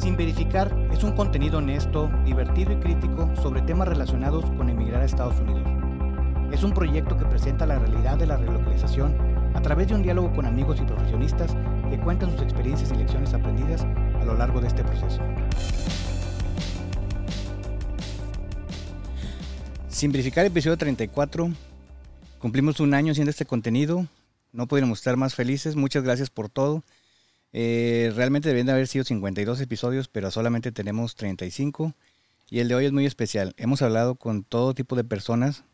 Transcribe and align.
Sin 0.00 0.16
Verificar 0.16 0.74
es 0.90 1.04
un 1.04 1.12
contenido 1.12 1.58
honesto, 1.58 2.10
divertido 2.24 2.72
y 2.72 2.76
crítico 2.76 3.30
sobre 3.42 3.60
temas 3.60 3.86
relacionados 3.86 4.46
con 4.56 4.70
emigrar 4.70 5.02
a 5.02 5.04
Estados 5.04 5.38
Unidos. 5.38 5.68
Es 6.50 6.62
un 6.62 6.72
proyecto 6.72 7.18
que 7.18 7.26
presenta 7.26 7.66
la 7.66 7.78
realidad 7.78 8.16
de 8.16 8.24
la 8.24 8.38
relocalización 8.38 9.14
a 9.52 9.60
través 9.60 9.88
de 9.88 9.94
un 9.96 10.02
diálogo 10.02 10.32
con 10.32 10.46
amigos 10.46 10.80
y 10.80 10.86
profesionistas 10.86 11.54
que 11.90 12.00
cuentan 12.00 12.30
sus 12.30 12.40
experiencias 12.40 12.90
y 12.92 12.94
lecciones 12.94 13.34
aprendidas 13.34 13.82
a 13.82 14.24
lo 14.24 14.38
largo 14.38 14.62
de 14.62 14.68
este 14.68 14.82
proceso. 14.82 15.20
Sin 19.90 20.12
Verificar 20.12 20.46
episodio 20.46 20.78
34, 20.78 21.50
cumplimos 22.38 22.80
un 22.80 22.94
año 22.94 23.12
haciendo 23.12 23.30
este 23.30 23.44
contenido, 23.44 24.06
no 24.52 24.66
pudiéramos 24.66 25.00
estar 25.00 25.18
más 25.18 25.34
felices, 25.34 25.76
muchas 25.76 26.02
gracias 26.02 26.30
por 26.30 26.48
todo. 26.48 26.82
Eh, 27.52 28.12
realmente 28.14 28.48
deberían 28.48 28.66
de 28.66 28.72
haber 28.72 28.86
sido 28.86 29.04
52 29.04 29.60
episodios, 29.60 30.08
pero 30.08 30.30
solamente 30.30 30.72
tenemos 30.72 31.16
35. 31.16 31.94
Y 32.48 32.60
el 32.60 32.68
de 32.68 32.74
hoy 32.74 32.86
es 32.86 32.92
muy 32.92 33.06
especial. 33.06 33.54
Hemos 33.56 33.82
hablado 33.82 34.16
con 34.16 34.44
todo 34.44 34.74
tipo 34.74 34.96
de 34.96 35.04
personas 35.04 35.64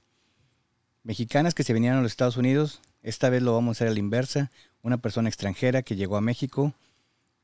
mexicanas 1.03 1.55
que 1.55 1.65
se 1.65 1.73
venían 1.73 1.97
a 1.97 2.03
los 2.03 2.13
Estados 2.13 2.37
Unidos. 2.37 2.81
Esta 3.03 3.31
vez 3.31 3.43
lo 3.43 3.55
vamos 3.55 3.71
a 3.71 3.75
hacer 3.79 3.89
a 3.89 3.93
la 3.93 3.99
inversa. 3.99 4.51
Una 4.83 4.99
persona 4.99 5.29
extranjera 5.29 5.83
que 5.83 5.97
llegó 5.97 6.17
a 6.17 6.21
México 6.21 6.75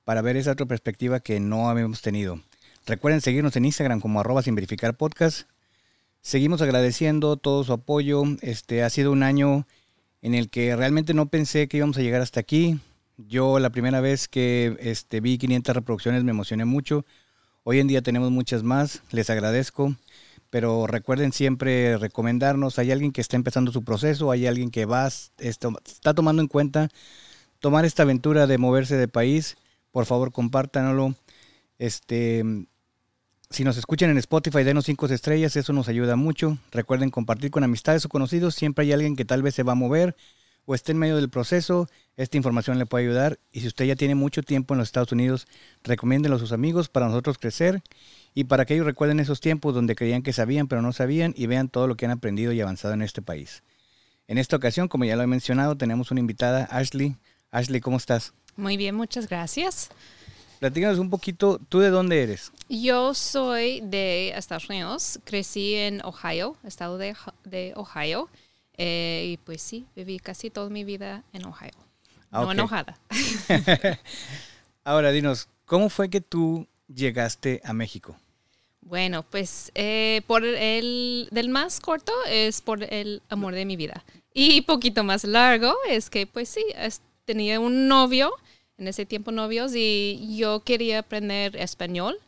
para 0.04 0.22
ver 0.22 0.36
esa 0.36 0.52
otra 0.52 0.66
perspectiva 0.66 1.20
que 1.20 1.40
no 1.40 1.70
habíamos 1.70 2.02
tenido. 2.02 2.40
Recuerden 2.86 3.20
seguirnos 3.20 3.56
en 3.56 3.64
Instagram 3.64 4.00
como 4.00 4.20
arroba 4.20 4.42
sin 4.42 4.54
verificar. 4.54 4.96
Seguimos 6.20 6.60
agradeciendo 6.62 7.36
todo 7.36 7.64
su 7.64 7.72
apoyo. 7.72 8.24
Este 8.42 8.82
ha 8.82 8.90
sido 8.90 9.12
un 9.12 9.22
año 9.22 9.66
en 10.20 10.34
el 10.34 10.50
que 10.50 10.74
realmente 10.76 11.14
no 11.14 11.26
pensé 11.26 11.68
que 11.68 11.78
íbamos 11.78 11.96
a 11.96 12.02
llegar 12.02 12.20
hasta 12.20 12.40
aquí. 12.40 12.80
Yo 13.28 13.58
la 13.58 13.70
primera 13.70 14.00
vez 14.00 14.28
que 14.28 14.76
este, 14.80 15.20
vi 15.20 15.38
500 15.38 15.74
reproducciones 15.74 16.24
me 16.24 16.30
emocioné 16.30 16.64
mucho. 16.64 17.04
Hoy 17.64 17.78
en 17.78 17.86
día 17.86 18.02
tenemos 18.02 18.30
muchas 18.30 18.62
más, 18.62 19.02
les 19.10 19.30
agradezco. 19.30 19.94
Pero 20.50 20.86
recuerden 20.86 21.32
siempre 21.32 21.96
recomendarnos. 21.96 22.78
Hay 22.78 22.92
alguien 22.92 23.12
que 23.12 23.20
está 23.22 23.36
empezando 23.36 23.72
su 23.72 23.84
proceso, 23.84 24.30
hay 24.30 24.46
alguien 24.46 24.70
que 24.70 24.84
va, 24.84 25.08
está 25.38 26.14
tomando 26.14 26.42
en 26.42 26.48
cuenta 26.48 26.88
tomar 27.58 27.84
esta 27.84 28.02
aventura 28.02 28.46
de 28.46 28.58
moverse 28.58 28.96
de 28.96 29.08
país. 29.08 29.56
Por 29.92 30.04
favor, 30.04 30.32
compártanlo. 30.32 31.14
Este, 31.78 32.44
si 33.48 33.64
nos 33.64 33.76
escuchan 33.78 34.10
en 34.10 34.18
Spotify, 34.18 34.62
denos 34.62 34.84
cinco 34.84 35.06
estrellas, 35.06 35.56
eso 35.56 35.72
nos 35.72 35.88
ayuda 35.88 36.16
mucho. 36.16 36.58
Recuerden 36.70 37.10
compartir 37.10 37.50
con 37.50 37.64
amistades 37.64 38.04
o 38.04 38.08
conocidos. 38.08 38.54
Siempre 38.54 38.84
hay 38.84 38.92
alguien 38.92 39.16
que 39.16 39.24
tal 39.24 39.42
vez 39.42 39.54
se 39.54 39.62
va 39.62 39.72
a 39.72 39.76
mover 39.76 40.16
o 40.64 40.74
esté 40.74 40.92
en 40.92 40.98
medio 40.98 41.16
del 41.16 41.28
proceso, 41.28 41.88
esta 42.16 42.36
información 42.36 42.78
le 42.78 42.86
puede 42.86 43.04
ayudar. 43.04 43.38
Y 43.50 43.60
si 43.60 43.66
usted 43.66 43.84
ya 43.84 43.96
tiene 43.96 44.14
mucho 44.14 44.42
tiempo 44.42 44.74
en 44.74 44.78
los 44.78 44.88
Estados 44.88 45.12
Unidos, 45.12 45.46
recomiéndelo 45.82 46.36
a 46.36 46.38
sus 46.38 46.52
amigos 46.52 46.88
para 46.88 47.06
nosotros 47.06 47.38
crecer 47.38 47.82
y 48.34 48.44
para 48.44 48.64
que 48.64 48.74
ellos 48.74 48.86
recuerden 48.86 49.20
esos 49.20 49.40
tiempos 49.40 49.74
donde 49.74 49.94
creían 49.94 50.22
que 50.22 50.32
sabían 50.32 50.68
pero 50.68 50.82
no 50.82 50.92
sabían 50.92 51.34
y 51.36 51.46
vean 51.46 51.68
todo 51.68 51.86
lo 51.86 51.96
que 51.96 52.06
han 52.06 52.12
aprendido 52.12 52.52
y 52.52 52.60
avanzado 52.60 52.94
en 52.94 53.02
este 53.02 53.22
país. 53.22 53.62
En 54.28 54.38
esta 54.38 54.56
ocasión, 54.56 54.88
como 54.88 55.04
ya 55.04 55.16
lo 55.16 55.22
he 55.22 55.26
mencionado, 55.26 55.76
tenemos 55.76 56.10
una 56.10 56.20
invitada, 56.20 56.64
Ashley. 56.70 57.16
Ashley, 57.50 57.80
¿cómo 57.80 57.96
estás? 57.96 58.32
Muy 58.56 58.76
bien, 58.76 58.94
muchas 58.94 59.28
gracias. 59.28 59.90
Platícanos 60.62 61.00
un 61.00 61.10
poquito, 61.10 61.60
¿tú 61.68 61.80
de 61.80 61.90
dónde 61.90 62.22
eres? 62.22 62.52
Yo 62.68 63.14
soy 63.14 63.80
de 63.80 64.30
Estados 64.30 64.68
Unidos, 64.68 65.18
crecí 65.24 65.74
en 65.74 66.00
Ohio, 66.04 66.56
estado 66.62 66.98
de, 66.98 67.16
de 67.44 67.72
Ohio. 67.74 68.28
Eh, 68.76 69.32
y 69.32 69.36
pues 69.38 69.62
sí, 69.62 69.86
viví 69.94 70.18
casi 70.18 70.50
toda 70.50 70.70
mi 70.70 70.84
vida 70.84 71.22
en 71.32 71.44
Ohio. 71.46 71.72
Ah, 72.30 72.42
no 72.42 72.52
enojada. 72.52 72.98
Ahora, 74.84 75.12
dinos, 75.12 75.48
¿cómo 75.66 75.90
fue 75.90 76.08
que 76.08 76.20
tú 76.20 76.66
llegaste 76.88 77.60
a 77.64 77.72
México? 77.72 78.16
Bueno, 78.80 79.22
pues 79.22 79.70
eh, 79.74 80.22
por 80.26 80.44
el 80.44 81.28
del 81.30 81.48
más 81.50 81.78
corto 81.80 82.12
es 82.28 82.60
por 82.60 82.82
el 82.82 83.22
amor 83.28 83.54
de 83.54 83.64
mi 83.64 83.76
vida. 83.76 84.04
Y 84.34 84.62
poquito 84.62 85.04
más 85.04 85.24
largo 85.24 85.74
es 85.88 86.10
que 86.10 86.26
pues 86.26 86.48
sí, 86.48 86.64
tenía 87.24 87.60
un 87.60 87.86
novio, 87.86 88.32
en 88.78 88.88
ese 88.88 89.06
tiempo 89.06 89.30
novios, 89.30 89.72
y 89.74 90.36
yo 90.36 90.60
quería 90.60 91.00
aprender 91.00 91.56
español 91.56 92.18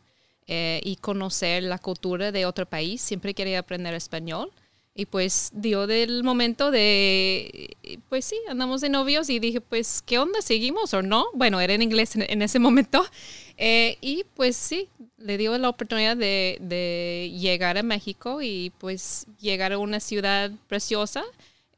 eh, 0.47 0.79
y 0.83 0.97
conocer 0.97 1.63
la 1.63 1.79
cultura 1.79 2.31
de 2.31 2.45
otro 2.45 2.65
país. 2.65 3.01
Siempre 3.01 3.33
quería 3.33 3.59
aprender 3.59 3.93
español. 3.93 4.51
Y 4.97 5.07
pues 5.07 5.51
dio 5.53 5.87
del 5.87 6.23
momento 6.23 6.71
de, 6.71 7.75
pues 8.07 8.23
sí, 8.23 8.37
andamos 8.47 8.79
de 8.79 8.87
novios 8.87 9.29
y 9.29 9.39
dije, 9.39 9.59
pues, 9.59 10.01
¿qué 10.01 10.19
onda? 10.19 10.41
¿Seguimos 10.41 10.93
o 10.93 11.01
no? 11.01 11.25
Bueno, 11.33 11.59
era 11.59 11.73
en 11.73 11.81
inglés 11.81 12.15
en, 12.15 12.41
ese 12.41 12.59
momento. 12.59 13.05
Eh, 13.57 13.97
y 14.01 14.25
pues 14.33 14.57
sí, 14.57 14.89
le 15.15 15.37
dio 15.37 15.57
la 15.57 15.69
oportunidad 15.69 16.17
de, 16.17 16.57
de, 16.59 17.31
llegar 17.39 17.77
a 17.77 17.83
México 17.83 18.41
y 18.41 18.73
pues 18.79 19.27
llegar 19.39 19.71
a 19.71 19.77
una 19.77 20.01
ciudad 20.01 20.51
preciosa 20.67 21.23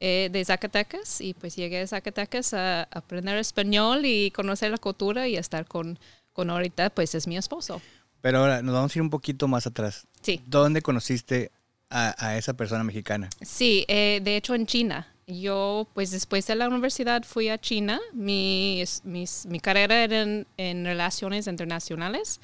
eh, 0.00 0.28
de 0.32 0.44
Zacatecas. 0.44 1.20
Y 1.20 1.34
pues 1.34 1.54
llegué 1.54 1.80
a 1.82 1.86
Zacatecas 1.86 2.52
a, 2.52 2.82
aprender 2.90 3.38
español 3.38 4.06
y 4.06 4.32
conocer 4.32 4.72
la 4.72 4.78
cultura 4.78 5.28
y 5.28 5.36
estar 5.36 5.66
con, 5.66 6.00
con 6.32 6.50
ahorita, 6.50 6.90
pues 6.90 7.14
es 7.14 7.28
mi 7.28 7.36
esposo. 7.36 7.80
Pero 8.22 8.38
ahora 8.38 8.60
nos 8.60 8.74
vamos 8.74 8.96
a 8.96 8.98
ir 8.98 9.02
un 9.02 9.10
poquito 9.10 9.46
más 9.46 9.68
atrás. 9.68 10.08
Sí. 10.20 10.40
¿Dónde 10.46 10.82
conociste 10.82 11.52
a, 11.90 12.36
esa 12.36 12.54
persona 12.54 12.84
mexicana. 12.84 13.28
Sí, 13.40 13.84
eh, 13.88 14.20
de 14.22 14.36
hecho 14.36 14.54
en 14.54 14.66
China. 14.66 15.06
Yo, 15.26 15.86
pues 15.92 16.10
después 16.10 16.46
de 16.46 16.54
la 16.54 16.68
universidad 16.68 17.22
fui 17.22 17.48
a 17.48 17.58
China. 17.58 18.00
Mi, 18.14 18.82
mi 19.04 19.60
carrera 19.60 20.02
era 20.02 20.22
en, 20.22 20.84
relaciones 20.84 21.46
internacionales, 21.46 22.40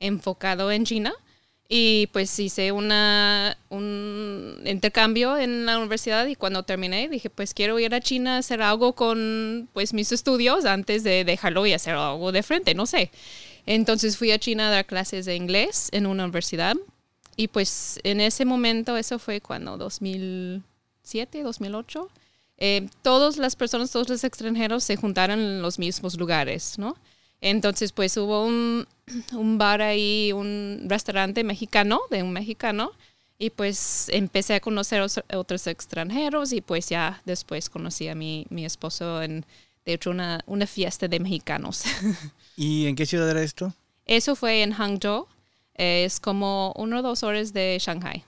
enfocado 0.00 0.70
en 0.70 0.84
China. 0.84 1.14
Y 1.68 2.08
pues 2.12 2.38
hice 2.38 2.70
una, 2.70 3.58
un 3.70 4.62
intercambio 4.64 5.36
en 5.36 5.66
la 5.66 5.78
universidad 5.78 6.24
y 6.26 6.36
cuando 6.36 6.62
terminé 6.62 7.08
dije, 7.08 7.28
pues 7.28 7.54
quiero 7.54 7.80
ir 7.80 7.92
a 7.92 8.00
China 8.00 8.36
a 8.36 8.38
hacer 8.38 8.62
algo 8.62 8.94
con 8.94 9.68
pues 9.72 9.92
mis 9.92 10.12
estudios 10.12 10.64
antes 10.64 11.02
de 11.02 11.24
dejarlo 11.24 11.66
y 11.66 11.72
hacer 11.72 11.94
algo 11.94 12.30
de 12.30 12.44
frente, 12.44 12.74
no 12.74 12.86
sé. 12.86 13.10
Entonces 13.64 14.16
fui 14.16 14.30
a 14.30 14.38
China 14.38 14.68
a 14.68 14.70
dar 14.70 14.86
clases 14.86 15.24
de 15.26 15.34
inglés 15.34 15.88
en 15.90 16.06
una 16.06 16.22
universidad 16.22 16.76
y 17.36 17.48
pues 17.48 18.00
en 18.02 18.20
ese 18.20 18.44
momento, 18.44 18.96
eso 18.96 19.18
fue 19.18 19.40
cuando 19.40 19.76
2007, 19.76 21.42
2008, 21.42 22.08
eh, 22.58 22.88
todas 23.02 23.36
las 23.36 23.56
personas, 23.56 23.90
todos 23.90 24.08
los 24.08 24.24
extranjeros 24.24 24.84
se 24.84 24.96
juntaron 24.96 25.38
en 25.38 25.62
los 25.62 25.78
mismos 25.78 26.16
lugares, 26.16 26.78
¿no? 26.78 26.96
Entonces, 27.42 27.92
pues 27.92 28.16
hubo 28.16 28.46
un, 28.46 28.86
un 29.32 29.58
bar 29.58 29.82
ahí, 29.82 30.32
un 30.32 30.86
restaurante 30.88 31.44
mexicano, 31.44 32.00
de 32.10 32.22
un 32.22 32.32
mexicano, 32.32 32.92
y 33.38 33.50
pues 33.50 34.08
empecé 34.08 34.54
a 34.54 34.60
conocer 34.60 35.02
a 35.02 35.38
otros 35.38 35.66
extranjeros 35.66 36.54
y 36.54 36.62
pues 36.62 36.88
ya 36.88 37.20
después 37.26 37.68
conocí 37.68 38.08
a 38.08 38.14
mi, 38.14 38.46
mi 38.48 38.64
esposo 38.64 39.22
en, 39.22 39.44
de 39.84 39.92
hecho, 39.92 40.10
una, 40.10 40.42
una 40.46 40.66
fiesta 40.66 41.06
de 41.06 41.20
mexicanos. 41.20 41.84
¿Y 42.56 42.86
en 42.86 42.96
qué 42.96 43.04
ciudad 43.04 43.28
era 43.28 43.42
esto? 43.42 43.74
Eso 44.06 44.36
fue 44.36 44.62
en 44.62 44.72
Hangzhou 44.72 45.26
es 45.76 46.20
como 46.20 46.72
uno 46.76 46.98
o 46.98 47.02
dos 47.02 47.22
horas 47.22 47.52
de 47.52 47.78
Shanghai. 47.80 48.24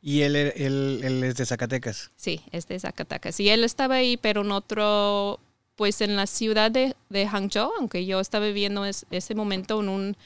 ¿Y 0.00 0.22
él, 0.22 0.36
él, 0.36 1.22
es 1.24 1.36
de 1.36 1.46
Zacatecas? 1.46 2.10
Sí, 2.16 2.40
es 2.52 2.68
de 2.68 2.78
Zacatecas. 2.78 3.38
Y 3.40 3.50
él 3.50 3.64
estaba 3.64 3.96
ahí, 3.96 4.16
pero 4.16 4.42
en 4.42 4.52
otro, 4.52 5.40
pues 5.76 6.00
en 6.00 6.16
la 6.16 6.26
ciudad 6.26 6.70
de, 6.70 6.94
de 7.08 7.26
Hangzhou, 7.26 7.72
aunque 7.78 8.06
yo 8.06 8.20
estaba 8.20 8.46
viviendo 8.46 8.86
en 8.86 8.94
ese 9.10 9.34
momento 9.34 9.80
en 9.80 9.88
un, 9.88 10.16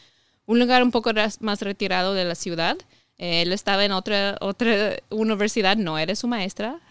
un 0.47 0.59
lugar 0.59 0.83
un 0.83 0.91
poco 0.91 1.11
más 1.41 1.61
retirado 1.63 2.15
de 2.15 2.25
la 2.25 2.35
ciudad. 2.35 2.77
Él 3.19 3.53
estaba 3.53 3.85
en 3.85 3.93
otra, 3.93 4.37
otra 4.41 4.97
universidad, 5.11 5.77
no 5.77 5.99
eres 5.99 6.19
su 6.19 6.29
maestra. 6.29 6.81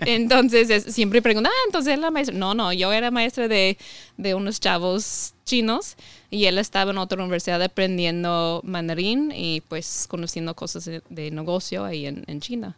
entonces 0.00 0.92
siempre 0.92 1.22
pregunta, 1.22 1.50
ah, 1.52 1.62
entonces 1.66 1.94
es 1.94 2.00
la 2.00 2.10
maestra. 2.10 2.36
No, 2.36 2.54
no, 2.54 2.72
yo 2.72 2.92
era 2.92 3.10
maestra 3.10 3.46
de, 3.46 3.78
de, 4.16 4.34
unos 4.34 4.58
chavos 4.60 5.34
chinos 5.44 5.96
y 6.30 6.46
él 6.46 6.58
estaba 6.58 6.90
en 6.90 6.98
otra 6.98 7.22
universidad 7.22 7.62
aprendiendo 7.62 8.60
mandarín 8.64 9.32
y 9.32 9.60
pues 9.62 10.06
conociendo 10.08 10.54
cosas 10.56 10.84
de, 11.08 11.30
negocio 11.30 11.84
ahí 11.84 12.06
en, 12.06 12.24
en, 12.26 12.40
China. 12.40 12.76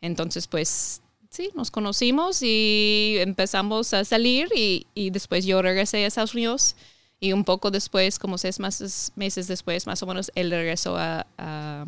Entonces 0.00 0.46
pues 0.46 1.00
sí, 1.30 1.50
nos 1.54 1.70
conocimos 1.70 2.42
y 2.42 3.16
empezamos 3.20 3.94
a 3.94 4.04
salir 4.04 4.48
y, 4.54 4.86
y 4.94 5.10
después 5.10 5.46
yo 5.46 5.62
regresé 5.62 6.04
a 6.04 6.06
Estados 6.06 6.34
Unidos 6.34 6.76
y 7.18 7.32
un 7.32 7.44
poco 7.44 7.70
después, 7.70 8.18
como 8.18 8.36
seis 8.36 8.58
meses 8.60 9.46
después 9.46 9.86
más 9.86 10.02
o 10.02 10.06
menos, 10.06 10.30
él 10.34 10.50
regresó 10.50 10.96
a 10.96 11.26
a 11.38 11.86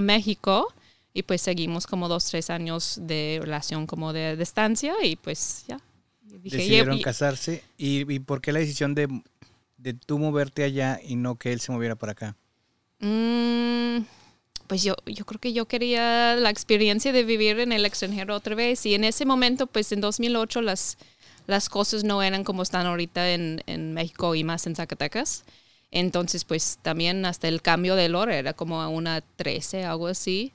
México 0.00 0.72
y 1.12 1.22
pues 1.22 1.40
seguimos 1.40 1.86
como 1.86 2.08
dos, 2.08 2.24
tres 2.26 2.50
años 2.50 2.98
de 3.00 3.38
relación 3.40 3.86
como 3.86 4.12
de 4.12 4.36
distancia 4.36 4.94
y 5.02 5.16
pues 5.16 5.64
ya. 5.68 5.80
Decidieron 6.22 7.00
casarse 7.00 7.62
¿Y, 7.78 8.12
¿Y, 8.12 8.18
por 8.18 8.40
qué 8.40 8.52
la 8.52 8.58
decisión 8.58 8.94
de, 8.94 9.08
de 9.78 9.94
tú 9.94 10.18
moverte 10.18 10.64
allá 10.64 11.00
y 11.02 11.14
no 11.14 11.36
que 11.36 11.52
él 11.52 11.60
se 11.60 11.70
moviera 11.72 11.94
para 11.94 12.12
acá? 12.12 12.36
Mm, 12.98 13.98
pues 14.66 14.82
yo, 14.82 14.96
yo 15.06 15.24
creo 15.24 15.40
que 15.40 15.52
yo 15.52 15.66
quería 15.66 16.34
la 16.34 16.50
experiencia 16.50 17.12
de 17.12 17.22
vivir 17.22 17.60
en 17.60 17.72
el 17.72 17.86
extranjero 17.86 18.34
otra 18.34 18.54
vez 18.54 18.84
y 18.84 18.94
en 18.94 19.04
ese 19.04 19.24
momento 19.24 19.66
pues 19.66 19.92
en 19.92 20.00
2008 20.00 20.62
las, 20.62 20.98
las 21.46 21.68
cosas 21.68 22.02
no 22.02 22.22
eran 22.22 22.44
como 22.44 22.62
están 22.62 22.86
ahorita 22.86 23.30
en, 23.30 23.62
en 23.66 23.94
México 23.94 24.34
y 24.34 24.42
más 24.42 24.66
en 24.66 24.74
Zacatecas. 24.74 25.44
Entonces, 25.94 26.44
pues 26.44 26.80
también 26.82 27.24
hasta 27.24 27.46
el 27.46 27.62
cambio 27.62 27.94
de 27.94 28.12
hora 28.12 28.36
era 28.36 28.52
como 28.52 28.82
a 28.82 28.88
una 28.88 29.20
13, 29.20 29.84
algo 29.84 30.08
así. 30.08 30.52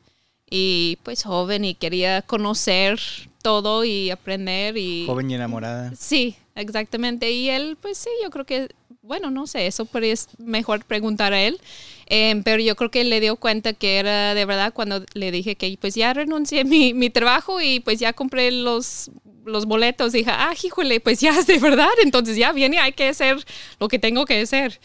Y 0.50 0.98
pues 1.04 1.24
joven 1.24 1.64
y 1.64 1.76
quería 1.76 2.22
conocer 2.22 3.00
todo 3.42 3.86
y 3.86 4.10
aprender 4.10 4.76
y... 4.76 5.06
Joven 5.08 5.32
y 5.32 5.36
enamorada. 5.36 5.94
Sí, 5.98 6.36
exactamente. 6.56 7.32
Y 7.32 7.50
él, 7.50 7.78
pues 7.82 7.98
sí, 7.98 8.10
yo 8.22 8.30
creo 8.32 8.46
que, 8.46 8.68
bueno, 9.02 9.32
no 9.32 9.48
sé, 9.48 9.66
eso 9.66 9.88
es 10.02 10.28
mejor 10.40 10.84
preguntar 10.84 11.32
a 11.32 11.42
él. 11.42 11.62
Em, 12.08 12.44
pero 12.44 12.62
yo 12.62 12.76
creo 12.76 12.92
que 12.92 13.06
le 13.06 13.22
dio 13.22 13.38
cuenta 13.38 13.72
que 13.72 13.98
era 13.98 14.34
de 14.34 14.44
verdad 14.44 14.74
cuando 14.74 15.06
le 15.14 15.32
dije 15.32 15.56
que 15.56 15.78
pues 15.80 15.96
ya 15.96 16.14
renuncié 16.14 16.66
mi, 16.66 16.94
mi 16.94 17.10
trabajo 17.10 17.62
y 17.62 17.80
pues 17.80 18.00
ya 18.00 18.12
compré 18.12 18.52
los, 18.52 19.10
los 19.46 19.66
boletos. 19.66 20.12
Dije, 20.12 20.32
ah, 20.32 20.54
híjole, 20.62 21.00
pues 21.00 21.22
ya 21.22 21.40
es 21.40 21.48
de 21.48 21.60
verdad. 21.60 21.88
Entonces 22.04 22.36
ya 22.36 22.52
viene, 22.52 22.78
hay 22.80 22.92
que 22.92 23.08
hacer 23.08 23.38
lo 23.80 23.88
que 23.88 24.00
tengo 24.00 24.26
que 24.26 24.42
hacer 24.42 24.82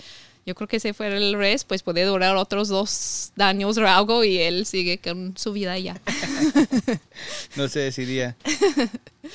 yo 0.47 0.55
creo 0.55 0.69
que 0.69 0.81
si 0.81 0.93
fuera 0.93 1.17
el 1.17 1.35
res, 1.35 1.65
pues 1.65 1.83
puede 1.83 2.05
durar 2.05 2.37
otros 2.37 2.69
dos 2.69 3.33
años 3.39 3.79
o 3.79 3.87
algo 3.87 4.25
y 4.25 4.39
él 4.39 4.67
sigue 4.67 4.99
con 4.99 5.37
su 5.37 5.53
vida 5.53 5.79
ya. 5.79 6.01
no 7.57 7.69
se 7.69 7.81
decidía. 7.81 8.37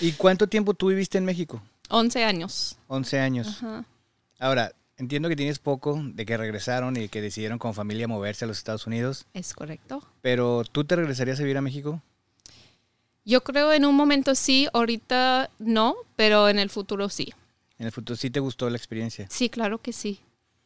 ¿Y 0.02 0.12
cuánto 0.14 0.48
tiempo 0.48 0.74
tú 0.74 0.88
viviste 0.88 1.18
en 1.18 1.26
México? 1.26 1.62
11 1.90 2.24
años. 2.24 2.78
11 2.88 3.20
años. 3.20 3.62
Ahora, 4.38 4.74
entiendo 4.98 5.30
que 5.30 5.36
tienes 5.36 5.58
poco 5.58 6.00
de 6.04 6.26
que 6.26 6.38
regresaron 6.38 6.96
y 6.98 7.10
que 7.10 7.22
decidieron 7.22 7.58
con 7.58 7.74
familia 7.74 8.08
moverse 8.08 8.46
a 8.46 8.48
los 8.48 8.58
Estados 8.58 8.86
Unidos. 8.86 9.26
Es 9.34 9.54
correcto. 9.54 10.04
Pero 10.22 10.64
¿tú 10.72 10.84
te 10.84 10.96
regresarías 10.96 11.40
a 11.40 11.44
vivir 11.44 11.58
a 11.58 11.62
México? 11.62 12.02
Yo 13.26 13.44
creo 13.44 13.74
en 13.74 13.86
un 13.86 13.96
momento 13.96 14.36
sí, 14.36 14.68
ahorita 14.74 15.50
no, 15.60 15.96
pero 16.16 16.50
en 16.50 16.60
el 16.60 16.70
futuro 16.70 17.10
sí. 17.10 17.34
¿En 17.80 17.86
el 17.86 17.92
futuro 17.92 18.16
sí 18.16 18.30
te 18.30 18.40
gustó 18.40 18.70
la 18.70 18.78
experiencia? 18.78 19.28
Sí, 19.30 19.50
claro 19.50 19.80
que 19.80 19.94
sí. 19.94 20.20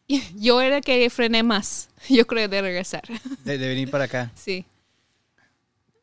yo 0.36 0.62
era 0.62 0.82
que 0.82 1.10
frené 1.10 1.44
más, 1.44 1.90
yo 2.10 2.26
creo, 2.28 2.48
de 2.48 2.62
regresar. 2.62 3.04
De, 3.46 3.58
venir 3.58 3.90
para 3.90 4.06
acá. 4.06 4.32
Sí. 4.36 4.66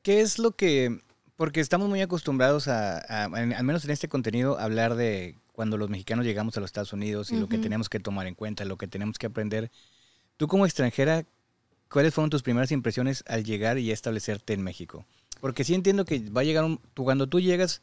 ¿Qué 0.03 0.21
es 0.21 0.39
lo 0.39 0.53
que, 0.53 1.01
porque 1.37 1.61
estamos 1.61 1.89
muy 1.89 2.01
acostumbrados 2.01 2.69
a, 2.69 2.99
al 2.99 3.65
menos 3.65 3.85
en 3.85 3.91
este 3.91 4.09
contenido, 4.09 4.59
hablar 4.59 4.95
de 4.95 5.37
cuando 5.53 5.77
los 5.77 5.91
mexicanos 5.91 6.25
llegamos 6.25 6.57
a 6.57 6.61
los 6.61 6.69
Estados 6.69 6.95
Unidos 6.95 7.31
y 7.33 7.37
lo 7.37 7.49
que 7.49 7.59
tenemos 7.59 7.91
que 7.91 8.01
tomar 8.01 8.27
en 8.27 8.35
cuenta, 8.35 8.65
lo 8.65 8.79
que 8.79 8.87
tenemos 8.87 9.19
que 9.19 9.27
aprender. 9.27 9.71
Tú 10.39 10.49
como 10.49 10.65
extranjera, 10.65 11.27
¿cuáles 11.91 12.15
fueron 12.15 12.31
tus 12.31 12.43
primeras 12.43 12.73
impresiones 12.73 13.23
al 13.27 13.45
llegar 13.45 13.77
y 13.77 13.91
establecerte 13.91 14.55
en 14.55 14.63
México? 14.63 15.05
Porque 15.39 15.65
sí 15.65 15.75
entiendo 15.75 16.07
que 16.07 16.31
va 16.31 16.41
a 16.41 16.45
llegar 16.45 16.65
un, 16.65 16.79
cuando 16.95 17.27
tú 17.27 17.41
llegas, 17.41 17.83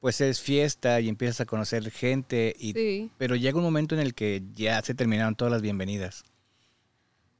pues 0.00 0.20
es 0.22 0.40
fiesta 0.40 1.00
y 1.00 1.08
empiezas 1.08 1.42
a 1.42 1.46
conocer 1.46 1.90
gente, 1.90 2.56
y, 2.58 3.10
pero 3.18 3.36
llega 3.36 3.58
un 3.58 3.64
momento 3.64 3.94
en 3.94 4.00
el 4.00 4.14
que 4.14 4.42
ya 4.54 4.82
se 4.82 4.94
terminaron 4.94 5.36
todas 5.36 5.52
las 5.52 5.62
bienvenidas. 5.62 6.24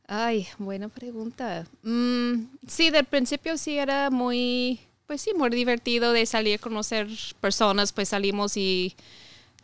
Ay, 0.06 0.46
buena 0.58 0.88
pregunta. 0.88 1.66
Mm, 1.82 2.44
sí, 2.66 2.90
del 2.90 3.06
principio 3.06 3.56
sí 3.56 3.78
era 3.78 4.10
muy, 4.10 4.80
pues 5.06 5.22
sí, 5.22 5.32
muy 5.34 5.48
divertido 5.50 6.12
de 6.12 6.26
salir 6.26 6.56
a 6.56 6.58
conocer 6.58 7.08
personas, 7.40 7.92
pues 7.92 8.10
salimos 8.10 8.56
y 8.56 8.94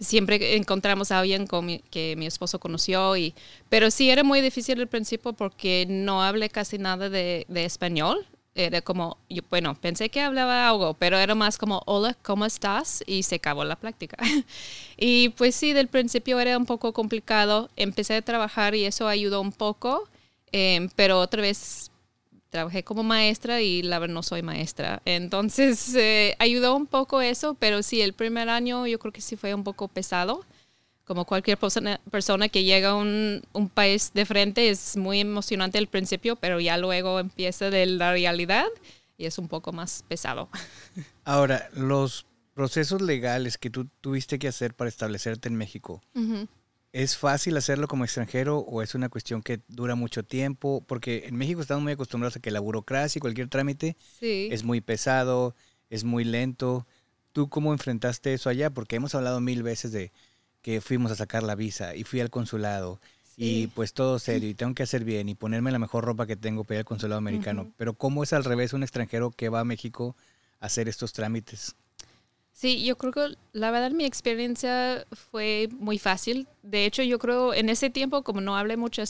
siempre 0.01 0.57
encontramos 0.57 1.11
a 1.11 1.19
alguien 1.19 1.47
que 1.91 2.15
mi 2.17 2.27
esposo 2.27 2.59
conoció, 2.59 3.17
y, 3.17 3.35
pero 3.69 3.91
sí 3.91 4.09
era 4.09 4.25
muy 4.25 4.41
difícil 4.41 4.81
al 4.81 4.89
principio 4.89 5.35
porque 5.35 5.85
no 5.89 6.23
hablé 6.23 6.49
casi 6.49 6.79
nada 6.79 7.11
de, 7.11 7.45
de 7.49 7.65
español 7.65 8.27
era 8.56 8.81
como, 8.81 9.19
yo, 9.29 9.43
bueno, 9.50 9.75
pensé 9.75 10.08
que 10.08 10.20
hablaba 10.20 10.69
algo, 10.69 10.94
pero 10.94 11.19
era 11.19 11.35
más 11.35 11.58
como, 11.58 11.82
hola, 11.87 12.17
¿cómo 12.23 12.47
estás? 12.47 13.05
Y 13.06 13.23
se 13.23 13.37
acabó 13.37 13.64
la 13.64 13.76
práctica. 13.76 14.17
y 14.97 15.29
pues 15.31 15.55
sí, 15.55 15.73
del 15.73 15.88
principio 15.88 16.41
era 16.41 16.56
un 16.56 16.67
poco 16.67 16.93
complicado. 16.93 17.70
Empecé 17.76 18.17
a 18.17 18.23
trabajar 18.23 18.75
y 18.75 18.85
eso 18.85 19.08
ayudó 19.08 19.41
un 19.41 19.53
poco, 19.53 20.08
em, 20.53 20.88
pero 20.97 21.20
otra 21.20 21.43
vez 21.43 21.91
trabajé 22.50 22.82
como 22.82 23.03
maestra 23.03 23.61
y 23.61 23.82
la 23.82 23.99
verdad 23.99 24.14
no 24.14 24.23
soy 24.23 24.43
maestra. 24.43 25.02
Entonces 25.05 25.94
eh, 25.94 26.35
ayudó 26.38 26.75
un 26.75 26.87
poco 26.87 27.20
eso, 27.20 27.55
pero 27.55 27.82
sí, 27.82 28.00
el 28.00 28.14
primer 28.14 28.49
año 28.49 28.87
yo 28.87 28.99
creo 28.99 29.12
que 29.12 29.20
sí 29.20 29.37
fue 29.37 29.52
un 29.55 29.64
poco 29.64 29.88
pesado 29.88 30.44
como 31.06 31.25
cualquier 31.25 31.56
persona, 31.56 32.00
persona 32.11 32.49
que 32.49 32.64
llega 32.64 32.91
a 32.91 32.94
un, 32.97 33.43
un, 33.53 33.69
país 33.69 34.11
de 34.12 34.26
frente, 34.26 34.69
es 34.69 34.97
muy 34.97 35.20
emocionante 35.20 35.79
al 35.79 35.87
principio, 35.87 36.37
pero 36.37 36.61
ya 36.61 36.76
luego 36.76 37.20
empieza 37.20 37.70
de 37.70 37.87
la 37.87 38.12
realidad 38.12 38.67
y 39.17 39.26
es 39.26 39.38
un 39.38 39.49
poco 39.49 39.73
más 39.73 40.05
pesado. 40.08 40.49
Ahora, 41.25 41.69
los 41.75 42.26
procesos 42.55 43.00
legales 43.00 43.56
que 43.56 43.70
tú 43.70 43.88
tuviste 44.00 44.38
que 44.38 44.49
hacer 44.49 44.75
para 44.75 44.88
establecerte 44.88 45.49
en 45.49 45.56
México, 45.56 46.03
¿es 46.93 47.17
fácil 47.17 47.56
hacerlo 47.56 47.87
como 47.87 48.05
extranjero 48.05 48.59
o 48.59 48.82
es 48.82 48.94
una 48.94 49.09
cuestión 49.09 49.43
que 49.43 49.61
dura 49.69 49.94
mucho 49.94 50.25
tiempo? 50.25 50.82
Porque 50.87 51.25
en 51.26 51.37
México 51.37 51.61
estamos 51.61 51.85
muy 51.85 51.93
acostumbrados 51.93 52.37
a 52.37 52.41
que 52.41 52.50
la 52.50 52.61
burocracia 52.61 53.19
y 53.19 53.20
cualquier 53.20 53.49
trámite 53.49 53.97
es 54.20 54.64
muy 54.64 54.81
pesado, 54.81 55.55
es 55.88 56.02
muy 56.02 56.25
lento. 56.25 56.87
¿Tú 57.32 57.49
cómo 57.49 57.73
enfrentaste 57.73 58.32
eso 58.32 58.49
allá? 58.49 58.70
Porque 58.70 58.97
hemos 58.97 59.14
hablado 59.14 59.41
mil 59.41 59.62
veces 59.62 59.93
de 59.93 60.11
que 60.67 60.81
fuimos 60.81 61.13
a 61.13 61.15
sacar 61.15 61.45
la 61.45 61.55
visa 61.55 61.95
y 61.95 62.03
fui 62.03 62.19
al 62.19 62.29
consulado 62.29 62.99
y 63.37 63.69
pues 63.69 63.93
todo 63.93 64.19
serio 64.19 64.49
y 64.49 64.55
tengo 64.55 64.75
que 64.75 64.83
hacer 64.83 65.05
bien 65.05 65.29
y 65.29 65.37
ponerme 65.37 65.71
la 65.71 65.79
mejor 65.79 66.05
ropa 66.05 66.27
que 66.27 66.35
tengo 66.35 66.65
para 66.65 66.75
ir 66.75 66.79
al 66.81 66.85
consulado 66.85 67.19
americano. 67.19 67.71
Pero 67.77 67.95
¿cómo 67.95 68.25
es 68.25 68.33
al 68.33 68.43
revés 68.43 68.73
un 68.73 68.83
extranjero 68.83 69.31
que 69.31 69.49
va 69.49 69.61
a 69.61 69.65
México 69.65 70.17
a 70.59 70.67
hacer 70.67 70.89
estos 70.89 71.13
trámites? 71.13 71.77
Sí, 72.53 72.85
yo 72.85 72.97
creo 72.99 73.13
que 73.13 73.37
la 73.53 73.71
verdad 73.71 73.93
mi 73.93 74.07
experiencia 74.07 75.07
fue 75.31 75.69
muy 75.79 76.01
fácil. 76.01 76.49
De 76.65 76.85
hecho, 76.85 77.05
yo 77.05 77.21
creo 77.21 77.55
en 77.55 77.69
ese 77.69 77.89
tiempo 77.89 78.23
como 78.23 78.41
no 78.41 78.57
hablé 78.57 78.77
mucho, 78.77 79.05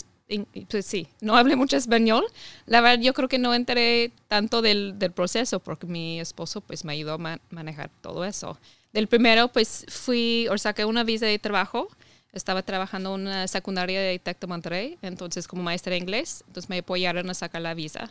pues 0.69 0.85
sí, 0.85 1.09
no 1.23 1.39
hablé 1.39 1.57
mucho 1.57 1.79
español, 1.79 2.27
la 2.67 2.83
verdad 2.83 3.03
yo 3.03 3.15
creo 3.15 3.31
que 3.31 3.39
no 3.39 3.55
enteré 3.55 4.13
tanto 4.29 4.61
del, 4.61 4.99
del 4.99 5.13
proceso 5.13 5.59
porque 5.61 5.87
mi 5.87 6.21
esposo 6.21 6.61
pues 6.61 6.85
me 6.85 6.93
ayudó 6.93 7.15
a 7.15 7.39
manejar 7.49 7.89
todo 8.03 8.27
eso. 8.27 8.59
Del 8.97 9.09
primero, 9.09 9.49
pues 9.49 9.85
fui, 9.91 10.49
o 10.51 10.57
saqué 10.57 10.87
una 10.87 11.05
visa 11.05 11.27
de 11.27 11.39
trabajo. 11.39 11.87
Estaba 12.33 12.63
trabajando 12.63 13.15
en 13.15 13.27
una 13.27 13.47
secundaria 13.47 14.01
de 14.01 14.19
Tec 14.19 14.41
de 14.41 14.47
Monterrey, 14.47 14.97
entonces 15.03 15.47
como 15.47 15.63
maestra 15.63 15.91
de 15.91 15.99
inglés, 15.99 16.43
entonces 16.47 16.71
me 16.71 16.79
apoyaron 16.79 17.29
a 17.29 17.35
sacar 17.35 17.61
la 17.61 17.75
visa 17.75 18.11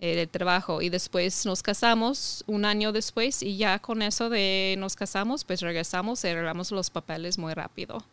eh, 0.00 0.16
de 0.16 0.26
trabajo. 0.26 0.82
Y 0.82 0.88
después 0.88 1.46
nos 1.46 1.62
casamos 1.62 2.42
un 2.48 2.64
año 2.64 2.90
después 2.90 3.40
y 3.40 3.56
ya 3.56 3.78
con 3.78 4.02
eso 4.02 4.28
de 4.28 4.74
nos 4.78 4.96
casamos, 4.96 5.44
pues 5.44 5.60
regresamos 5.60 6.24
y 6.24 6.26
arreglamos 6.26 6.72
los 6.72 6.90
papeles 6.90 7.38
muy 7.38 7.54
rápido. 7.54 8.04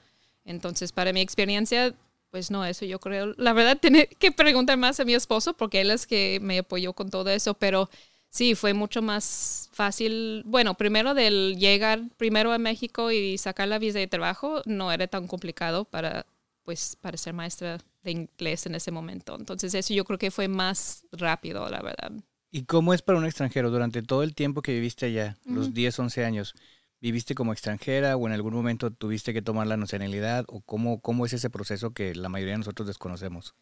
Entonces, 0.46 0.92
para 0.92 1.14
mi 1.14 1.22
experiencia, 1.22 1.96
pues 2.30 2.52
no, 2.52 2.64
eso 2.64 2.86
yo 2.86 3.00
creo, 3.00 3.34
la 3.38 3.54
verdad, 3.54 3.76
tiene 3.82 4.06
que 4.06 4.32
preguntar 4.32 4.78
más 4.78 5.00
a 5.00 5.04
mi 5.04 5.16
esposo 5.16 5.56
porque 5.56 5.82
él 5.82 5.90
es 5.90 6.06
que 6.06 6.38
me 6.44 6.60
apoyó 6.60 6.94
con 6.94 7.10
todo 7.10 7.32
eso, 7.32 7.56
pero 7.56 7.90
Sí, 8.34 8.56
fue 8.56 8.74
mucho 8.74 9.04
más 9.04 9.70
fácil. 9.74 10.42
Bueno, 10.48 10.74
primero 10.74 11.14
del 11.14 11.56
llegar 11.60 12.02
primero 12.18 12.52
a 12.52 12.58
México 12.58 13.12
y 13.12 13.38
sacar 13.38 13.68
la 13.68 13.78
visa 13.78 14.00
de 14.00 14.08
trabajo 14.08 14.64
no 14.66 14.92
era 14.92 15.06
tan 15.06 15.28
complicado 15.28 15.86
para, 15.86 16.26
pues, 16.64 16.98
para 17.00 17.16
ser 17.16 17.36
maestra 17.36 17.78
de 18.02 18.12
inglés 18.12 18.66
en 18.66 18.74
ese 18.74 18.90
momento. 18.90 19.36
Entonces 19.38 19.76
eso 19.76 19.94
yo 19.94 20.04
creo 20.04 20.18
que 20.18 20.32
fue 20.32 20.48
más 20.48 21.06
rápido, 21.12 21.70
la 21.70 21.84
verdad. 21.84 22.12
¿Y 22.50 22.64
cómo 22.64 22.96
es 22.96 23.04
para 23.04 23.20
un 23.20 23.26
extranjero 23.26 23.70
durante 23.70 24.02
todo 24.02 24.24
el 24.24 24.34
tiempo 24.34 24.64
que 24.64 24.74
viviste 24.74 25.06
allá, 25.06 25.38
los 25.46 25.76
10, 25.76 26.00
11 26.00 26.26
años? 26.26 26.56
¿Viviste 27.02 27.36
como 27.36 27.54
extranjera 27.54 28.18
o 28.18 28.26
en 28.26 28.34
algún 28.34 28.56
momento 28.56 28.90
tuviste 28.90 29.34
que 29.34 29.44
tomar 29.44 29.68
la 29.68 29.78
nacionalidad? 29.78 30.46
¿O 30.48 30.62
cómo, 30.62 31.02
cómo 31.02 31.28
es 31.28 31.34
ese 31.34 31.52
proceso 31.52 31.94
que 31.94 32.16
la 32.16 32.30
mayoría 32.30 32.54
de 32.54 32.60
nosotros 32.60 32.88
desconocemos? 32.88 33.54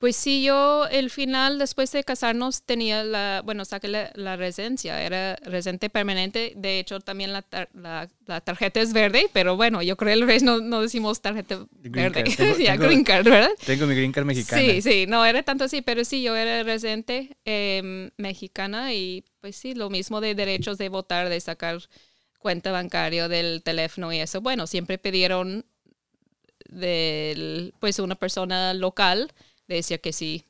Pues 0.00 0.16
sí, 0.16 0.42
yo 0.42 0.86
el 0.86 1.10
final, 1.10 1.58
después 1.58 1.92
de 1.92 2.02
casarnos, 2.04 2.62
tenía 2.62 3.04
la, 3.04 3.42
bueno, 3.44 3.66
saqué 3.66 3.86
la, 4.14 4.36
residencia, 4.36 5.02
era 5.02 5.36
residente 5.42 5.90
permanente. 5.90 6.54
De 6.56 6.78
hecho, 6.78 7.00
también 7.00 7.34
la, 7.34 7.44
la, 7.74 8.40
tarjeta 8.40 8.80
es 8.80 8.94
verde, 8.94 9.28
pero 9.34 9.56
bueno, 9.56 9.82
yo 9.82 9.98
creo 9.98 10.26
que 10.26 10.36
el 10.36 10.44
no, 10.46 10.62
no 10.62 10.80
decimos 10.80 11.20
tarjeta 11.20 11.66
verde. 11.82 12.24
ya, 12.64 12.76
green 12.76 13.04
card, 13.04 13.26
¿verdad? 13.26 13.50
Tengo 13.66 13.86
mi 13.86 13.94
green 13.94 14.10
card 14.10 14.24
mexicana. 14.24 14.62
Sí, 14.62 14.80
sí, 14.80 15.04
no 15.06 15.22
era 15.22 15.42
tanto 15.42 15.64
así, 15.64 15.82
pero 15.82 16.02
sí, 16.06 16.22
yo 16.22 16.34
era 16.34 16.62
residente 16.62 17.36
em, 17.44 18.08
mexicana 18.16 18.94
y 18.94 19.22
pues 19.42 19.54
sí, 19.56 19.74
lo 19.74 19.90
mismo 19.90 20.22
de 20.22 20.34
derechos 20.34 20.78
de 20.78 20.88
votar, 20.88 21.28
de 21.28 21.40
sacar 21.40 21.76
cuenta 22.38 22.72
bancaria 22.72 23.28
del 23.28 23.62
teléfono 23.62 24.10
y 24.14 24.20
eso. 24.20 24.40
Bueno, 24.40 24.66
siempre 24.66 24.96
pidieron 24.96 25.66
del, 26.70 27.74
pues 27.80 27.98
una 27.98 28.14
persona 28.14 28.72
local 28.72 29.30
de 29.70 29.76
decir 29.76 30.00
que 30.00 30.12
sí, 30.12 30.44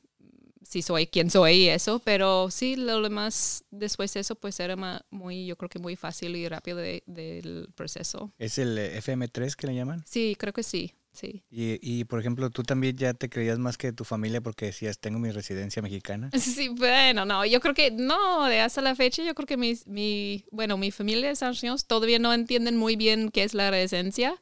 sí 0.63 0.81
soy 0.81 1.05
quien 1.05 1.29
soy 1.29 1.53
y 1.53 1.69
eso, 1.69 1.99
pero 1.99 2.49
sí, 2.49 2.75
lo 2.75 3.01
demás 3.01 3.63
después 3.69 4.11
de 4.15 4.21
eso 4.21 4.33
pues 4.33 4.59
era 4.59 4.75
muy, 5.11 5.45
yo 5.45 5.55
creo 5.57 5.69
que 5.69 5.77
muy 5.77 5.95
fácil 5.95 6.35
y 6.35 6.47
rápido 6.47 6.79
del 6.79 7.69
proceso. 7.75 8.33
¿Es 8.39 8.57
el 8.57 8.77
FM3 8.77 9.55
que 9.55 9.67
le 9.67 9.75
llaman? 9.75 10.03
Sí, 10.07 10.35
creo 10.37 10.53
que 10.53 10.63
sí. 10.63 10.95
Sí. 11.13 11.43
Y, 11.51 11.77
y, 11.81 12.05
por 12.05 12.21
ejemplo, 12.21 12.49
tú 12.51 12.63
también 12.63 12.95
ya 12.95 13.13
te 13.13 13.29
creías 13.29 13.59
más 13.59 13.77
que 13.77 13.91
tu 13.91 14.05
familia 14.05 14.39
porque 14.39 14.67
decías, 14.67 14.97
tengo 14.97 15.19
mi 15.19 15.29
residencia 15.29 15.81
mexicana. 15.81 16.29
Sí, 16.39 16.69
bueno, 16.69 17.25
no, 17.25 17.45
yo 17.45 17.59
creo 17.59 17.73
que 17.73 17.91
no, 17.91 18.45
de 18.45 18.61
hasta 18.61 18.81
la 18.81 18.95
fecha 18.95 19.21
yo 19.21 19.35
creo 19.35 19.45
que 19.45 19.57
mi, 19.57 19.77
mi 19.85 20.45
bueno, 20.51 20.77
mi 20.77 20.89
familia 20.89 21.27
de 21.27 21.35
San 21.35 21.53
todavía 21.85 22.17
no 22.17 22.33
entienden 22.33 22.77
muy 22.77 22.95
bien 22.95 23.29
qué 23.29 23.43
es 23.43 23.53
la 23.53 23.69
residencia 23.69 24.39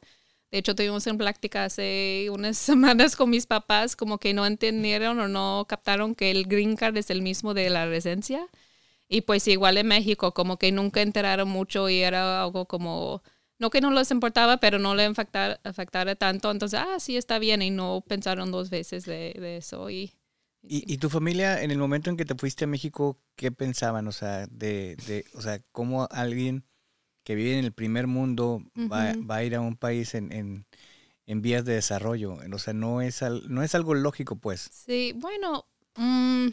De 0.50 0.58
hecho, 0.58 0.74
tuvimos 0.74 1.06
en 1.06 1.16
práctica 1.18 1.64
hace 1.64 2.28
unas 2.32 2.58
semanas 2.58 3.16
con 3.16 3.30
mis 3.30 3.46
papás, 3.46 3.96
como 3.96 4.18
que 4.18 4.34
no 4.34 4.46
entendieron 4.46 5.20
o 5.20 5.28
no 5.28 5.66
captaron 5.68 6.14
que 6.14 6.30
el 6.30 6.46
green 6.46 6.76
card 6.76 6.96
es 6.96 7.10
el 7.10 7.22
mismo 7.22 7.54
de 7.54 7.70
la 7.70 7.86
residencia. 7.86 8.48
Y 9.08 9.22
pues 9.22 9.46
igual 9.48 9.76
en 9.78 9.88
México, 9.88 10.32
como 10.34 10.56
que 10.56 10.70
nunca 10.72 11.02
enteraron 11.02 11.48
mucho 11.48 11.88
y 11.88 12.00
era 12.00 12.42
algo 12.42 12.66
como, 12.66 13.22
no 13.58 13.70
que 13.70 13.80
no 13.80 13.90
les 13.90 14.10
importaba, 14.12 14.58
pero 14.58 14.78
no 14.78 14.94
le 14.94 15.04
afectara, 15.04 15.60
afectara 15.64 16.14
tanto. 16.14 16.50
Entonces, 16.50 16.80
ah, 16.80 17.00
sí, 17.00 17.16
está 17.16 17.38
bien. 17.40 17.60
Y 17.62 17.70
no 17.70 18.04
pensaron 18.06 18.52
dos 18.52 18.70
veces 18.70 19.04
de, 19.04 19.56
eso. 19.56 19.90
Y, 19.90 20.12
¿Y, 20.62 20.92
¿Y, 20.92 20.98
tu 20.98 21.10
familia, 21.10 21.62
en 21.62 21.72
el 21.72 21.78
momento 21.78 22.10
en 22.10 22.16
que 22.16 22.24
te 22.24 22.36
fuiste 22.36 22.64
a 22.64 22.68
México, 22.68 23.18
qué 23.34 23.50
pensaban? 23.50 24.06
O 24.06 24.12
sea, 24.12 24.46
de, 24.46 24.96
de 25.06 25.24
o 25.34 25.42
sea, 25.42 25.60
cómo 25.72 26.06
alguien 26.10 26.64
que 27.30 27.36
vive 27.36 27.56
en 27.56 27.64
el 27.64 27.70
primer 27.70 28.08
mundo 28.08 28.60
va, 28.76 29.14
va 29.18 29.36
a 29.36 29.44
ir 29.44 29.54
a 29.54 29.60
un 29.60 29.76
país 29.76 30.16
en, 30.16 30.32
en, 30.32 30.66
en, 31.26 31.42
vías 31.42 31.64
de 31.64 31.74
desarrollo. 31.74 32.38
O 32.52 32.58
sea, 32.58 32.74
no 32.74 33.02
es, 33.02 33.22
al, 33.22 33.44
no 33.46 33.62
es 33.62 33.76
algo 33.76 33.94
lógico, 33.94 34.34
pues. 34.34 34.68
Sí, 34.72 35.12
bueno, 35.14 35.64
mmm, 35.94 36.48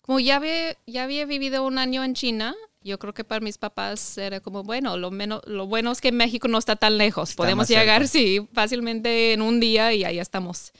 como 0.00 0.18
ya 0.18 0.36
había, 0.36 0.76
ya 0.88 1.04
había 1.04 1.24
vivido 1.24 1.64
un 1.64 1.78
año 1.78 2.02
en 2.02 2.14
China, 2.14 2.52
yo 2.80 2.98
creo 2.98 3.14
que 3.14 3.22
para 3.22 3.40
mis 3.40 3.56
papás 3.56 4.18
era 4.18 4.40
como, 4.40 4.64
bueno, 4.64 4.96
lo, 4.96 5.12
menos, 5.12 5.40
lo 5.46 5.68
bueno 5.68 5.92
es 5.92 6.00
que 6.00 6.10
México 6.10 6.48
no 6.48 6.58
está 6.58 6.74
tan 6.74 6.98
lejos. 6.98 7.30
Está 7.30 7.44
Podemos 7.44 7.68
llegar, 7.68 8.08
sí, 8.08 8.48
fácilmente 8.54 9.34
en 9.34 9.40
un 9.40 9.60
día 9.60 9.92
y 9.92 10.02
ahí 10.02 10.18
estamos. 10.18 10.72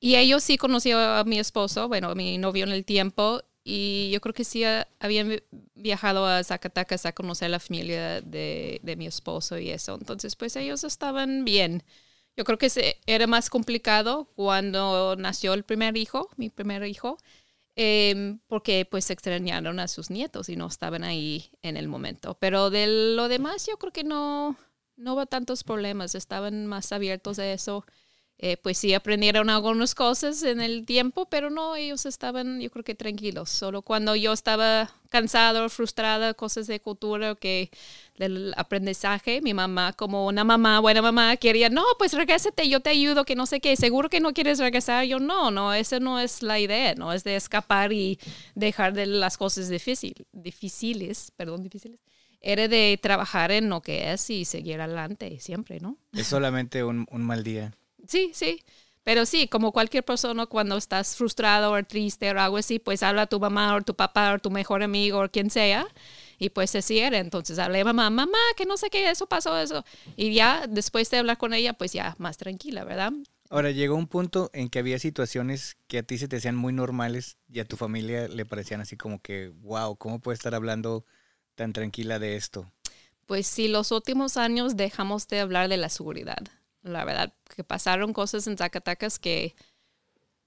Y 0.00 0.16
ellos 0.16 0.42
sí 0.42 0.56
conocían 0.56 0.98
a 0.98 1.22
mi 1.22 1.38
esposo, 1.38 1.86
bueno, 1.86 2.08
a 2.10 2.14
mi 2.16 2.38
novio 2.38 2.64
en 2.64 2.72
el 2.72 2.84
tiempo, 2.84 3.40
y 3.72 4.10
yo 4.10 4.20
creo 4.20 4.34
que 4.34 4.42
sí 4.42 4.64
habían 4.98 5.40
viajado 5.76 6.26
a 6.26 6.42
Zacatecas 6.42 7.06
a 7.06 7.12
conocer 7.12 7.50
la 7.50 7.60
familia 7.60 8.20
de, 8.20 8.80
de, 8.82 8.96
mi 8.96 9.06
esposo 9.06 9.60
y 9.60 9.70
eso. 9.70 9.94
Entonces, 9.94 10.34
pues 10.34 10.56
ellos 10.56 10.82
estaban 10.82 11.44
bien. 11.44 11.84
Yo 12.36 12.42
creo 12.42 12.58
que 12.58 12.68
se, 12.68 12.96
era 13.06 13.28
más 13.28 13.48
complicado 13.48 14.24
cuando 14.34 15.14
nació 15.14 15.54
el 15.54 15.62
primer 15.62 15.96
hijo, 15.96 16.28
mi 16.36 16.50
primer 16.50 16.84
hijo, 16.84 17.16
eh, 17.76 18.38
porque 18.48 18.88
pues 18.90 19.08
extrañaron 19.08 19.78
a 19.78 19.86
sus 19.86 20.10
nietos 20.10 20.48
y 20.48 20.56
no 20.56 20.66
estaban 20.66 21.04
ahí 21.04 21.52
en 21.62 21.76
el 21.76 21.86
momento. 21.86 22.36
Pero 22.40 22.70
de 22.70 22.88
lo 23.14 23.28
demás 23.28 23.68
yo 23.68 23.76
creo 23.76 23.92
que 23.92 24.02
no, 24.02 24.56
no 24.96 25.14
hubo 25.14 25.26
tantos 25.26 25.62
problemas, 25.62 26.16
estaban 26.16 26.66
más 26.66 26.90
abiertos 26.90 27.38
a 27.38 27.46
eso. 27.46 27.84
Eh, 28.42 28.56
pues 28.56 28.78
sí 28.78 28.94
aprendieron 28.94 29.50
algunas 29.50 29.94
cosas 29.94 30.42
en 30.44 30.62
el 30.62 30.86
tiempo, 30.86 31.26
pero 31.26 31.50
no, 31.50 31.76
ellos 31.76 32.06
estaban 32.06 32.58
yo 32.58 32.70
creo 32.70 32.82
que 32.82 32.94
tranquilos. 32.94 33.50
Solo 33.50 33.82
cuando 33.82 34.16
yo 34.16 34.32
estaba 34.32 34.90
cansado, 35.10 35.68
frustrada, 35.68 36.32
cosas 36.32 36.66
de 36.66 36.80
cultura 36.80 37.34
que 37.34 37.70
del 38.16 38.54
aprendizaje, 38.56 39.42
mi 39.42 39.52
mamá 39.52 39.92
como 39.92 40.26
una 40.26 40.42
mamá, 40.42 40.80
buena 40.80 41.02
mamá, 41.02 41.36
quería, 41.36 41.68
no, 41.68 41.84
pues 41.98 42.14
regrésate, 42.14 42.66
yo 42.66 42.80
te 42.80 42.88
ayudo, 42.88 43.26
que 43.26 43.34
no 43.36 43.44
sé 43.44 43.60
qué, 43.60 43.76
seguro 43.76 44.08
que 44.08 44.20
no 44.20 44.32
quieres 44.32 44.58
regresar. 44.58 45.04
Yo 45.04 45.18
no, 45.18 45.50
no, 45.50 45.74
esa 45.74 46.00
no 46.00 46.18
es 46.18 46.42
la 46.42 46.58
idea, 46.58 46.94
no 46.94 47.12
es 47.12 47.24
de 47.24 47.36
escapar 47.36 47.92
y 47.92 48.18
dejar 48.54 48.94
de 48.94 49.04
las 49.04 49.36
cosas 49.36 49.68
difícil, 49.68 50.14
difíciles, 50.32 51.30
perdón, 51.36 51.62
difíciles 51.62 52.00
era 52.42 52.68
de 52.68 52.98
trabajar 53.02 53.50
en 53.52 53.68
lo 53.68 53.82
que 53.82 54.14
es 54.14 54.30
y 54.30 54.46
seguir 54.46 54.80
adelante 54.80 55.38
siempre, 55.40 55.78
¿no? 55.78 55.98
Es 56.14 56.26
solamente 56.26 56.82
un, 56.82 57.06
un 57.10 57.22
mal 57.22 57.44
día. 57.44 57.74
Sí, 58.10 58.32
sí. 58.34 58.60
Pero 59.04 59.24
sí, 59.24 59.46
como 59.46 59.70
cualquier 59.70 60.04
persona, 60.04 60.46
cuando 60.46 60.76
estás 60.76 61.14
frustrado 61.16 61.70
o 61.72 61.82
triste 61.84 62.32
o 62.32 62.40
algo 62.40 62.56
así, 62.56 62.80
pues 62.80 63.04
habla 63.04 63.22
a 63.22 63.26
tu 63.28 63.38
mamá 63.38 63.76
o 63.76 63.82
tu 63.82 63.94
papá 63.94 64.34
o 64.34 64.38
tu 64.40 64.50
mejor 64.50 64.82
amigo 64.82 65.22
o 65.22 65.28
quien 65.28 65.48
sea. 65.48 65.86
Y 66.36 66.50
pues 66.50 66.74
así 66.74 66.98
era. 66.98 67.18
Entonces 67.18 67.60
hablé 67.60 67.82
a 67.82 67.84
mamá, 67.84 68.10
mamá, 68.10 68.38
que 68.56 68.66
no 68.66 68.76
sé 68.76 68.90
qué, 68.90 69.08
eso 69.08 69.28
pasó, 69.28 69.56
eso. 69.56 69.84
Y 70.16 70.34
ya 70.34 70.66
después 70.68 71.08
de 71.10 71.18
hablar 71.18 71.38
con 71.38 71.54
ella, 71.54 71.72
pues 71.74 71.92
ya 71.92 72.16
más 72.18 72.36
tranquila, 72.36 72.82
¿verdad? 72.82 73.12
Ahora, 73.48 73.70
llegó 73.70 73.94
un 73.94 74.08
punto 74.08 74.50
en 74.52 74.68
que 74.68 74.80
había 74.80 74.98
situaciones 74.98 75.76
que 75.86 75.98
a 75.98 76.02
ti 76.02 76.18
se 76.18 76.26
te 76.26 76.36
hacían 76.36 76.56
muy 76.56 76.72
normales 76.72 77.36
y 77.48 77.60
a 77.60 77.64
tu 77.64 77.76
familia 77.76 78.26
le 78.26 78.44
parecían 78.44 78.80
así 78.80 78.96
como 78.96 79.22
que, 79.22 79.52
wow, 79.62 79.96
¿cómo 79.96 80.18
puede 80.18 80.34
estar 80.34 80.54
hablando 80.54 81.04
tan 81.54 81.72
tranquila 81.72 82.18
de 82.18 82.34
esto? 82.34 82.72
Pues 83.26 83.46
sí, 83.46 83.68
los 83.68 83.92
últimos 83.92 84.36
años 84.36 84.76
dejamos 84.76 85.28
de 85.28 85.40
hablar 85.40 85.68
de 85.68 85.76
la 85.76 85.88
seguridad 85.88 86.38
la 86.82 87.04
verdad, 87.04 87.34
que 87.54 87.64
pasaron 87.64 88.12
cosas 88.12 88.46
en 88.46 88.56
Zacatecas 88.56 89.18
que 89.18 89.54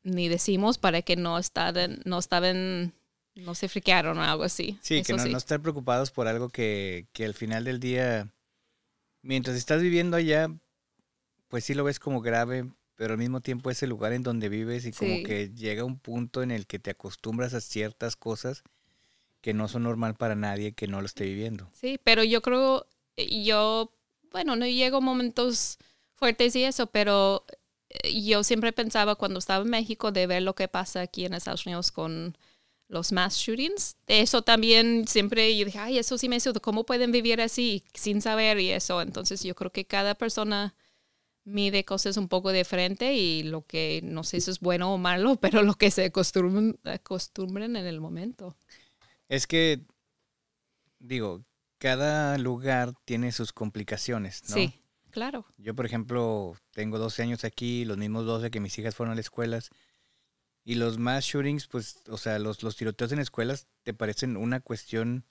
ni 0.03 0.27
decimos 0.27 0.77
para 0.77 1.01
que 1.01 1.15
no 1.15 1.37
estaban, 1.37 2.01
no 2.05 2.19
estaban, 2.19 2.93
no 3.35 3.55
se 3.55 3.69
friquearon 3.69 4.17
o 4.17 4.23
algo 4.23 4.43
así. 4.43 4.77
Sí, 4.81 5.01
que 5.01 5.13
no, 5.13 5.25
no, 5.25 5.37
estar 5.37 5.61
preocupados 5.61 6.11
por 6.11 6.27
algo 6.27 6.49
que, 6.49 7.07
que 7.13 7.25
al 7.25 7.33
final 7.33 7.63
del 7.63 7.79
día, 7.79 8.29
mientras 9.21 9.55
estás 9.55 9.81
viviendo 9.81 10.17
allá, 10.17 10.49
pues 11.47 11.63
sí 11.63 11.73
lo 11.73 11.83
ves 11.83 11.99
como 11.99 12.21
grave, 12.21 12.69
pero 12.95 13.13
al 13.13 13.19
mismo 13.19 13.41
tiempo 13.41 13.69
es 13.69 13.81
el 13.83 13.89
lugar 13.89 14.13
en 14.13 14.23
donde 14.23 14.49
vives 14.49 14.85
y 14.85 14.91
como 14.91 15.23
que 15.23 15.49
llega 15.53 15.83
un 15.83 15.99
punto 15.99 16.43
en 16.43 16.51
el 16.51 16.67
que 16.67 16.79
te 16.79 16.91
acostumbras 16.91 17.53
a 17.53 17.61
ciertas 17.61 18.15
cosas 18.15 18.63
que 19.41 19.53
no 19.53 19.67
son 19.67 19.83
normal 19.83 20.15
para 20.15 20.35
nadie 20.35 20.73
que 20.73 20.87
no 20.87 21.01
lo 21.01 21.05
esté 21.05 21.25
viviendo. 21.25 21.69
Sí, 21.73 21.99
pero 22.03 22.23
yo 22.23 22.41
creo, 22.41 22.87
yo, 23.17 23.91
bueno, 24.31 24.55
no 24.55 24.65
llego 24.65 25.01
momentos 25.01 25.79
fuertes 26.15 26.55
y 26.55 26.63
eso, 26.63 26.87
pero 26.87 27.45
eh, 27.89 28.21
yo 28.23 28.43
siempre 28.43 28.71
pensaba 28.73 29.15
cuando 29.15 29.39
estaba 29.39 29.63
en 29.63 29.69
México 29.69 30.11
de 30.11 30.27
ver 30.27 30.43
lo 30.43 30.55
que 30.55 30.67
pasa 30.67 31.01
aquí 31.01 31.25
en 31.25 31.33
Estados 31.33 31.65
Unidos 31.65 31.91
con 31.91 32.37
los 32.87 33.11
mass 33.11 33.35
shootings. 33.35 33.97
Eso 34.07 34.41
también 34.41 35.07
siempre 35.07 35.57
yo 35.57 35.65
dije, 35.65 35.79
ay, 35.79 35.97
eso 35.97 36.17
sí 36.17 36.29
me 36.29 36.37
hizo, 36.37 36.53
¿cómo 36.61 36.85
pueden 36.85 37.11
vivir 37.11 37.41
así 37.41 37.83
sin 37.93 38.21
saber 38.21 38.59
y 38.59 38.71
eso? 38.71 39.01
Entonces 39.01 39.43
yo 39.43 39.55
creo 39.55 39.71
que 39.71 39.85
cada 39.85 40.15
persona 40.15 40.75
mide 41.45 41.83
cosas 41.83 42.17
un 42.17 42.29
poco 42.29 42.51
diferente 42.51 43.13
y 43.15 43.43
lo 43.43 43.65
que 43.65 44.01
no 44.03 44.23
sé 44.23 44.39
si 44.39 44.51
es 44.51 44.59
bueno 44.59 44.93
o 44.93 44.97
malo, 44.97 45.35
pero 45.41 45.63
lo 45.63 45.73
que 45.73 45.91
se 45.91 46.05
acostumbren, 46.05 46.79
acostumbren 46.83 47.75
en 47.75 47.85
el 47.85 47.99
momento. 47.99 48.55
Es 49.27 49.47
que, 49.47 49.81
digo, 50.99 51.43
cada 51.79 52.37
lugar 52.37 52.93
tiene 53.05 53.31
sus 53.31 53.51
complicaciones, 53.51 54.43
¿no? 54.49 54.55
Sí. 54.55 54.82
Claro. 55.13 55.45
Yo, 55.57 55.75
por 55.75 55.85
ejemplo, 55.85 56.57
tengo 56.71 56.97
12 56.97 57.21
años 57.21 57.43
aquí, 57.43 57.85
los 57.85 57.97
mismos 57.97 58.25
12 58.25 58.49
que 58.49 58.59
mis 58.59 58.77
hijas 58.79 58.95
fueron 58.95 59.13
a 59.13 59.15
las 59.15 59.25
escuelas. 59.25 59.69
Y 60.65 60.75
los 60.75 60.97
mass 60.97 61.25
shootings, 61.25 61.67
pues, 61.67 62.01
o 62.09 62.17
sea, 62.17 62.39
los, 62.39 62.63
los 62.63 62.75
tiroteos 62.75 63.11
en 63.11 63.19
escuelas 63.19 63.67
te 63.83 63.93
parecen 63.93 64.35
una 64.35 64.59
cuestión 64.59 65.23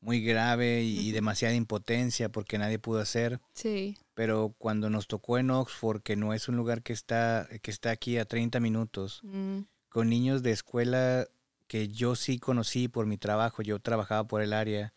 muy 0.00 0.24
grave 0.24 0.82
y, 0.82 1.12
demasiada 1.12 1.54
impotencia 1.54 2.30
porque 2.30 2.58
nadie 2.58 2.80
pudo 2.80 2.98
hacer. 2.98 3.40
Sí. 3.54 3.96
Pero 4.14 4.56
cuando 4.58 4.90
nos 4.90 5.06
tocó 5.06 5.38
en 5.38 5.50
Oxford, 5.50 6.02
que 6.02 6.16
no 6.16 6.34
es 6.34 6.48
un 6.48 6.56
lugar 6.56 6.82
que 6.82 6.92
está, 6.92 7.48
que 7.62 7.70
está 7.70 7.92
aquí 7.92 8.18
a 8.18 8.24
30 8.24 8.58
minutos, 8.58 9.20
mm. 9.22 9.60
con 9.88 10.08
niños 10.08 10.42
de 10.42 10.50
escuela 10.50 11.28
que 11.68 11.88
yo 11.88 12.16
sí 12.16 12.40
conocí 12.40 12.88
por 12.88 13.06
mi 13.06 13.18
trabajo, 13.18 13.62
yo 13.62 13.78
trabajaba 13.78 14.26
por 14.26 14.42
el 14.42 14.52
área 14.52 14.92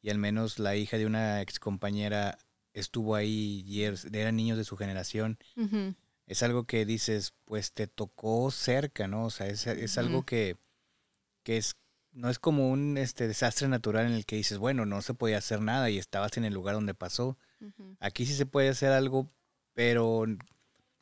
y 0.00 0.08
al 0.08 0.16
menos 0.16 0.58
la 0.58 0.76
hija 0.76 0.96
de 0.96 1.04
una 1.04 1.42
ex 1.42 1.58
compañera 1.58 2.38
estuvo 2.74 3.14
ahí 3.14 3.64
y 3.66 3.82
er, 3.84 3.94
eran 4.12 4.36
niños 4.36 4.58
de 4.58 4.64
su 4.64 4.76
generación. 4.76 5.38
Es 6.26 6.42
algo 6.42 6.64
que 6.64 6.84
dices, 6.84 7.32
pues 7.44 7.72
te 7.72 7.86
tocó 7.86 8.50
cerca, 8.50 9.08
¿no? 9.08 9.26
O 9.26 9.30
sea, 9.30 9.46
es, 9.46 9.66
es 9.66 9.96
algo 9.98 10.24
que, 10.24 10.56
que 11.42 11.56
es, 11.56 11.76
no 12.12 12.28
es 12.30 12.38
como 12.38 12.70
un 12.70 12.98
este, 12.98 13.28
desastre 13.28 13.68
natural 13.68 14.06
en 14.06 14.12
el 14.12 14.26
que 14.26 14.36
dices, 14.36 14.58
bueno, 14.58 14.86
no 14.86 15.02
se 15.02 15.14
podía 15.14 15.38
hacer 15.38 15.60
nada 15.60 15.90
y 15.90 15.98
estabas 15.98 16.36
en 16.36 16.44
el 16.44 16.54
lugar 16.54 16.74
donde 16.74 16.94
pasó. 16.94 17.38
Aquí 17.98 18.26
sí 18.26 18.34
se 18.34 18.46
puede 18.46 18.68
hacer 18.68 18.92
algo, 18.92 19.30
pero 19.72 20.24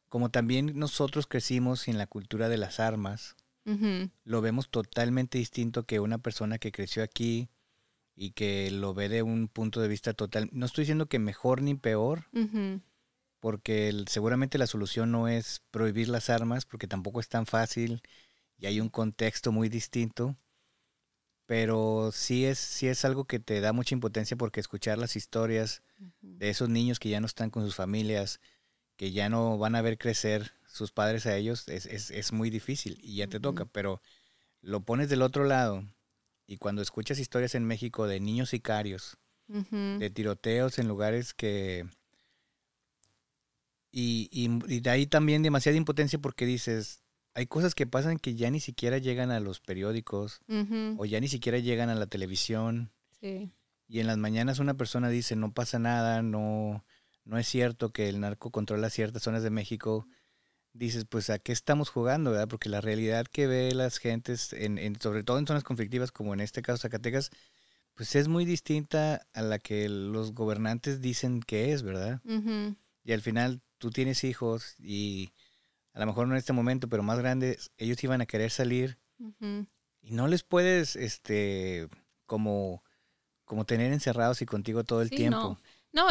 como 0.09 0.31
también 0.31 0.79
nosotros 0.79 1.27
crecimos 1.27 1.89
en 1.89 1.99
la 1.99 2.07
cultura 2.07 2.49
de 2.49 2.59
las 2.59 2.79
armas, 2.81 3.35
lo 4.25 4.41
vemos 4.41 4.69
totalmente 4.71 5.39
distinto 5.39 5.85
que 5.85 6.01
una 6.01 6.19
persona 6.19 6.59
que 6.59 6.73
creció 6.73 7.03
aquí, 7.03 7.49
y 8.15 8.33
que 8.33 8.71
lo 8.71 8.95
ve 8.95 9.09
de 9.09 9.23
un 9.23 9.49
punto 9.49 9.81
de 9.81 9.89
vista 9.89 10.15
total. 10.15 10.49
No 10.53 10.67
estoy 10.67 10.83
diciendo 10.83 11.07
que 11.07 11.19
mejor 11.19 11.63
ni 11.63 11.75
peor, 11.75 12.27
porque 13.41 14.05
seguramente 14.07 14.59
la 14.59 14.67
solución 14.67 15.11
no 15.11 15.29
es 15.29 15.63
prohibir 15.71 16.09
las 16.09 16.31
armas, 16.31 16.65
porque 16.65 16.87
tampoco 16.87 17.21
es 17.21 17.29
tan 17.29 17.47
fácil 17.47 18.03
y 18.57 18.67
hay 18.67 18.81
un 18.81 18.89
contexto 18.89 19.53
muy 19.53 19.69
distinto. 19.69 20.37
Pero 21.47 22.11
sí 22.13 22.45
es, 22.45 22.59
sí 22.59 22.87
es 22.87 23.05
algo 23.05 23.25
que 23.25 23.41
te 23.41 23.61
da 23.61 23.73
mucha 23.73 23.95
impotencia 23.95 24.37
porque 24.37 24.61
escuchar 24.61 24.97
las 24.99 25.17
historias 25.17 25.83
de 26.21 26.49
esos 26.49 26.69
niños 26.69 26.99
que 26.99 27.09
ya 27.09 27.21
no 27.21 27.27
están 27.27 27.51
con 27.51 27.65
sus 27.65 27.75
familias, 27.75 28.41
que 28.97 29.11
ya 29.11 29.29
no 29.29 29.59
van 29.59 29.75
a 29.75 29.83
ver 29.83 29.99
crecer 29.99 30.53
sus 30.67 30.93
padres 30.93 31.27
a 31.27 31.37
ellos, 31.37 31.69
es, 31.69 31.87
es, 31.87 32.11
es 32.11 32.33
muy 32.33 32.49
difícil 32.49 32.99
y 33.03 33.17
ya 33.17 33.27
te 33.27 33.41
toca. 33.41 33.65
Pero 33.67 34.01
lo 34.61 34.85
pones 34.85 35.09
del 35.09 35.23
otro 35.23 35.45
lado 35.45 35.85
y 36.47 36.59
cuando 36.59 36.83
escuchas 36.83 37.19
historias 37.19 37.55
en 37.55 37.65
México 37.65 38.07
de 38.07 38.21
niños 38.21 38.51
sicarios, 38.51 39.17
de 39.49 40.11
tiroteos 40.11 40.79
en 40.79 40.89
lugares 40.89 41.35
que... 41.35 41.87
Y, 43.95 44.31
y, 44.33 44.81
de 44.81 44.89
ahí 44.89 45.07
también 45.07 45.43
demasiada 45.43 45.77
impotencia 45.77 46.19
porque 46.19 46.47
dices, 46.47 47.03
hay 47.35 47.47
cosas 47.47 47.75
que 47.75 47.87
pasan 47.87 48.19
que 48.19 48.35
ya 48.35 48.51
ni 48.51 48.61
siquiera 48.61 48.99
llegan 48.99 49.31
a 49.31 49.41
los 49.41 49.61
periódicos 49.61 50.41
o 50.97 51.05
ya 51.05 51.21
ni 51.21 51.29
siquiera 51.29 51.59
llegan 51.59 51.91
a 51.91 51.95
la 51.95 52.07
televisión. 52.07 52.91
Y 53.21 54.01
en 54.01 54.07
las 54.07 54.17
mañanas 54.17 54.59
una 54.59 54.75
persona 54.75 55.11
dice, 55.11 55.37
no 55.37 55.53
pasa 55.53 55.79
nada, 55.79 56.23
no, 56.23 56.85
no 57.25 57.39
es 57.39 57.47
cierto 57.47 57.93
que 57.93 58.09
el 58.09 58.21
narco 58.21 58.51
controla 58.51 58.91
ciertas 58.91 59.23
zonas 59.23 59.43
de 59.43 59.51
México, 59.51 60.07
dices, 60.73 61.05
pues 61.05 61.31
a 61.31 61.39
qué 61.39 61.53
estamos 61.53 61.91
jugando, 61.91 62.31
¿verdad? 62.31 62.49
Porque 62.49 62.69
la 62.69 62.81
realidad 62.81 63.27
que 63.27 63.47
ve 63.47 63.75
las 63.75 63.99
gentes, 63.99 64.53
en, 64.53 64.79
en, 64.79 65.01
sobre 65.01 65.23
todo 65.23 65.39
en 65.39 65.47
zonas 65.47 65.65
conflictivas 65.65 66.13
como 66.13 66.35
en 66.35 66.41
este 66.41 66.63
caso 66.63 66.79
Zacatecas, 66.79 67.31
pues 67.95 68.15
es 68.17 68.29
muy 68.29 68.45
distinta 68.45 69.27
a 69.35 69.43
la 69.43 69.59
que 69.59 69.89
los 69.89 70.33
gobernantes 70.33 71.01
dicen 71.01 71.41
que 71.41 71.73
es, 71.73 71.83
¿verdad? 71.83 72.21
Y 73.05 73.13
al 73.13 73.21
final 73.21 73.61
tú 73.79 73.91
tienes 73.91 74.25
hijos 74.25 74.77
y 74.79 75.33
a 75.93 76.01
lo 76.01 76.07
mejor 76.07 76.27
no 76.27 76.35
en 76.35 76.39
este 76.39 76.55
momento, 76.55 76.89
pero 76.89 77.03
más 77.03 77.19
grandes, 77.19 77.71
ellos 77.77 78.03
iban 78.03 78.21
a 78.23 78.27
querer 78.27 78.51
salir 78.51 78.99
y 80.01 80.13
no 80.13 80.27
les 80.27 80.43
puedes, 80.43 80.97
este, 80.97 81.89
como, 82.27 82.83
como 83.45 83.67
tener 83.67 83.93
encerrados 83.93 84.41
y 84.41 84.47
contigo 84.47 84.85
todo 84.85 85.03
el 85.03 85.11
tiempo. 85.11 85.39
No, 85.39 85.61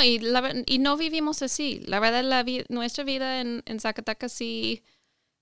y, 0.04 0.22
y 0.66 0.80
no 0.80 0.98
vivimos 0.98 1.42
así. 1.42 1.82
La 1.86 2.00
verdad, 2.00 2.24
la 2.24 2.46
nuestra 2.70 3.04
vida 3.04 3.42
en, 3.42 3.64
en 3.66 3.80
Zacatecas 3.80 4.32
sí 4.32 4.84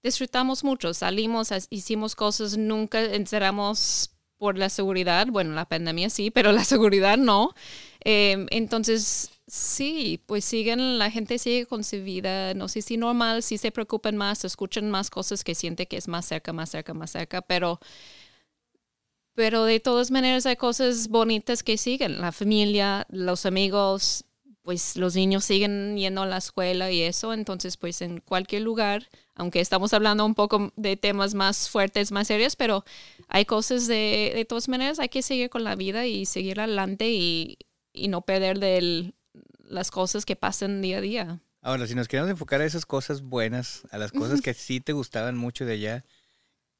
disfrutamos 0.03 0.63
mucho. 0.63 0.93
Salimos, 0.93 1.50
hicimos 1.69 2.15
cosas, 2.15 2.58
nunca 2.58 3.03
encerramos 3.03 4.12
por 4.38 4.58
la 4.58 4.69
seguridad. 4.69 5.27
Bueno, 5.27 5.53
la 5.53 5.65
pandemia 5.65 6.10
sí, 6.10 6.31
pero 6.31 6.51
la 6.51 6.63
seguridad 6.65 7.17
no. 7.17 7.53
Em, 8.01 8.48
entonces, 8.51 9.31
sí, 9.48 10.24
pues 10.25 10.46
siguen, 10.46 10.98
la 10.98 11.12
gente 11.12 11.38
sigue 11.38 11.65
con 11.65 11.84
su 11.84 12.01
vida, 12.01 12.53
no 12.53 12.67
sé 12.69 12.81
si 12.81 12.98
normal, 12.98 13.43
si 13.43 13.58
se 13.58 13.72
preocupan 13.72 14.15
más, 14.17 14.46
escuchan 14.46 14.89
más 14.89 15.10
cosas 15.10 15.43
que 15.43 15.55
siente 15.55 15.88
que 15.88 15.98
es 15.98 16.08
más 16.08 16.25
cerca, 16.25 16.53
más 16.53 16.69
cerca, 16.69 16.93
más 16.93 17.12
cerca, 17.12 17.41
pero, 17.41 17.79
pero 19.34 19.65
de 19.65 19.79
todas 19.79 20.12
maneras 20.12 20.46
hay 20.46 20.55
cosas 20.55 21.10
bonitas 21.10 21.63
que 21.63 21.77
siguen, 21.77 22.22
la 22.22 22.31
familia, 22.31 23.05
los 23.10 23.46
amigos, 23.46 24.24
pues 24.62 24.96
los 24.96 25.16
niños 25.16 25.46
siguen 25.46 25.98
yendo 25.98 26.22
a 26.22 26.25
la 26.25 26.38
escuela 26.38 26.92
y 26.92 27.01
eso, 27.01 27.34
entonces 27.34 27.78
pues 27.78 28.01
en 28.01 28.20
cualquier 28.20 28.62
lugar, 28.62 29.08
aunque 29.36 29.62
estamos 29.62 29.94
hablando 29.94 30.25
un 30.25 30.36
poco 30.36 30.72
de 30.75 30.98
temas 30.98 31.34
más 31.34 31.70
fuertes, 31.70 32.12
más 32.12 32.28
serios, 32.28 32.56
pero 32.56 32.84
hay 33.28 33.46
cosas 33.46 33.88
de, 33.88 34.32
de 34.36 34.46
todas 34.46 34.68
maneras, 34.68 35.00
hay 35.00 35.10
que 35.10 35.22
seguir 35.22 35.50
con 35.50 35.63
la 35.63 35.75
vida 35.75 36.06
y 36.06 36.25
seguir 36.25 36.60
adelante 36.60 37.10
y, 37.10 37.58
y 37.94 38.08
no 38.10 38.22
perder 38.22 38.60
de 38.60 39.13
las 39.63 39.92
cosas 39.92 40.25
que 40.25 40.36
pasan 40.36 40.82
día 40.82 40.98
a 40.98 41.01
día. 41.01 41.39
Ahora, 41.62 41.88
si 41.88 41.96
nos 41.96 42.08
queremos 42.08 42.32
enfocar 42.32 42.62
a 42.62 42.66
esas 42.66 42.86
cosas 42.86 43.22
buenas, 43.22 43.84
a 43.92 43.98
las 43.98 44.12
cosas 44.12 44.42
que 44.42 44.54
sí 44.54 44.80
te 44.80 44.94
gustaban 44.94 45.38
mucho 45.38 45.66
de 45.66 45.74
allá, 45.74 46.06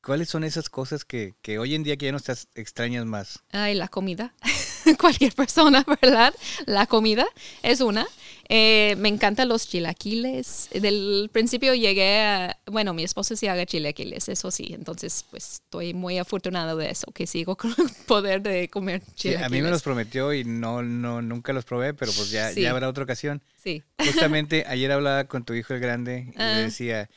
¿cuáles 0.02 0.30
son 0.30 0.44
esas 0.44 0.70
cosas 0.70 1.04
que, 1.04 1.36
que 1.42 1.60
hoy 1.60 1.76
en 1.76 1.84
día 1.84 1.98
que 1.98 2.06
ya 2.06 2.12
no 2.12 2.18
estás 2.18 2.48
extrañas 2.56 3.06
más? 3.06 3.44
Ay, 3.52 3.76
la 3.76 3.90
comida. 3.90 4.34
cualquier 5.00 5.34
persona, 5.34 5.86
¿verdad? 6.02 6.34
La 6.66 6.86
comida 6.88 7.26
es 7.64 7.82
una. 7.82 8.08
Eh, 8.52 8.96
me 8.98 9.10
encantan 9.10 9.48
los 9.48 9.68
chilaquiles. 9.68 10.70
Del 10.74 11.30
principio 11.32 11.76
llegué 11.76 12.22
a, 12.22 12.58
bueno, 12.66 12.96
mi 12.96 13.04
esposo 13.04 13.36
sí 13.36 13.48
haga 13.48 13.66
chilaquiles, 13.66 14.28
eso 14.28 14.50
sí. 14.50 14.72
Entonces, 14.74 15.24
pues 15.30 15.62
estoy 15.64 15.94
muy 15.94 16.18
afortunado 16.18 16.76
de 16.76 16.90
eso, 16.90 17.12
que 17.14 17.28
sigo 17.28 17.56
con 17.58 17.72
el 17.78 17.90
poder 18.08 18.42
de 18.42 18.68
comer 18.70 19.04
chilaquiles. 19.14 19.46
a 19.46 19.50
mí 19.50 19.62
me 19.62 19.70
los 19.70 19.84
prometió 19.84 20.34
y 20.34 20.44
no, 20.46 20.82
no, 20.82 21.22
nunca 21.22 21.54
los 21.54 21.64
probé, 21.66 21.94
pero 21.94 22.12
pues 22.12 22.32
ya, 22.32 22.52
ya 22.52 22.72
habrá 22.72 22.90
otra 22.90 23.04
ocasión. 23.04 23.44
Sí. 23.64 23.84
Justamente 24.04 24.64
ayer 24.68 24.92
hablaba 24.92 25.26
con 25.26 25.46
tu 25.46 25.54
hijo 25.54 25.76
el 25.76 25.80
grande 25.80 26.30
y 26.34 26.38
le 26.38 26.44
Ah. 26.44 26.58
decía, 26.60 27.08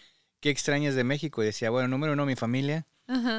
¿qué 0.40 0.50
extrañas 0.50 0.94
de 0.94 1.04
México? 1.04 1.42
Y 1.42 1.46
decía, 1.46 1.70
bueno, 1.70 1.88
número 1.88 2.12
uno, 2.12 2.26
mi 2.26 2.36
familia. 2.36 2.86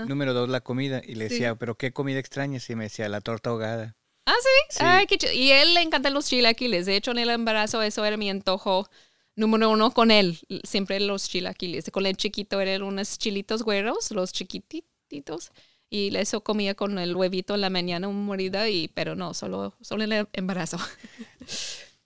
Número 0.07 0.33
dos, 0.33 0.49
la 0.49 0.61
comida. 0.61 1.01
Y 1.03 1.15
le 1.15 1.27
Sí. 1.29 1.35
decía, 1.35 1.55
¿pero 1.55 1.75
qué 1.75 1.91
comida 1.93 2.19
extrañas? 2.19 2.69
Y 2.69 2.75
me 2.75 2.83
decía, 2.85 3.09
la 3.09 3.21
torta 3.21 3.49
ahogada. 3.49 3.95
Ah, 4.25 4.33
sí. 4.41 4.77
Sí. 4.77 4.83
Ay, 4.85 5.05
qué. 5.07 5.33
Y 5.35 5.51
él 5.51 5.73
le 5.73 5.81
encantan 5.81 6.13
los 6.13 6.27
chilaquiles. 6.27 6.85
De 6.85 6.95
hecho, 6.95 7.11
en 7.11 7.19
el 7.19 7.29
embarazo 7.29 7.81
eso 7.81 8.05
era 8.05 8.17
mi 8.17 8.29
antojo 8.29 8.89
número 9.35 9.69
uno 9.69 9.91
con 9.91 10.11
él. 10.11 10.39
Siempre 10.63 10.99
los 10.99 11.27
chilaquiles. 11.29 11.89
Con 11.91 12.05
el 12.05 12.15
chiquito 12.17 12.59
eran 12.61 12.83
unos 12.83 13.17
chilitos 13.17 13.63
güeros, 13.63 14.11
los 14.11 14.31
chiquititos. 14.31 15.51
Y 15.89 16.15
eso 16.15 16.41
comía 16.41 16.73
con 16.73 16.97
el 16.97 17.15
huevito 17.15 17.53
en 17.53 17.61
la 17.61 17.69
mañana, 17.69 18.07
un 18.07 18.25
morida, 18.25 18.67
y, 18.69 18.87
pero 18.87 19.15
no, 19.15 19.33
solo, 19.35 19.75
solo 19.81 20.03
en 20.03 20.11
el 20.13 20.27
embarazo. 20.33 20.77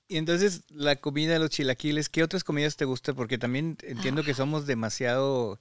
Y 0.10 0.15
entonces, 0.15 0.62
la 0.69 0.95
comida, 0.95 1.38
los 1.38 1.49
chilaquiles, 1.49 2.08
¿qué 2.08 2.23
otras 2.23 2.45
comidas 2.45 2.77
te 2.77 2.86
gustan? 2.86 3.13
Porque 3.13 3.38
también 3.38 3.77
entiendo 3.84 4.21
Ah. 4.21 4.23
que 4.25 4.34
somos 4.34 4.65
demasiado 4.65 5.60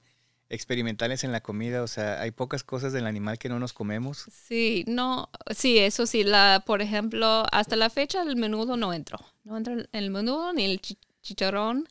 experimentales 0.49 1.25
en 1.25 1.33
la 1.33 1.41
comida. 1.43 1.83
O 1.83 1.87
sea, 1.87 2.21
hay 2.21 2.31
pocas 2.31 2.65
cosas 2.65 2.93
del 2.93 3.07
animal 3.07 3.39
que 3.39 3.49
no 3.49 3.59
nos 3.59 3.73
comemos. 3.73 4.27
Sí, 4.31 4.85
no, 4.87 5.29
sí, 5.55 5.79
eso 5.79 6.07
sí. 6.07 6.25
La, 6.25 6.63
por 6.67 6.83
ejemplo, 6.83 7.45
hasta 7.53 7.77
la 7.77 7.91
fecha 7.91 8.23
el 8.23 8.37
menudo 8.37 8.77
no 8.77 8.93
entró. 8.93 9.19
No 9.45 9.57
entra 9.57 9.77
el 9.93 10.11
menudo 10.11 10.53
ni 10.53 10.65
el 10.65 10.81
chi- 10.81 10.99
chicharrón. 11.23 11.89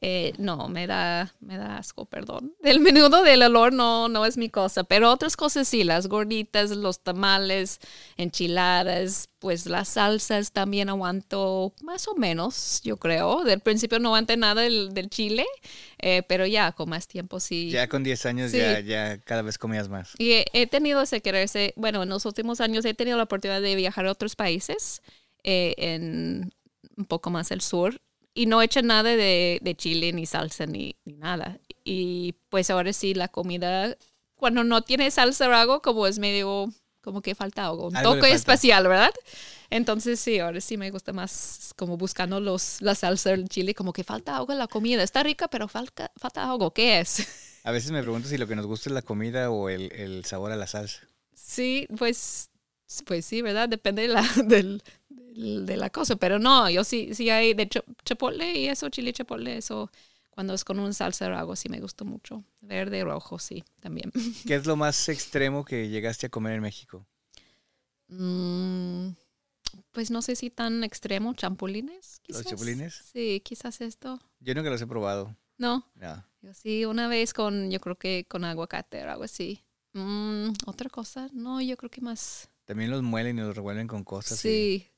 Eh, 0.00 0.34
no, 0.38 0.68
me 0.68 0.86
da, 0.86 1.32
me 1.40 1.56
da 1.56 1.78
asco, 1.78 2.04
perdón. 2.04 2.54
Del 2.62 2.80
menudo, 2.80 3.22
del 3.22 3.42
olor, 3.42 3.72
no, 3.72 4.08
no 4.08 4.26
es 4.26 4.36
mi 4.36 4.50
cosa. 4.50 4.84
Pero 4.84 5.10
otras 5.10 5.36
cosas 5.36 5.66
sí, 5.66 5.82
las 5.84 6.08
gorditas, 6.08 6.70
los 6.70 7.00
tamales, 7.00 7.80
enchiladas, 8.38 9.28
pues 9.38 9.66
las 9.66 9.88
salsas 9.88 10.52
también 10.52 10.88
aguanto 10.88 11.72
más 11.82 12.06
o 12.08 12.14
menos, 12.16 12.80
yo 12.82 12.96
creo. 12.98 13.44
Del 13.44 13.60
principio 13.60 13.98
no 13.98 14.08
aguanté 14.10 14.36
nada 14.36 14.62
del, 14.62 14.92
del 14.92 15.08
chile, 15.08 15.46
eh, 15.98 16.22
pero 16.28 16.46
ya 16.46 16.72
con 16.72 16.90
más 16.90 17.06
tiempo 17.08 17.40
sí. 17.40 17.70
Ya 17.70 17.88
con 17.88 18.02
10 18.02 18.26
años 18.26 18.50
Sí. 18.50 18.58
ya, 18.58 18.80
ya 18.80 19.18
cada 19.18 19.42
vez 19.42 19.56
comías 19.58 19.88
más. 19.88 20.12
Y 20.18 20.32
he, 20.32 20.44
he 20.52 20.66
tenido 20.66 21.00
ese 21.02 21.20
quererse, 21.22 21.72
bueno, 21.76 22.02
en 22.02 22.08
los 22.10 22.26
últimos 22.26 22.60
años 22.60 22.84
he 22.84 22.94
tenido 22.94 23.16
la 23.16 23.24
oportunidad 23.24 23.60
de 23.62 23.74
viajar 23.74 24.06
a 24.06 24.12
otros 24.12 24.36
países, 24.36 25.02
eh, 25.44 25.74
en 25.78 26.52
un 26.96 27.04
poco 27.06 27.30
más 27.30 27.50
al 27.52 27.60
sur, 27.60 28.00
y 28.34 28.46
no 28.46 28.60
hecho 28.62 28.82
nada 28.82 29.10
de, 29.16 29.58
de 29.62 29.74
chile, 29.76 30.12
ni 30.12 30.26
salsa, 30.26 30.66
ni, 30.66 30.96
ni 31.04 31.14
nada. 31.14 31.58
Y 31.84 32.34
pues 32.48 32.70
ahora 32.70 32.92
sí, 32.92 33.14
la 33.14 33.28
comida, 33.28 33.96
cuando 34.34 34.64
no 34.64 34.82
tiene 34.82 35.10
salsa 35.10 35.48
o 35.48 35.52
algo, 35.52 35.80
como 35.82 36.06
es 36.06 36.18
medio, 36.18 36.72
como 37.02 37.22
que 37.22 37.34
falta 37.34 37.66
algo, 37.66 37.88
un 37.88 37.96
Algo 37.96 38.14
toque 38.14 38.32
especial, 38.32 38.88
¿verdad? 38.88 39.12
Entonces 39.70 40.20
sí, 40.20 40.38
ahora 40.38 40.60
sí 40.60 40.76
me 40.76 40.90
gusta 40.90 41.12
más 41.12 41.72
como 41.76 41.96
buscando 41.96 42.40
los, 42.40 42.80
la 42.80 42.94
salsa, 42.94 43.32
el 43.32 43.48
chile, 43.48 43.74
como 43.74 43.92
que 43.92 44.04
falta 44.04 44.36
algo 44.36 44.52
en 44.52 44.58
la 44.58 44.68
comida. 44.68 45.02
Está 45.02 45.22
rica, 45.22 45.48
pero 45.48 45.68
falta, 45.68 46.10
falta 46.16 46.48
algo. 46.50 46.72
¿Qué 46.72 47.00
es? 47.00 47.26
A 47.64 47.70
veces 47.72 47.90
me 47.90 48.02
pregunto 48.02 48.28
si 48.28 48.36
lo 48.38 48.46
que 48.46 48.56
nos 48.56 48.66
gusta 48.66 48.90
es 48.90 48.94
la 48.94 49.02
comida 49.02 49.50
o 49.50 49.68
el, 49.68 49.90
el 49.92 50.24
sabor 50.24 50.52
a 50.52 50.56
la 50.56 50.66
salsa. 50.66 51.00
Sí, 51.34 51.86
pues, 51.96 52.50
pues 53.06 53.24
sí, 53.26 53.42
¿verdad? 53.42 53.68
Depende 53.68 54.02
de 54.02 54.08
la, 54.08 54.22
del, 54.44 54.82
del- 55.08 55.13
de 55.34 55.76
la 55.76 55.90
cosa, 55.90 56.16
pero 56.16 56.38
no, 56.38 56.70
yo 56.70 56.84
sí, 56.84 57.14
sí 57.14 57.28
hay 57.30 57.54
de 57.54 57.68
chipotle 58.04 58.52
y 58.56 58.68
eso, 58.68 58.88
chile 58.88 59.12
chipotle, 59.12 59.56
eso, 59.56 59.90
cuando 60.30 60.54
es 60.54 60.64
con 60.64 60.78
un 60.78 60.94
salsa 60.94 61.28
o 61.28 61.34
algo, 61.36 61.56
sí 61.56 61.68
me 61.68 61.80
gusta 61.80 62.04
mucho. 62.04 62.44
Verde, 62.60 63.02
rojo, 63.04 63.38
sí, 63.38 63.64
también. 63.80 64.12
¿Qué 64.46 64.54
es 64.54 64.66
lo 64.66 64.76
más 64.76 65.08
extremo 65.08 65.64
que 65.64 65.88
llegaste 65.88 66.26
a 66.26 66.30
comer 66.30 66.54
en 66.54 66.62
México? 66.62 67.06
Mm, 68.08 69.10
pues 69.90 70.10
no 70.10 70.22
sé 70.22 70.36
si 70.36 70.50
tan 70.50 70.84
extremo, 70.84 71.34
champulines, 71.34 72.20
¿Los 72.28 72.38
quizás. 72.38 72.46
chapulines? 72.46 72.94
Sí, 73.12 73.40
quizás 73.44 73.80
esto. 73.80 74.20
Yo 74.40 74.54
nunca 74.54 74.70
los 74.70 74.80
he 74.82 74.86
probado. 74.86 75.36
No, 75.56 75.88
No. 75.94 76.24
yo 76.42 76.52
sí, 76.54 76.84
una 76.84 77.08
vez 77.08 77.32
con, 77.32 77.70
yo 77.70 77.80
creo 77.80 77.96
que 77.96 78.26
con 78.28 78.44
aguacate 78.44 79.04
o 79.04 79.10
algo 79.10 79.24
así. 79.24 79.64
Mm, 79.94 80.48
Otra 80.66 80.90
cosa, 80.90 81.28
no, 81.32 81.60
yo 81.60 81.76
creo 81.76 81.90
que 81.90 82.00
más. 82.00 82.48
También 82.64 82.90
los 82.90 83.02
muelen 83.02 83.38
y 83.38 83.42
los 83.42 83.54
revuelven 83.54 83.86
con 83.86 84.04
cosas. 84.04 84.44
y- 84.44 84.48
Sí. 84.48 84.90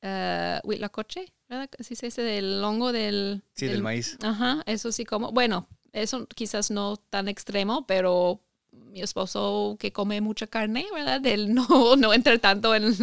Uh, 0.00 0.60
huitlacoche, 0.62 1.32
¿verdad? 1.48 1.68
Así 1.78 1.96
se 1.96 2.06
dice, 2.06 2.22
del 2.22 2.62
hongo 2.62 2.92
del... 2.92 3.42
Sí, 3.54 3.66
del 3.66 3.82
maíz. 3.82 4.16
Ajá, 4.22 4.62
eso 4.66 4.92
sí 4.92 5.04
como... 5.04 5.32
Bueno, 5.32 5.66
eso 5.92 6.26
quizás 6.28 6.70
no 6.70 6.96
tan 6.96 7.28
extremo, 7.28 7.86
pero 7.86 8.40
mi 8.70 9.02
esposo 9.02 9.76
que 9.78 9.92
come 9.92 10.20
mucha 10.20 10.46
carne, 10.46 10.86
¿verdad? 10.94 11.24
Él 11.26 11.54
no, 11.54 11.66
no 11.96 12.12
entra 12.12 12.38
tanto 12.38 12.74
en, 12.74 12.94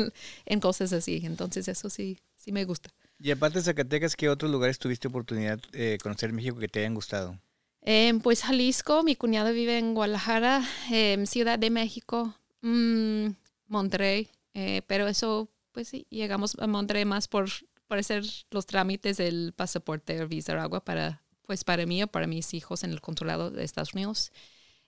en 0.45 0.59
cosas 0.59 0.93
así. 0.93 1.21
Entonces 1.23 1.67
eso 1.67 1.89
sí, 1.89 2.19
sí 2.35 2.51
me 2.51 2.65
gusta. 2.65 2.91
Y 3.19 3.31
aparte 3.31 3.59
de 3.59 3.65
Zacatecas, 3.65 4.15
¿qué 4.15 4.29
otros 4.29 4.51
lugares 4.51 4.77
tuviste 4.77 5.07
oportunidad 5.07 5.59
de 5.71 5.97
conocer 6.01 6.29
en 6.29 6.35
México 6.35 6.57
que 6.57 6.67
te 6.67 6.79
hayan 6.79 6.93
gustado? 6.93 7.39
Em, 7.81 8.19
pues 8.19 8.41
Jalisco, 8.41 9.03
mi 9.03 9.15
cuñado 9.15 9.53
vive 9.53 9.77
en 9.77 9.93
Guadalajara, 9.93 10.63
em, 10.91 11.25
Ciudad 11.25 11.59
de 11.59 11.69
México, 11.69 12.33
mm, 12.61 13.27
Monterrey, 13.67 14.29
eh, 14.53 14.81
pero 14.87 15.07
eso, 15.07 15.49
pues 15.75 15.89
sí, 15.89 16.07
llegamos 16.09 16.57
a 16.57 16.67
Monterrey 16.67 17.03
más 17.03 17.27
por, 17.27 17.49
por 17.87 17.97
hacer 17.97 18.23
los 18.49 18.65
trámites 18.65 19.17
del 19.17 19.51
pasaporte 19.53 20.25
visa 20.25 20.53
agua 20.61 20.85
para, 20.85 21.21
pues 21.41 21.65
para 21.65 21.85
mí 21.85 22.01
o 22.01 22.07
para 22.07 22.27
mis 22.27 22.53
hijos 22.53 22.85
en 22.85 22.91
el 22.91 23.01
consulado 23.01 23.51
de 23.51 23.65
Estados 23.65 23.93
Unidos. 23.93 24.31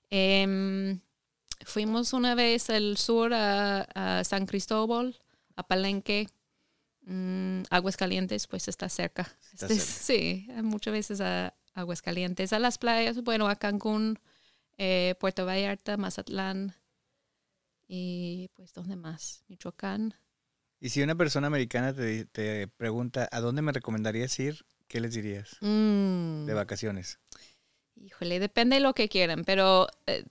Em, 0.10 1.02
fuimos 1.66 2.14
una 2.14 2.36
vez 2.36 2.70
al 2.70 2.96
sur 2.96 3.34
a, 3.34 3.82
a 3.82 4.24
San 4.24 4.46
Cristóbal, 4.46 5.20
a 5.58 5.68
Palenque, 5.68 6.30
mm, 7.02 7.64
Aguascalientes, 7.70 8.48
pues 8.48 8.70
está 8.70 8.88
cerca. 8.88 9.24
Está 9.54 9.66
Este- 9.66 9.80
cerca. 9.80 10.02
sí, 10.06 10.48
muchas 10.64 10.94
veces 10.94 11.20
a 11.20 11.54
Aguascalientes, 11.74 12.54
a 12.54 12.60
las 12.60 12.78
playas, 12.78 13.22
bueno, 13.24 13.50
a 13.50 13.58
Cancún, 13.58 14.20
eh, 14.78 15.16
Puerto 15.20 15.46
Vallarta, 15.46 15.98
Mazatlán 15.98 16.74
y 17.90 18.50
pues, 18.56 18.74
¿dónde 18.74 18.96
más? 18.96 19.44
Michoacán. 19.50 20.14
Y 20.80 20.90
si 20.90 21.02
una 21.02 21.16
persona 21.16 21.48
americana 21.48 21.94
te, 21.94 22.26
te 22.26 22.68
pregunta, 22.68 23.28
¿a 23.32 23.40
dónde 23.42 23.62
me 23.62 23.72
recomendarías 23.72 24.38
ir? 24.40 24.66
¿qué 24.88 25.02
les 25.02 25.14
dirías 25.14 25.58
Mm. 25.62 26.46
de 26.46 26.54
vacaciones? 26.54 27.20
Híjole, 27.96 28.40
depende 28.40 28.76
de 28.76 28.82
lo 28.82 28.94
que 28.94 29.10
quieran, 29.10 29.44
pero 29.44 29.88
eh, 30.06 30.24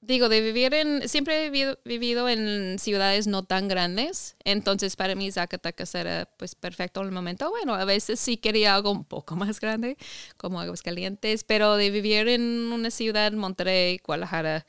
digo, 0.00 0.28
de 0.28 0.40
vivir 0.40 0.74
en, 0.74 1.08
siempre 1.08 1.40
he 1.46 1.50
vivido, 1.50 1.78
vivido 1.84 2.28
en 2.28 2.78
ciudades 2.78 3.26
no 3.26 3.44
tan 3.44 3.68
grandes, 3.68 4.36
entonces 4.44 4.96
para 4.96 5.14
mí 5.14 5.30
Zacatecas 5.30 5.94
era 5.94 6.28
pues 6.38 6.54
perfecto 6.54 7.00
en 7.00 7.08
el 7.08 7.12
momento. 7.12 7.50
Bueno, 7.50 7.74
a 7.74 7.84
veces 7.84 8.20
sí 8.20 8.38
quería 8.38 8.74
algo 8.74 8.90
un 8.92 9.04
poco 9.04 9.36
más 9.36 9.60
grande, 9.60 9.96
como 10.36 10.60
Aguascalientes, 10.60 11.44
pero 11.44 11.76
de 11.76 11.90
vivir 11.90 12.28
en 12.28 12.72
una 12.72 12.90
ciudad, 12.90 13.32
Monterrey, 13.32 14.00
Guadalajara, 14.04 14.66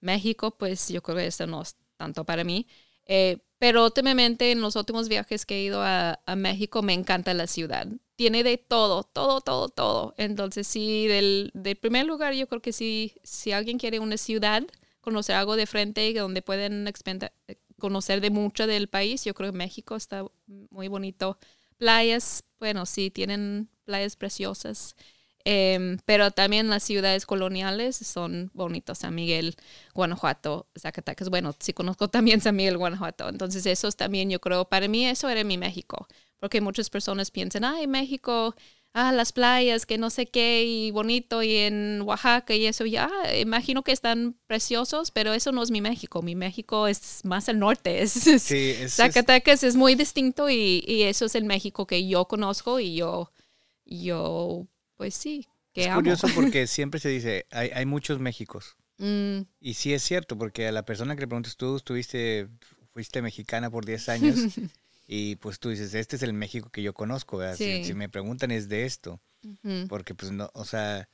México, 0.00 0.56
pues 0.58 0.88
yo 0.88 1.02
creo 1.02 1.16
que 1.18 1.26
eso 1.26 1.46
no 1.46 1.62
es 1.62 1.76
tanto 1.96 2.24
para 2.24 2.44
mí. 2.44 2.66
Eh, 3.06 3.38
pero 3.58 3.84
últimamente 3.84 4.52
en 4.52 4.60
los 4.60 4.76
últimos 4.76 5.08
viajes 5.08 5.46
que 5.46 5.56
he 5.56 5.62
ido 5.62 5.82
a, 5.82 6.18
México 6.36 6.82
me 6.82 6.92
encanta 6.92 7.34
la 7.34 7.46
ciudad. 7.46 7.86
Tiene 8.16 8.42
de 8.42 8.58
todo, 8.58 9.02
todo, 9.04 9.40
todo, 9.40 9.68
todo. 9.68 10.14
Entonces 10.18 10.66
sí, 10.66 11.06
del, 11.06 11.50
del 11.54 11.76
primer 11.76 12.06
lugar 12.06 12.34
yo 12.34 12.46
creo 12.48 12.60
que 12.60 12.72
sí, 12.72 13.14
si 13.22 13.52
alguien 13.52 13.78
quiere 13.78 13.98
una 13.98 14.16
ciudad, 14.16 14.62
conocer 15.00 15.36
algo 15.36 15.56
de 15.56 15.66
frente 15.66 16.12
donde 16.14 16.42
pueden 16.42 16.90
conocer 17.78 18.20
de 18.20 18.30
mucho 18.30 18.66
del 18.66 18.88
país, 18.88 19.24
yo 19.24 19.34
creo 19.34 19.52
que 19.52 19.58
México 19.58 19.96
está 19.96 20.26
muy 20.46 20.88
bonito. 20.88 21.38
Playas, 21.78 22.44
bueno, 22.58 22.86
sí, 22.86 23.10
tienen 23.10 23.68
playas 23.84 24.16
preciosas. 24.16 24.96
Em, 25.48 25.98
pero 26.04 26.32
también 26.32 26.68
las 26.70 26.82
ciudades 26.82 27.24
coloniales 27.24 27.96
son 27.96 28.50
bonitas. 28.52 28.98
San 28.98 29.14
Miguel, 29.14 29.54
Guanajuato, 29.94 30.66
Zacatecas. 30.76 31.28
Bueno, 31.30 31.54
sí 31.60 31.72
conozco 31.72 32.08
también 32.08 32.40
San 32.40 32.56
Miguel, 32.56 32.76
Guanajuato. 32.78 33.28
Entonces, 33.28 33.64
esos 33.66 33.94
también 33.96 34.28
yo 34.28 34.40
creo, 34.40 34.64
para 34.68 34.88
mí 34.88 35.06
eso 35.06 35.28
era 35.28 35.44
mi 35.44 35.56
México. 35.56 36.08
Porque 36.40 36.60
muchas 36.60 36.90
personas 36.90 37.30
piensan, 37.30 37.64
ay, 37.64 37.86
México, 37.86 38.56
ah, 38.92 39.12
las 39.12 39.32
playas, 39.32 39.86
que 39.86 39.98
no 39.98 40.10
sé 40.10 40.26
qué, 40.26 40.64
y 40.64 40.90
bonito, 40.90 41.42
y 41.42 41.56
en 41.56 42.02
Oaxaca 42.02 42.54
y 42.54 42.66
eso, 42.66 42.84
ya, 42.84 43.08
imagino 43.40 43.82
que 43.82 43.92
están 43.92 44.36
preciosos, 44.48 45.10
pero 45.12 45.32
eso 45.32 45.52
no 45.52 45.62
es 45.62 45.70
mi 45.70 45.80
México. 45.80 46.22
Mi 46.22 46.34
México 46.34 46.88
es 46.88 47.24
más 47.24 47.48
al 47.48 47.58
norte. 47.60 48.02
Es, 48.02 48.26
es- 48.26 48.42
Sí, 48.42 48.70
es- 48.70 48.80
es- 48.82 48.94
Zacatecas 48.96 49.62
es 49.62 49.76
muy 49.76 49.94
distinto 49.94 50.50
y, 50.50 50.82
y 50.86 51.02
eso 51.02 51.26
es 51.26 51.34
el 51.36 51.44
México 51.44 51.86
que 51.86 52.06
yo 52.08 52.26
conozco 52.26 52.80
y 52.80 52.96
yo, 52.96 53.30
yo 53.84 54.66
pues 54.96 55.14
sí, 55.14 55.46
que 55.72 55.82
es 55.82 55.86
amo. 55.88 55.96
curioso 56.00 56.26
porque 56.34 56.66
siempre 56.66 57.00
se 57.00 57.08
dice, 57.08 57.46
hay, 57.50 57.70
hay 57.74 57.86
muchos 57.86 58.18
Méxicos. 58.18 58.76
Mm, 58.98 59.40
Y 59.60 59.74
sí 59.74 59.92
es 59.92 60.02
cierto, 60.02 60.38
porque 60.38 60.66
a 60.68 60.72
la 60.72 60.84
persona 60.84 61.14
que 61.14 61.22
le 61.22 61.26
preguntas 61.28 61.56
tú, 61.56 61.76
estuviste, 61.76 62.48
fuiste 62.92 63.20
mexicana 63.22 63.70
por 63.70 63.84
10 63.84 64.08
años 64.08 64.36
y 65.08 65.36
pues 65.36 65.58
tú 65.60 65.68
dices, 65.70 65.94
este 65.94 66.16
es 66.16 66.22
el 66.22 66.32
México 66.32 66.70
que 66.70 66.82
yo 66.82 66.94
conozco, 66.94 67.36
¿verdad? 67.36 67.56
Si- 67.56 67.64
Sí. 67.78 67.84
Si, 67.84 67.94
me 67.94 68.08
preguntan 68.08 68.50
es 68.50 68.68
de 68.68 68.84
esto, 68.86 69.20
porque 69.88 70.14
pues 70.14 70.32
no, 70.32 70.50
o 70.54 70.64
sea, 70.64 71.08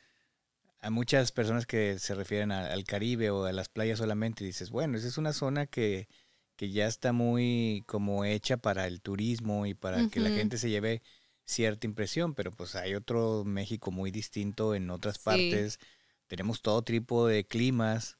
a 0.80 0.90
muchas 0.90 1.32
personas 1.32 1.66
que 1.66 1.98
se 1.98 2.14
refieren 2.14 2.52
a- 2.52 2.66
al 2.68 2.84
Caribe 2.84 3.30
o 3.30 3.44
a 3.44 3.52
las 3.52 3.68
playas 3.68 3.98
solamente, 3.98 4.44
dices, 4.44 4.70
bueno, 4.70 4.98
esa 4.98 5.08
es 5.08 5.18
una 5.18 5.32
zona 5.32 5.66
que, 5.66 6.08
que 6.56 6.70
ya 6.70 6.86
está 6.86 7.12
muy 7.12 7.84
como 7.86 8.24
hecha 8.24 8.56
para 8.56 8.86
el 8.86 9.00
turismo 9.00 9.66
y 9.66 9.74
para 9.74 10.08
que 10.08 10.20
la 10.20 10.30
gente 10.30 10.58
se 10.58 10.70
lleve 10.70 11.02
cierta 11.44 11.86
impresión, 11.86 12.34
pero 12.34 12.50
pues 12.52 12.74
hay 12.76 12.94
otro 12.94 13.44
México 13.44 13.90
muy 13.90 14.10
distinto 14.10 14.74
en 14.74 14.90
otras 14.90 15.16
Sí. 15.16 15.22
partes. 15.24 15.78
Tenemos 16.26 16.62
todo 16.62 16.82
tipo 16.82 17.26
de 17.26 17.44
climas, 17.46 18.16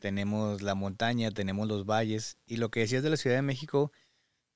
tenemos 0.00 0.62
la 0.62 0.74
montaña, 0.74 1.30
tenemos 1.30 1.68
los 1.68 1.84
valles. 1.86 2.38
Y 2.46 2.56
lo 2.56 2.70
que 2.70 2.80
decías 2.80 3.02
de 3.02 3.10
la 3.10 3.16
Ciudad 3.16 3.36
de 3.36 3.42
México 3.42 3.92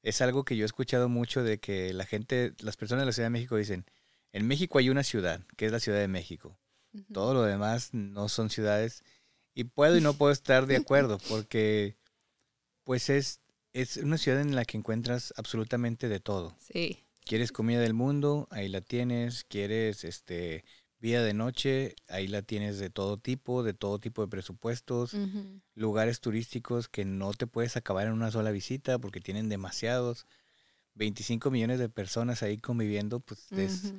es 0.03 0.21
algo 0.21 0.45
que 0.45 0.57
yo 0.57 0.65
he 0.65 0.67
escuchado 0.67 1.09
mucho 1.09 1.43
de 1.43 1.59
que 1.59 1.93
la 1.93 2.07
gente, 2.07 2.55
las 2.61 2.77
personas 2.77 3.03
de 3.03 3.07
la 3.07 3.13
Ciudad 3.13 3.27
de 3.27 3.31
México 3.31 3.57
dicen, 3.57 3.85
en 4.33 4.47
México 4.47 4.79
hay 4.79 4.89
una 4.91 5.03
ciudad, 5.03 5.43
que 5.57 5.67
es 5.67 5.73
la 5.73 5.81
Ciudad 5.81 5.99
de 5.99 6.09
México. 6.09 6.59
Todo 7.13 7.35
lo 7.35 7.43
demás 7.43 7.91
no 7.93 8.29
son 8.29 8.51
ciudades. 8.51 9.05
Y 9.55 9.65
puedo 9.65 9.97
y 9.97 10.01
no 10.01 10.15
puedo 10.15 10.33
estar 10.33 10.67
de 10.67 10.77
acuerdo, 10.77 11.19
porque 11.29 11.97
pues 12.85 13.11
es, 13.11 13.41
es 13.73 13.97
una 13.99 14.19
ciudad 14.19 14.41
en 14.41 14.55
la 14.55 14.65
que 14.65 14.77
encuentras 14.79 15.33
absolutamente 15.37 16.09
de 16.09 16.19
todo. 16.21 16.57
Sí, 16.59 17.05
¿Quieres 17.25 17.53
comida 17.53 17.81
del 17.81 17.95
mundo? 17.95 18.49
Ahí 18.51 18.69
la 18.69 18.81
tienes. 18.81 19.45
¿Quieres 19.45 20.05
este 20.05 20.65
vida 20.99 21.23
de 21.23 21.33
noche? 21.35 21.95
Ahí 22.09 22.27
la 22.29 22.43
tienes 22.43 22.79
de 22.79 22.91
todo 22.91 23.17
tipo, 23.17 23.63
de 23.63 23.75
todo 23.75 23.99
tipo 23.99 24.23
de 24.23 24.29
presupuestos. 24.29 25.15
Lugares 25.75 26.21
turísticos 26.21 26.89
que 26.89 27.05
no 27.05 27.33
te 27.33 27.47
puedes 27.47 27.77
acabar 27.77 28.07
en 28.07 28.13
una 28.13 28.31
sola 28.31 28.51
visita 28.51 28.99
porque 28.99 29.21
tienen 29.21 29.49
demasiados. 29.49 30.27
25 30.95 31.51
millones 31.51 31.79
de 31.79 31.89
personas 31.89 32.43
ahí 32.43 32.59
conviviendo, 32.59 33.21
pues 33.21 33.47
es- 33.53 33.95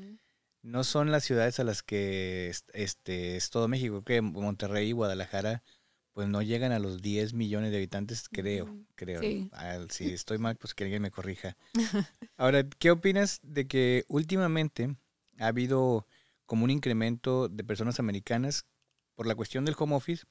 no 0.61 0.83
son 0.83 1.09
las 1.09 1.23
ciudades 1.23 1.59
a 1.59 1.63
las 1.63 1.81
que 1.81 2.49
es- 2.49 2.65
este 2.73 3.35
es 3.37 3.49
todo 3.49 3.67
México. 3.67 4.03
Que 4.03 4.21
Monterrey 4.21 4.89
y 4.89 4.91
Guadalajara 4.91 5.63
pues 6.13 6.27
no 6.27 6.41
llegan 6.41 6.71
a 6.71 6.79
los 6.79 7.01
10 7.01 7.33
millones 7.33 7.71
de 7.71 7.77
habitantes, 7.77 8.27
creo, 8.29 8.75
creo. 8.95 9.21
sí. 9.21 9.49
Si 9.89 10.05
estoy 10.13 10.37
mal, 10.37 10.55
pues 10.57 10.73
que 10.73 10.83
alguien 10.83 11.01
me 11.01 11.11
corrija. 11.11 11.55
Ahora, 12.37 12.67
¿qué 12.79 12.91
opinas 12.91 13.39
de 13.43 13.67
que 13.67 14.03
últimamente 14.07 14.95
ha 15.39 15.47
habido 15.47 16.05
como 16.45 16.63
un 16.65 16.69
incremento 16.69 17.47
de 17.47 17.63
personas 17.63 17.99
americanas 17.99 18.65
por 19.15 19.25
la 19.27 19.35
cuestión 19.35 19.63
del 19.65 19.75
home 19.77 19.95
office 19.95 20.25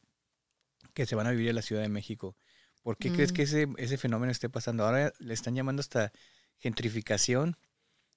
que 0.94 1.06
se 1.06 1.14
van 1.14 1.26
a 1.26 1.30
vivir 1.30 1.50
a 1.50 1.54
la 1.54 1.62
Ciudad 1.62 1.82
de 1.82 1.88
México? 1.88 2.36
¿Por 2.82 2.96
qué 2.96 3.12
crees 3.12 3.32
Mm. 3.32 3.34
que 3.34 3.42
ese, 3.42 3.68
ese 3.78 3.96
fenómeno 3.96 4.32
esté 4.32 4.48
pasando? 4.48 4.84
Ahora 4.84 5.12
le 5.18 5.34
están 5.34 5.54
llamando 5.54 5.80
hasta 5.80 6.12
gentrificación 6.58 7.56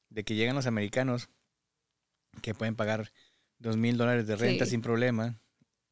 de 0.10 0.24
que 0.24 0.36
llegan 0.36 0.56
los 0.56 0.68
americanos 0.68 1.30
que 2.42 2.54
pueden 2.54 2.76
pagar 2.76 3.12
dos 3.60 3.78
mil 3.78 3.98
dólares 3.98 4.28
de 4.28 4.36
renta 4.36 4.66
Sí. 4.66 4.72
sin 4.72 4.82
problema 4.82 5.40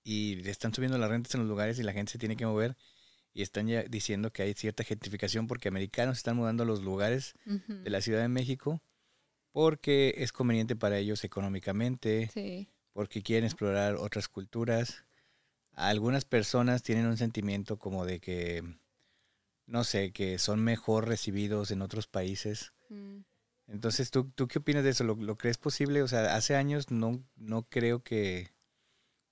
y 0.03 0.35
le 0.37 0.49
están 0.51 0.73
subiendo 0.73 0.97
las 0.97 1.09
rentas 1.09 1.33
en 1.35 1.41
los 1.41 1.49
lugares 1.49 1.77
y 1.79 1.83
la 1.83 1.93
gente 1.93 2.11
se 2.11 2.17
tiene 2.17 2.35
que 2.35 2.45
mover 2.45 2.75
y 3.33 3.41
están 3.43 3.67
ya 3.67 3.83
diciendo 3.83 4.31
que 4.33 4.43
hay 4.43 4.53
cierta 4.53 4.83
gentrificación 4.83 5.47
porque 5.47 5.67
americanos 5.69 6.17
están 6.17 6.35
mudando 6.37 6.63
a 6.63 6.65
los 6.65 6.81
lugares 6.83 7.33
de 7.83 7.89
la 7.89 8.01
Ciudad 8.01 8.21
de 8.21 8.27
México 8.27 8.81
porque 9.51 10.15
es 10.17 10.31
conveniente 10.31 10.75
para 10.75 10.97
ellos 10.97 11.23
económicamente, 11.23 12.29
Sí, 12.33 12.69
porque 12.93 13.21
quieren 13.21 13.45
explorar 13.45 13.95
otras 13.95 14.27
culturas. 14.27 15.05
Algunas 15.73 16.25
personas 16.25 16.83
tienen 16.83 17.05
un 17.05 17.17
sentimiento 17.17 17.77
como 17.77 18.05
de 18.05 18.19
que, 18.19 18.63
no 19.65 19.83
sé, 19.83 20.11
que 20.11 20.37
son 20.39 20.63
mejor 20.63 21.07
recibidos 21.07 21.71
en 21.71 21.81
otros 21.81 22.07
países. 22.07 22.73
mm, 22.89 23.19
Entonces, 23.67 24.11
¿tú, 24.11 24.29
tú 24.35 24.47
qué 24.47 24.59
opinas 24.59 24.83
de 24.83 24.89
eso? 24.91 25.03
¿Lo, 25.03 25.15
lo 25.15 25.37
crees 25.37 25.57
posible? 25.57 26.01
O 26.01 26.07
sea, 26.07 26.35
hace 26.35 26.55
años 26.55 26.91
no, 26.91 27.23
no 27.35 27.63
creo 27.63 28.03
que 28.03 28.51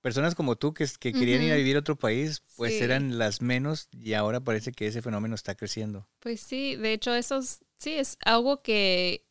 personas 0.00 0.34
como 0.34 0.56
tú 0.56 0.72
que, 0.74 0.86
que 0.98 1.12
querían 1.12 1.42
ir 1.42 1.52
a 1.52 1.56
vivir 1.56 1.76
a 1.76 1.80
otro 1.80 1.96
país, 1.96 2.42
pues 2.56 2.72
Sí. 2.74 2.84
eran 2.84 3.18
las 3.18 3.42
menos 3.42 3.88
y 3.92 4.14
ahora 4.14 4.40
parece 4.40 4.72
que 4.72 4.86
ese 4.86 5.02
fenómeno 5.02 5.34
está 5.34 5.54
creciendo. 5.54 6.06
Pues 6.20 6.40
sí, 6.40 6.76
de 6.76 6.92
hecho 6.92 7.14
eso 7.14 7.38
es, 7.38 7.60
sí 7.78 7.92
es 7.92 8.16
algo 8.24 8.62
que 8.62 9.26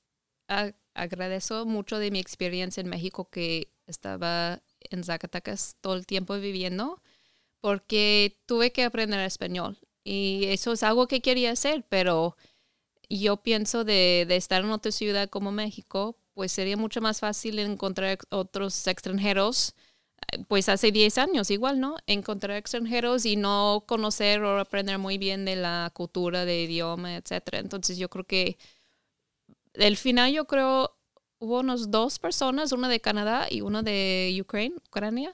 a- 0.47 0.73
agradezco 0.93 1.65
mucho 1.65 1.97
de 1.99 2.11
mi 2.11 2.19
experiencia 2.19 2.81
en 2.81 2.89
México 2.89 3.29
que 3.29 3.71
estaba 3.87 4.61
en 4.91 5.03
Zacatecas 5.03 5.75
todo 5.81 5.95
el 5.95 6.05
tiempo 6.05 6.35
viviendo 6.39 7.01
porque 7.61 8.39
tuve 8.45 8.71
que 8.71 8.83
aprender 8.83 9.19
español 9.21 9.77
y 10.03 10.45
eso 10.45 10.73
es 10.73 10.83
algo 10.83 11.07
que 11.07 11.21
quería 11.21 11.51
hacer, 11.51 11.85
pero 11.89 12.37
yo 13.09 13.37
pienso 13.37 13.83
de, 13.83 14.25
de 14.27 14.35
estar 14.35 14.63
en 14.63 14.71
otra 14.71 14.91
ciudad 14.91 15.29
como 15.29 15.51
México, 15.51 16.17
pues 16.33 16.51
sería 16.51 16.77
mucho 16.77 17.01
más 17.01 17.19
fácil 17.19 17.59
encontrar 17.59 18.19
otros 18.29 18.87
extranjeros 18.87 19.73
pues 20.47 20.69
hace 20.69 20.91
10 20.91 21.17
años 21.17 21.51
igual, 21.51 21.79
¿no? 21.79 21.97
Encontrar 22.07 22.57
extranjeros 22.57 23.25
y 23.25 23.35
no 23.35 23.83
conocer 23.87 24.43
o 24.43 24.59
aprender 24.59 24.97
muy 24.97 25.17
bien 25.17 25.45
de 25.45 25.55
la 25.55 25.91
cultura, 25.93 26.45
de 26.45 26.63
idioma, 26.63 27.15
etcétera. 27.15 27.59
Entonces 27.59 27.97
yo 27.97 28.09
creo 28.09 28.25
que 28.25 28.57
al 29.79 29.97
final 29.97 30.31
yo 30.31 30.45
creo 30.45 30.95
hubo 31.39 31.59
unos 31.61 31.91
dos 31.91 32.19
personas, 32.19 32.71
una 32.71 32.89
de 32.89 32.99
Canadá 32.99 33.47
y 33.49 33.61
una 33.61 33.81
de 33.81 34.37
Ucrania, 34.41 35.33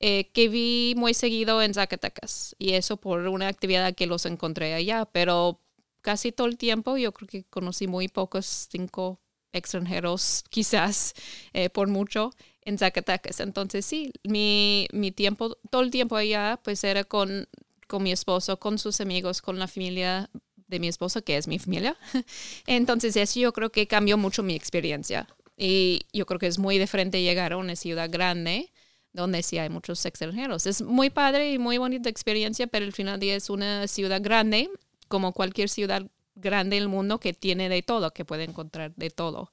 eh, 0.00 0.30
que 0.32 0.48
vi 0.48 0.94
muy 0.96 1.12
seguido 1.14 1.60
en 1.62 1.74
Zacatecas 1.74 2.54
y 2.58 2.72
eso 2.74 2.96
por 2.96 3.26
una 3.28 3.48
actividad 3.48 3.94
que 3.94 4.06
los 4.06 4.26
encontré 4.26 4.74
allá, 4.74 5.04
pero 5.06 5.60
casi 6.00 6.32
todo 6.32 6.46
el 6.46 6.56
tiempo 6.56 6.96
yo 6.96 7.12
creo 7.12 7.28
que 7.28 7.44
conocí 7.44 7.86
muy 7.86 8.08
pocos, 8.08 8.68
cinco 8.70 9.20
extranjeros 9.52 10.44
quizás 10.50 11.14
eh, 11.52 11.68
por 11.70 11.88
mucho 11.88 12.30
en 12.62 12.78
Zacatecas. 12.78 13.40
Entonces 13.40 13.84
sí, 13.84 14.12
mi, 14.24 14.86
mi 14.92 15.10
tiempo, 15.10 15.56
todo 15.70 15.82
el 15.82 15.90
tiempo 15.90 16.16
allá 16.16 16.58
pues 16.62 16.84
era 16.84 17.04
con, 17.04 17.48
con 17.86 18.02
mi 18.02 18.12
esposo, 18.12 18.58
con 18.58 18.78
sus 18.78 19.00
amigos, 19.00 19.42
con 19.42 19.58
la 19.58 19.68
familia 19.68 20.30
de 20.68 20.80
mi 20.80 20.88
esposo, 20.88 21.22
que 21.22 21.36
es 21.36 21.48
mi 21.48 21.58
familia. 21.58 21.96
Entonces 22.66 23.16
eso 23.16 23.40
yo 23.40 23.52
creo 23.52 23.70
que 23.70 23.86
cambió 23.86 24.16
mucho 24.16 24.42
mi 24.42 24.54
experiencia. 24.54 25.26
Y 25.56 26.06
yo 26.12 26.24
creo 26.24 26.38
que 26.38 26.46
es 26.46 26.58
muy 26.58 26.78
diferente 26.78 27.22
llegar 27.22 27.52
a 27.52 27.58
una 27.58 27.76
ciudad 27.76 28.08
grande 28.10 28.72
donde 29.12 29.42
sí 29.42 29.58
hay 29.58 29.68
muchos 29.68 30.04
extranjeros. 30.06 30.66
Es 30.66 30.82
muy 30.82 31.10
padre 31.10 31.52
y 31.52 31.58
muy 31.58 31.78
bonita 31.78 32.08
experiencia, 32.08 32.66
pero 32.66 32.86
al 32.86 32.92
final 32.92 33.18
día 33.18 33.34
es 33.34 33.50
una 33.50 33.86
ciudad 33.88 34.22
grande, 34.22 34.70
como 35.08 35.32
cualquier 35.32 35.68
ciudad 35.68 36.06
grande 36.36 36.76
del 36.76 36.88
mundo 36.88 37.18
que 37.18 37.34
tiene 37.34 37.68
de 37.68 37.82
todo, 37.82 38.12
que 38.12 38.24
puede 38.24 38.44
encontrar 38.44 38.94
de 38.94 39.10
todo. 39.10 39.52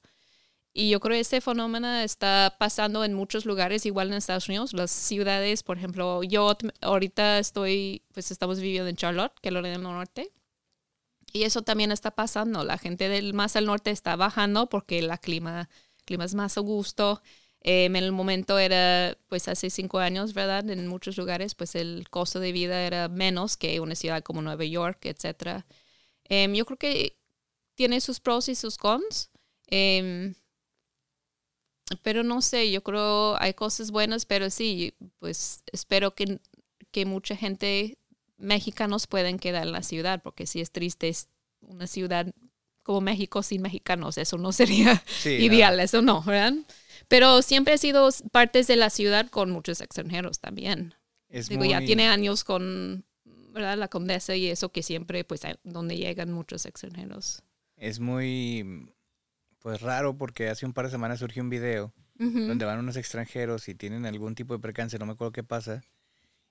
Y 0.78 0.90
yo 0.90 1.00
creo 1.00 1.16
que 1.16 1.20
este 1.20 1.40
fenómeno 1.40 1.92
está 1.96 2.54
pasando 2.56 3.02
en 3.02 3.12
muchos 3.12 3.46
lugares, 3.46 3.84
igual 3.84 4.12
en 4.12 4.14
Estados 4.14 4.48
Unidos. 4.48 4.72
Las 4.74 4.92
ciudades, 4.92 5.64
por 5.64 5.76
ejemplo, 5.76 6.22
yo 6.22 6.56
ahorita 6.80 7.40
estoy, 7.40 8.04
pues 8.12 8.30
estamos 8.30 8.60
viviendo 8.60 8.88
en 8.88 8.94
Charlotte, 8.94 9.32
que 9.40 9.48
es 9.48 9.52
lo 9.52 9.60
del 9.60 9.82
norte. 9.82 10.30
Y 11.32 11.42
eso 11.42 11.62
también 11.62 11.90
está 11.90 12.12
pasando. 12.12 12.62
La 12.62 12.78
gente 12.78 13.08
del 13.08 13.34
más 13.34 13.56
al 13.56 13.66
norte 13.66 13.90
está 13.90 14.14
bajando 14.14 14.68
porque 14.68 15.00
el 15.00 15.10
clima, 15.18 15.68
clima 16.04 16.24
es 16.24 16.36
más 16.36 16.56
a 16.56 16.60
gusto. 16.60 17.22
Em, 17.60 17.96
en 17.96 18.04
el 18.04 18.12
momento 18.12 18.56
era, 18.60 19.18
pues 19.26 19.48
hace 19.48 19.70
cinco 19.70 19.98
años, 19.98 20.32
¿verdad? 20.32 20.70
En 20.70 20.86
muchos 20.86 21.16
lugares, 21.16 21.56
pues 21.56 21.74
el 21.74 22.08
costo 22.08 22.38
de 22.38 22.52
vida 22.52 22.82
era 22.82 23.08
menos 23.08 23.56
que 23.56 23.80
una 23.80 23.96
ciudad 23.96 24.22
como 24.22 24.42
Nueva 24.42 24.64
York, 24.64 25.06
etc. 25.06 25.64
Em, 26.22 26.54
yo 26.54 26.64
creo 26.66 26.78
que 26.78 27.18
tiene 27.74 28.00
sus 28.00 28.20
pros 28.20 28.48
y 28.48 28.54
sus 28.54 28.76
cons. 28.76 29.32
Em, 29.66 30.34
pero 32.02 32.22
no 32.22 32.42
sé, 32.42 32.70
yo 32.70 32.82
creo 32.82 33.40
hay 33.40 33.54
cosas 33.54 33.90
buenas, 33.90 34.26
pero 34.26 34.50
sí, 34.50 34.94
pues 35.18 35.62
espero 35.72 36.14
que, 36.14 36.40
que 36.90 37.04
mucha 37.04 37.36
gente 37.36 37.98
mexicanos 38.36 39.06
pueden 39.06 39.38
quedar 39.38 39.66
en 39.66 39.72
la 39.72 39.82
ciudad, 39.82 40.22
porque 40.22 40.46
si 40.46 40.60
es 40.60 40.70
triste 40.70 41.08
es 41.08 41.28
una 41.60 41.86
ciudad 41.86 42.32
como 42.82 43.00
México 43.00 43.42
sin 43.42 43.62
mexicanos, 43.62 44.16
eso 44.18 44.38
no 44.38 44.52
sería 44.52 45.02
ideal, 45.24 45.78
eso 45.80 46.02
no, 46.02 46.22
¿verdad? 46.22 46.54
Pero 47.08 47.42
siempre 47.42 47.74
ha 47.74 47.78
sido 47.78 48.08
partes 48.32 48.66
de 48.66 48.76
la 48.76 48.90
ciudad 48.90 49.28
con 49.28 49.50
muchos 49.50 49.80
extranjeros 49.80 50.40
también. 50.40 50.94
Digo, 51.28 51.64
ya 51.64 51.84
tiene 51.84 52.08
años 52.08 52.42
con 52.42 53.04
¿verdad? 53.52 53.76
la 53.76 53.88
condesa 53.88 54.34
y 54.34 54.46
eso 54.46 54.70
que 54.70 54.82
siempre, 54.82 55.24
pues, 55.24 55.42
donde 55.62 55.96
llegan 55.96 56.32
muchos 56.32 56.64
extranjeros. 56.64 57.42
Es 57.76 58.00
muy, 58.00 58.90
pues, 59.60 59.80
raro 59.80 60.16
porque 60.16 60.48
hace 60.48 60.66
un 60.66 60.72
par 60.72 60.86
de 60.86 60.90
semanas 60.90 61.18
surgió 61.20 61.42
un 61.42 61.50
video 61.50 61.92
donde 62.18 62.64
van 62.64 62.80
unos 62.80 62.96
extranjeros 62.96 63.68
y 63.68 63.76
tienen 63.76 64.04
algún 64.04 64.34
tipo 64.34 64.52
de 64.52 64.58
percance, 64.58 64.98
no 64.98 65.06
me 65.06 65.12
acuerdo 65.12 65.30
qué 65.30 65.44
pasa, 65.44 65.84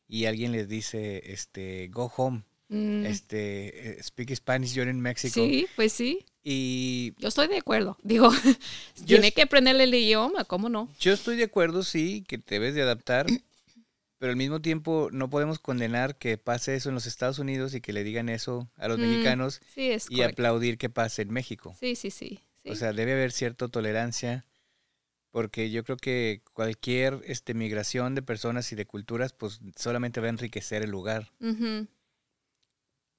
y 0.07 0.25
alguien 0.25 0.53
les 0.53 0.69
dice, 0.69 1.21
este, 1.31 1.89
go 1.89 2.11
home. 2.15 2.43
Mm. 2.69 3.05
Este, 3.05 3.99
eh, 3.99 4.03
speak 4.03 4.33
Spanish, 4.35 4.73
you're 4.73 4.89
in 4.89 4.99
Mexico. 4.99 5.33
Sí, 5.33 5.67
pues 5.75 5.93
sí. 5.93 6.25
Y 6.43 7.13
yo 7.17 7.27
estoy 7.27 7.47
de 7.47 7.57
acuerdo. 7.57 7.97
Digo, 8.03 8.29
tiene 9.05 9.31
que 9.31 9.41
aprenderle 9.41 9.83
el 9.83 9.93
idioma, 9.93 10.45
¿cómo 10.45 10.69
no? 10.69 10.89
Yo 10.99 11.13
estoy 11.13 11.35
de 11.35 11.43
acuerdo, 11.43 11.83
sí, 11.83 12.23
que 12.27 12.37
te 12.37 12.55
debes 12.55 12.75
de 12.75 12.81
adaptar, 12.81 13.27
pero 14.17 14.31
al 14.31 14.37
mismo 14.37 14.61
tiempo 14.61 15.09
no 15.11 15.29
podemos 15.29 15.59
condenar 15.59 16.17
que 16.17 16.37
pase 16.37 16.75
eso 16.75 16.89
en 16.89 16.95
los 16.95 17.05
Estados 17.05 17.39
Unidos 17.39 17.73
y 17.73 17.81
que 17.81 17.93
le 17.93 18.03
digan 18.03 18.29
eso 18.29 18.69
a 18.77 18.87
los 18.87 18.97
mm, 18.97 19.01
mexicanos 19.01 19.61
y 20.09 20.21
aplaudir 20.21 20.77
que 20.77 20.89
pase 20.89 21.21
en 21.21 21.31
México. 21.31 21.75
Sí, 21.79 21.95
sí, 21.95 22.11
sí, 22.11 22.39
O 22.69 22.75
sea, 22.75 22.93
debe 22.93 23.13
haber 23.13 23.31
cierta 23.31 23.67
tolerancia 23.67 24.45
porque 25.37 25.69
yo 25.69 25.83
creo 25.83 25.97
que 25.97 26.41
cualquier 26.53 27.21
este, 27.25 27.53
migración 27.53 28.15
de 28.15 28.23
personas 28.23 28.71
y 28.71 28.75
de 28.75 28.87
culturas, 28.87 29.33
pues 29.33 29.59
solamente 29.75 30.19
va 30.19 30.25
a 30.25 30.31
enriquecer 30.31 30.81
el 30.81 30.89
lugar. 30.89 31.31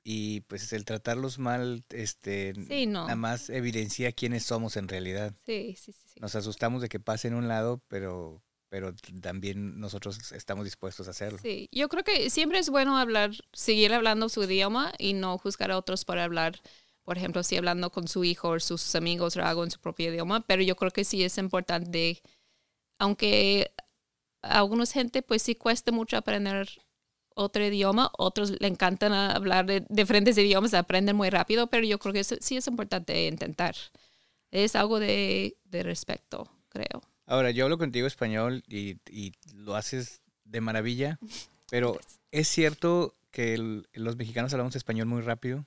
Y 0.03 0.41
pues 0.43 0.73
el 0.73 0.85
tratarlos 0.85 1.39
mal, 1.39 1.85
este, 1.91 2.55
nada 2.57 3.15
más 3.15 3.51
evidencia 3.51 4.11
quiénes 4.11 4.43
somos 4.43 4.77
en 4.77 4.89
realidad. 4.89 5.33
Sí, 5.45 5.77
sí, 5.79 5.93
sí. 5.93 6.19
Nos 6.21 6.35
asustamos 6.35 6.83
de 6.83 6.89
que 6.89 6.99
pase 6.99 7.29
en 7.29 7.35
un 7.35 7.47
lado, 7.47 7.83
pero, 7.87 8.43
pero 8.69 8.95
también 9.21 9.79
nosotros 9.79 10.33
estamos 10.33 10.65
dispuestos 10.65 11.07
a 11.07 11.11
hacerlo. 11.11 11.39
Sí, 11.41 11.69
yo 11.71 11.89
creo 11.89 12.03
que 12.03 12.31
siempre 12.31 12.59
es 12.59 12.69
bueno 12.69 12.99
hablar, 12.99 13.31
seguir 13.53 13.93
hablando 13.93 14.29
su 14.29 14.43
idioma 14.43 14.93
y 14.99 15.13
no 15.13 15.39
juzgar 15.39 15.71
a 15.71 15.79
otros 15.79 16.05
por 16.05 16.19
hablar 16.19 16.61
por 17.09 17.17
ejemplo, 17.17 17.43
si 17.43 17.57
hablando 17.57 17.89
con 17.89 18.07
su 18.07 18.23
hijo 18.23 18.51
o 18.51 18.61
sus 18.61 18.95
amigos 18.95 19.35
o 19.35 19.43
algo 19.43 19.65
en 19.65 19.71
su 19.71 19.81
propio 19.81 20.11
idioma, 20.13 20.47
pero 20.47 20.63
yo 20.63 20.77
creo 20.77 20.91
que 20.91 21.05
sí 21.05 21.25
es 21.25 21.39
importante, 21.39 22.21
aunque 22.99 23.73
a 24.43 24.59
algunos 24.59 24.93
gente 24.93 25.23
pues 25.23 25.41
sí 25.41 25.55
cuesta 25.55 25.91
mucho 25.91 26.19
aprender 26.19 26.69
otro 27.35 27.65
idioma, 27.65 28.11
otros 28.19 28.61
le 28.61 28.69
encantan 28.69 29.15
hablar 29.15 29.65
de 29.65 29.87
diferentes 29.89 30.37
idiomas, 30.37 30.75
aprenden 30.75 31.17
muy 31.17 31.31
rápido, 31.31 31.69
pero 31.69 31.87
yo 31.87 31.99
creo 31.99 32.13
que 32.13 32.25
sí 32.25 32.59
es 32.59 32.67
importante 32.67 33.27
intentar. 33.27 33.75
Es 34.51 34.77
algo 34.77 35.01
de, 35.01 35.57
de 35.65 35.83
respeto, 35.83 36.53
creo. 36.69 37.01
Ahora, 37.25 37.53
yo 37.53 37.65
hablo 37.65 37.79
contigo 37.79 38.07
español 38.07 38.63
y, 38.69 38.99
y 39.11 39.33
lo 39.55 39.77
haces 39.77 40.21
de 40.45 40.61
maravilla, 40.61 41.19
pero 41.71 41.99
¿es 42.33 42.49
cierto 42.49 43.17
que 43.31 43.57
los 43.95 44.17
mexicanos 44.17 44.53
hablamos 44.53 44.77
español 44.77 45.07
muy 45.07 45.23
rápido? 45.23 45.65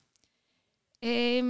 Eh, 1.01 1.43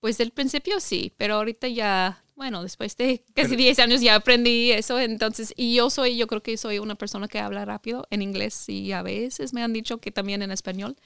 pues 0.00 0.18
del 0.18 0.30
principio 0.32 0.80
sí, 0.80 1.12
pero 1.16 1.34
ahorita 1.34 1.68
ya, 1.68 2.24
bueno, 2.34 2.62
después 2.62 2.96
de 2.96 3.24
casi 3.34 3.54
10 3.56 3.78
años 3.78 4.00
ya 4.00 4.14
aprendí 4.16 4.72
eso, 4.72 4.98
entonces, 4.98 5.52
y 5.56 5.74
yo 5.74 5.90
soy, 5.90 6.16
yo 6.16 6.26
creo 6.26 6.42
que 6.42 6.56
soy 6.56 6.78
una 6.78 6.94
persona 6.94 7.28
que 7.28 7.38
habla 7.38 7.64
rápido 7.64 8.06
en 8.10 8.22
inglés 8.22 8.68
y 8.68 8.92
a 8.92 9.02
veces 9.02 9.52
me 9.52 9.62
han 9.62 9.72
dicho 9.72 9.98
que 9.98 10.10
también 10.10 10.42
en 10.42 10.50
español. 10.50 10.96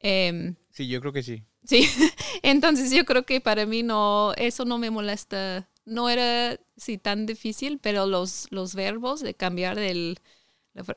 Eh, 0.00 0.54
sí, 0.70 0.86
yo 0.86 1.00
creo 1.00 1.12
que 1.12 1.22
sí. 1.22 1.42
Sí, 1.64 1.86
entonces 2.42 2.92
yo 2.92 3.04
creo 3.04 3.24
que 3.24 3.40
para 3.40 3.66
mí 3.66 3.82
no, 3.82 4.32
eso 4.36 4.64
no 4.64 4.78
me 4.78 4.90
molesta, 4.90 5.68
no 5.84 6.08
era 6.08 6.58
sí 6.76 6.98
tan 6.98 7.26
difícil, 7.26 7.80
pero 7.82 8.06
los, 8.06 8.46
los 8.50 8.74
verbos 8.74 9.20
de 9.20 9.34
cambiar 9.34 9.76
del 9.76 10.20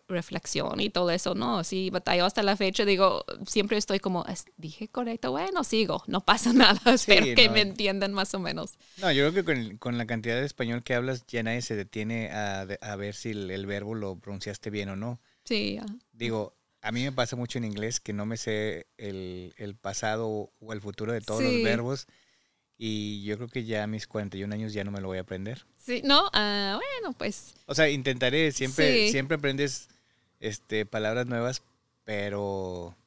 reflexión 0.07 0.79
y 0.79 0.89
todo 0.89 1.11
eso, 1.11 1.35
¿no? 1.35 1.63
Sí, 1.63 1.89
batalló 1.89 2.25
hasta 2.25 2.43
la 2.43 2.55
fecha, 2.55 2.85
digo, 2.85 3.25
siempre 3.45 3.77
estoy 3.77 3.99
como, 3.99 4.25
dije 4.57 4.87
correcto, 4.87 5.31
bueno, 5.31 5.63
sigo, 5.63 6.03
no 6.07 6.21
pasa 6.21 6.53
nada, 6.53 6.79
espero 6.93 7.35
que 7.35 7.49
me 7.49 7.61
entiendan 7.61 8.13
más 8.13 8.33
o 8.33 8.39
menos. 8.39 8.73
No, 8.97 9.11
yo 9.11 9.31
creo 9.31 9.45
que 9.45 9.77
con, 9.77 9.97
la 9.97 10.05
cantidad 10.05 10.35
de 10.35 10.45
español 10.45 10.83
que 10.83 10.95
hablas, 10.95 11.25
ya 11.27 11.43
nadie 11.43 11.61
se 11.61 11.75
detiene 11.75 12.31
a, 12.31 12.61
a 12.61 12.95
ver 12.95 13.15
si 13.15 13.31
el, 13.31 13.65
verbo 13.65 13.95
lo 13.95 14.17
pronunciaste 14.17 14.69
bien 14.69 14.89
o 14.89 14.95
no. 14.95 15.19
Sí. 15.43 15.79
Digo, 16.13 16.55
a 16.81 16.91
mí 16.91 17.03
me 17.03 17.11
pasa 17.11 17.35
mucho 17.35 17.57
en 17.57 17.65
inglés 17.65 17.99
que 17.99 18.13
no 18.13 18.25
me 18.25 18.37
sé 18.37 18.87
el, 18.97 19.53
el 19.57 19.75
pasado 19.75 20.51
o 20.59 20.73
el 20.73 20.81
futuro 20.81 21.13
de 21.13 21.21
todos 21.21 21.43
los 21.43 21.63
verbos. 21.63 22.07
Y 22.83 23.21
yo 23.21 23.37
creo 23.37 23.47
que 23.47 23.63
ya 23.63 23.83
a 23.83 23.87
mis 23.87 24.07
41 24.07 24.51
años 24.55 24.73
ya 24.73 24.83
no 24.83 24.89
me 24.89 25.01
lo 25.01 25.07
voy 25.07 25.19
a 25.19 25.21
aprender. 25.21 25.67
Sí, 25.77 26.01
no, 26.03 26.31
ah, 26.33 26.79
bueno, 26.79 27.15
pues. 27.15 27.53
O 27.67 27.75
sea, 27.75 27.87
intentaré, 27.87 28.51
siempre, 28.51 29.11
siempre 29.11 29.37
aprendes 29.37 29.87
este, 30.39 30.87
palabras 30.87 31.27
nuevas, 31.27 31.61
pero 32.05 32.97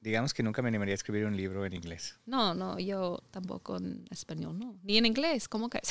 digamos 0.00 0.34
que 0.34 0.42
nunca 0.42 0.60
me 0.60 0.70
animaría 0.70 0.92
a 0.92 0.96
escribir 0.96 1.24
un 1.24 1.36
libro 1.36 1.64
en 1.64 1.72
inglés. 1.72 2.18
No, 2.26 2.52
no, 2.52 2.80
yo 2.80 3.22
tampoco 3.30 3.76
en 3.76 4.04
español, 4.10 4.58
no. 4.58 4.76
Ni 4.82 4.98
en 4.98 5.06
inglés, 5.06 5.48
¿cómo 5.48 5.70
que 5.70 5.78
es? 5.82 5.90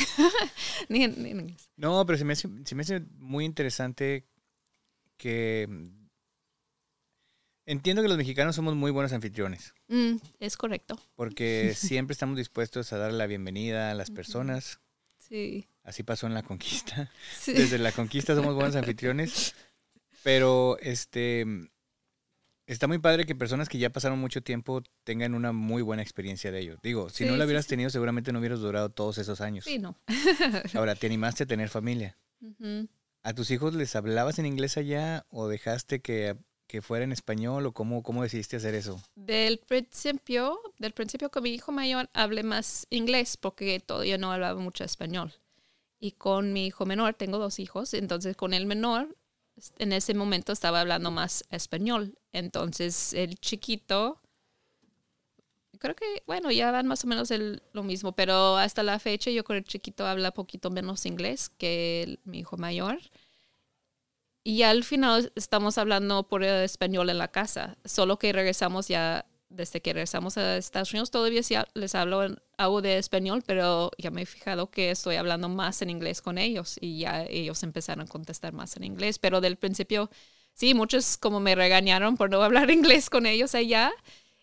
ni, 0.90 1.06
en, 1.06 1.26
inglés. 1.26 1.70
No, 1.78 2.06
pero 2.06 2.18
se 2.18 2.26
me, 2.26 2.34
hace, 2.34 2.50
se 2.66 2.76
me 2.76 2.82
hace 2.82 3.00
muy 3.18 3.46
interesante 3.46 4.26
que 5.16 5.70
Entiendo 7.68 8.02
que 8.02 8.08
los 8.08 8.18
mexicanos 8.18 8.56
somos 8.56 8.76
muy 8.76 8.92
buenos 8.92 9.12
anfitriones. 9.12 9.74
Mm, 9.90 10.16
es 10.40 10.56
correcto. 10.56 10.98
Porque 11.16 11.74
siempre 11.76 12.14
estamos 12.14 12.38
dispuestos 12.38 12.94
a 12.94 12.98
dar 12.98 13.12
la 13.12 13.28
bienvenida 13.28 13.92
a 13.92 13.94
las 13.94 14.10
personas. 14.10 14.80
Sí. 15.18 15.68
Así 15.84 16.02
pasó 16.02 16.28
en 16.28 16.34
la 16.34 16.44
conquista. 16.44 17.12
Desde 17.46 17.78
la 17.78 17.92
conquista 17.92 18.36
somos 18.36 18.56
buenos 18.56 18.78
anfitriones. 18.78 19.54
Pero 20.24 20.78
este 20.80 21.46
está 22.68 22.88
muy 22.88 23.00
padre 23.00 23.26
que 23.26 23.36
personas 23.36 23.68
que 23.68 23.78
ya 23.78 23.90
pasaron 23.90 24.18
mucho 24.18 24.42
tiempo 24.42 24.82
tengan 25.04 25.34
una 25.34 25.52
muy 25.52 25.82
buena 25.82 26.02
experiencia 26.02 26.54
de 26.54 26.62
ello. 26.62 26.78
Digo, 26.82 27.10
si 27.10 27.26
no 27.26 27.36
la 27.36 27.44
hubieras 27.44 27.68
tenido, 27.68 27.90
seguramente 27.90 28.32
no 28.32 28.40
hubieras 28.40 28.62
durado 28.62 28.92
todos 28.92 29.18
esos 29.18 29.42
años. 29.42 29.66
Sí, 29.66 29.78
no. 29.78 30.00
Ahora, 30.74 30.96
¿te 30.96 31.08
animaste 31.08 31.44
a 31.44 31.48
tener 31.48 31.68
familia? 31.68 32.18
¿A 33.24 33.34
tus 33.34 33.52
hijos 33.52 33.74
les 33.74 33.94
hablabas 33.98 34.40
en 34.40 34.46
inglés 34.46 34.78
allá 34.78 35.26
o 35.30 35.50
dejaste 35.50 36.00
que 36.00 36.38
que 36.68 36.82
fuera 36.82 37.06
en 37.06 37.12
español 37.12 37.66
o 37.66 37.72
cómo, 37.72 38.04
cómo 38.04 38.24
decidiste 38.24 38.58
hacer 38.58 38.76
eso? 38.76 39.02
Del 39.16 39.60
principio, 39.60 40.60
del 40.78 40.92
principio 40.92 41.32
con 41.32 41.44
mi 41.44 41.52
hijo 41.52 41.72
mayor 41.72 42.10
hablé 42.14 42.44
más 42.44 42.86
inglés 42.90 43.38
porque 43.38 43.80
todavía 43.80 44.18
no 44.18 44.32
hablaba 44.32 44.60
mucho 44.60 44.84
español. 44.84 45.34
Y 46.00 46.12
con 46.12 46.54
mi 46.54 46.68
hijo 46.68 46.86
menor, 46.86 47.16
tengo 47.16 47.40
dos 47.40 47.60
hijos, 47.60 47.94
entonces 47.94 48.36
con 48.36 48.54
el 48.54 48.66
menor 48.66 49.16
en 49.80 49.94
ese 49.94 50.14
momento 50.14 50.52
estaba 50.52 50.82
hablando 50.82 51.10
más 51.10 51.44
español. 51.50 52.18
Entonces 52.32 53.14
el 53.14 53.40
chiquito, 53.40 54.22
creo 55.80 55.96
que, 55.96 56.24
bueno, 56.28 56.52
ya 56.52 56.72
van 56.72 56.88
más 56.88 57.04
o 57.04 57.08
menos 57.08 57.32
lo 57.74 57.84
mismo, 57.84 58.12
pero 58.12 58.58
hasta 58.58 58.84
la 58.84 59.00
fecha 59.00 59.32
yo 59.32 59.44
con 59.44 59.56
el 59.56 59.64
chiquito 59.64 60.06
habla 60.06 60.32
poquito 60.32 60.70
menos 60.70 61.06
inglés 61.06 61.50
que 61.58 62.20
mi 62.26 62.40
hijo 62.40 62.58
mayor. 62.58 63.00
Y 64.48 64.64
al 64.64 64.86
final 64.86 65.34
estamos 65.36 65.78
hablando 65.78 66.24
por 66.24 66.42
español 66.42 67.10
en 67.10 67.18
la 67.18 67.28
casa, 67.28 67.78
solo 67.84 68.18
que 68.18 68.32
regresamos 68.32 68.88
ya, 68.88 69.26
desde 69.50 69.82
que 69.82 69.92
regresamos 69.92 70.38
a 70.38 70.56
Estados 70.56 70.94
Unidos, 70.94 71.12
todavía 71.12 71.44
sí 71.44 71.56
les 71.74 71.96
hablo 71.96 72.24
en, 72.24 72.40
de 72.82 72.98
español, 72.98 73.44
pero 73.46 73.92
ya 73.98 74.10
me 74.10 74.22
he 74.22 74.26
fijado 74.26 74.72
que 74.72 74.90
estoy 74.90 75.18
hablando 75.18 75.50
más 75.50 75.82
en 75.82 75.90
inglés 75.90 76.22
con 76.22 76.38
ellos 76.38 76.78
y 76.80 77.00
ya 77.00 77.26
ellos 77.26 77.62
empezaron 77.62 78.06
a 78.06 78.08
contestar 78.08 78.54
más 78.54 78.78
en 78.78 78.86
inglés, 78.86 79.20
pero 79.20 79.42
del 79.42 79.58
principio, 79.58 80.10
sí, 80.54 80.74
muchos 80.74 81.18
como 81.18 81.42
me 81.42 81.54
regañaron 81.54 82.16
por 82.16 82.30
no 82.30 82.42
hablar 82.42 82.72
inglés 82.72 83.10
con 83.10 83.26
ellos 83.26 83.54
allá, 83.54 83.92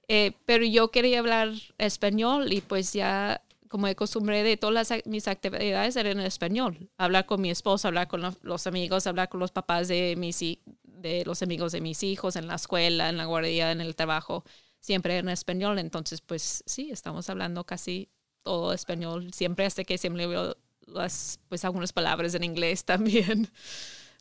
eh, 0.09 0.33
pero 0.45 0.67
yo 0.67 0.91
quería 0.91 1.21
hablar 1.21 1.49
español 1.79 2.53
y 2.53 2.61
pues 2.61 2.93
ya 2.93 3.41
como 3.75 3.89
de 3.89 3.97
costumbre 3.97 4.45
de 4.45 4.57
todas 4.57 4.89
las, 4.89 5.05
mis 5.05 5.27
actividades 5.27 5.97
eran 5.97 6.21
en 6.21 6.27
español. 6.27 6.89
Hablar 6.97 7.27
con 7.27 7.41
mi 7.41 7.51
esposo, 7.51 7.89
hablar 7.89 8.07
con 8.07 8.23
los 8.43 8.69
amigos, 8.69 9.09
hablar 9.09 9.29
con 9.29 9.41
los 9.41 9.51
papás 9.51 9.89
de, 9.89 10.15
mis, 10.17 10.39
de 10.85 11.25
los 11.27 11.43
amigos 11.43 11.73
de 11.73 11.81
mis 11.81 12.05
hijos 12.05 12.37
en 12.37 12.47
la 12.47 12.55
escuela, 12.55 13.09
en 13.09 13.17
la 13.17 13.25
guardia, 13.25 13.73
en 13.73 13.81
el 13.81 13.97
trabajo, 13.97 14.45
siempre 14.79 15.19
en 15.19 15.29
español. 15.29 15.81
Entonces, 15.81 16.21
pues 16.21 16.63
sí, 16.67 16.91
estamos 16.93 17.29
hablando 17.29 17.65
casi 17.65 18.11
todo 18.45 18.73
español, 18.73 19.33
siempre 19.33 19.67
hasta 19.67 19.83
que 19.83 19.99
siempre 19.99 20.29
veo 20.29 20.57
las, 20.87 21.41
pues 21.49 21.65
algunas 21.65 21.93
palabras 21.93 22.33
en 22.37 22.45
inglés 22.45 22.85
también. 22.85 23.51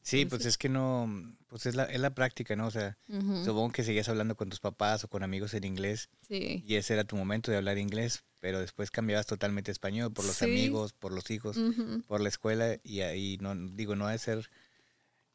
Sí, 0.03 0.25
pues 0.25 0.45
es 0.45 0.57
que 0.57 0.67
no, 0.67 1.09
pues 1.47 1.65
es 1.65 1.75
la, 1.75 1.85
es 1.85 1.99
la 1.99 2.13
práctica, 2.13 2.57
¿no? 2.57 2.67
O 2.67 2.71
sea, 2.71 2.97
supongo 3.45 3.71
que 3.71 3.83
seguías 3.83 4.09
hablando 4.09 4.35
con 4.35 4.49
tus 4.49 4.59
papás 4.59 5.05
o 5.05 5.07
con 5.07 5.23
amigos 5.23 5.53
en 5.53 5.63
inglés. 5.63 6.09
Sí. 6.27 6.61
Y 6.67 6.75
ese 6.75 6.93
era 6.93 7.05
tu 7.05 7.15
momento 7.15 7.51
de 7.51 7.57
hablar 7.57 7.77
inglés, 7.77 8.25
pero 8.41 8.59
después 8.59 8.91
cambiabas 8.91 9.27
totalmente 9.27 9.71
español 9.71 10.11
por 10.11 10.25
los 10.25 10.41
amigos, 10.41 10.91
por 10.91 11.13
los 11.13 11.31
hijos, 11.31 11.57
por 12.05 12.19
la 12.19 12.27
escuela 12.27 12.77
y 12.83 12.99
ahí 12.99 13.37
no 13.39 13.55
digo, 13.55 13.95
no 13.95 14.05
ha 14.05 14.11
de 14.11 14.19
ser 14.19 14.49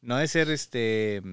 no 0.01 0.15
ha 0.15 0.19
de 0.19 0.27
ser 0.27 0.51
este 0.51 1.23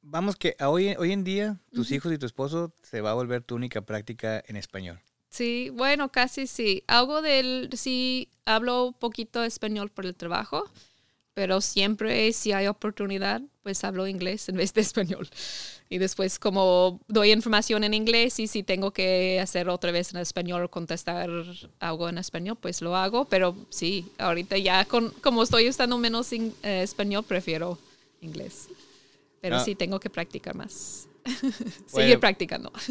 vamos 0.00 0.36
que 0.36 0.56
hoy 0.60 0.94
hoy 0.96 1.10
en 1.10 1.24
día 1.24 1.60
tus 1.72 1.90
hijos 1.90 2.12
y 2.12 2.18
tu 2.18 2.26
esposo 2.26 2.72
se 2.84 3.00
va 3.00 3.10
a 3.10 3.14
volver 3.14 3.42
tu 3.42 3.56
única 3.56 3.80
práctica 3.80 4.42
en 4.46 4.56
español. 4.56 5.00
Sí, 5.28 5.70
bueno, 5.70 6.12
casi 6.12 6.46
sí. 6.46 6.84
Algo 6.86 7.20
del 7.20 7.68
sí 7.74 8.28
hablo 8.44 8.94
poquito 9.00 9.42
español 9.42 9.90
por 9.90 10.06
el 10.06 10.14
trabajo 10.14 10.70
pero 11.34 11.60
siempre 11.60 12.32
si 12.32 12.52
hay 12.52 12.68
oportunidad, 12.68 13.42
pues 13.62 13.82
hablo 13.84 14.06
inglés 14.06 14.48
en 14.48 14.56
vez 14.56 14.72
de 14.72 14.80
español. 14.82 15.28
Y 15.90 15.98
después 15.98 16.38
como 16.38 17.00
doy 17.08 17.32
información 17.32 17.84
en 17.84 17.92
inglés 17.92 18.38
y 18.38 18.46
si 18.46 18.62
tengo 18.62 18.92
que 18.92 19.40
hacer 19.40 19.68
otra 19.68 19.90
vez 19.90 20.14
en 20.14 20.20
español 20.20 20.64
o 20.64 20.70
contestar 20.70 21.28
algo 21.80 22.08
en 22.08 22.18
español, 22.18 22.56
pues 22.60 22.80
lo 22.80 22.96
hago. 22.96 23.26
Pero 23.26 23.56
sí, 23.68 24.10
ahorita 24.18 24.56
ya 24.58 24.84
con, 24.84 25.10
como 25.20 25.42
estoy 25.42 25.68
usando 25.68 25.98
menos 25.98 26.32
eh, 26.32 26.52
español, 26.62 27.24
prefiero 27.24 27.78
inglés. 28.20 28.68
Pero 29.40 29.56
ah. 29.56 29.64
sí 29.64 29.74
tengo 29.74 30.00
que 30.00 30.08
practicar 30.08 30.54
más. 30.54 31.08
Sigue 31.86 32.18
practicando. 32.18 32.72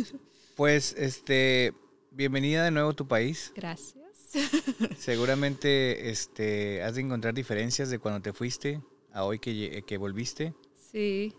Pues, 0.55 0.93
este, 0.99 1.73
bienvenida 2.11 2.63
de 2.63 2.69
nuevo 2.69 2.91
a 2.91 2.93
tu 2.93 3.07
país. 3.07 3.51
Gracias. 3.55 4.02
Seguramente 4.97 6.09
este, 6.09 6.81
has 6.83 6.95
de 6.95 7.01
encontrar 7.01 7.33
diferencias 7.33 7.89
de 7.89 7.99
cuando 7.99 8.21
te 8.21 8.33
fuiste 8.33 8.81
a 9.11 9.25
hoy 9.25 9.39
que, 9.39 9.83
que 9.85 9.97
volviste. 9.97 10.53
Sí, 10.91 11.33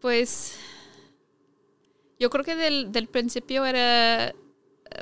pues 0.00 0.54
yo 2.18 2.30
creo 2.30 2.44
que 2.44 2.56
del, 2.56 2.92
del 2.92 3.08
principio 3.08 3.64
era, 3.64 4.34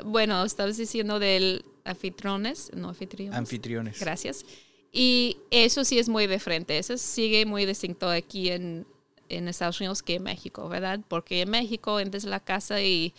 bueno, 0.05 0.43
estabas 0.43 0.77
diciendo 0.77 1.19
del 1.19 1.65
anfitriones, 1.83 2.71
no 2.73 2.89
anfitriones. 2.89 3.37
Anfitriones. 3.37 3.99
Gracias. 3.99 4.45
Y 4.91 5.37
eso 5.51 5.85
sí 5.85 5.99
es 5.99 6.09
muy 6.09 6.27
diferente, 6.27 6.77
eso 6.77 6.97
sigue 6.97 7.45
muy 7.45 7.65
distinto 7.65 8.09
aquí 8.09 8.49
en, 8.49 8.85
en 9.29 9.47
Estados 9.47 9.79
Unidos 9.79 10.03
que 10.03 10.15
en 10.15 10.23
México, 10.23 10.67
¿verdad? 10.67 10.99
Porque 11.07 11.41
en 11.41 11.49
México 11.49 11.99
entras 11.99 12.25
a 12.25 12.29
la 12.29 12.41
casa 12.41 12.81
y 12.81 13.13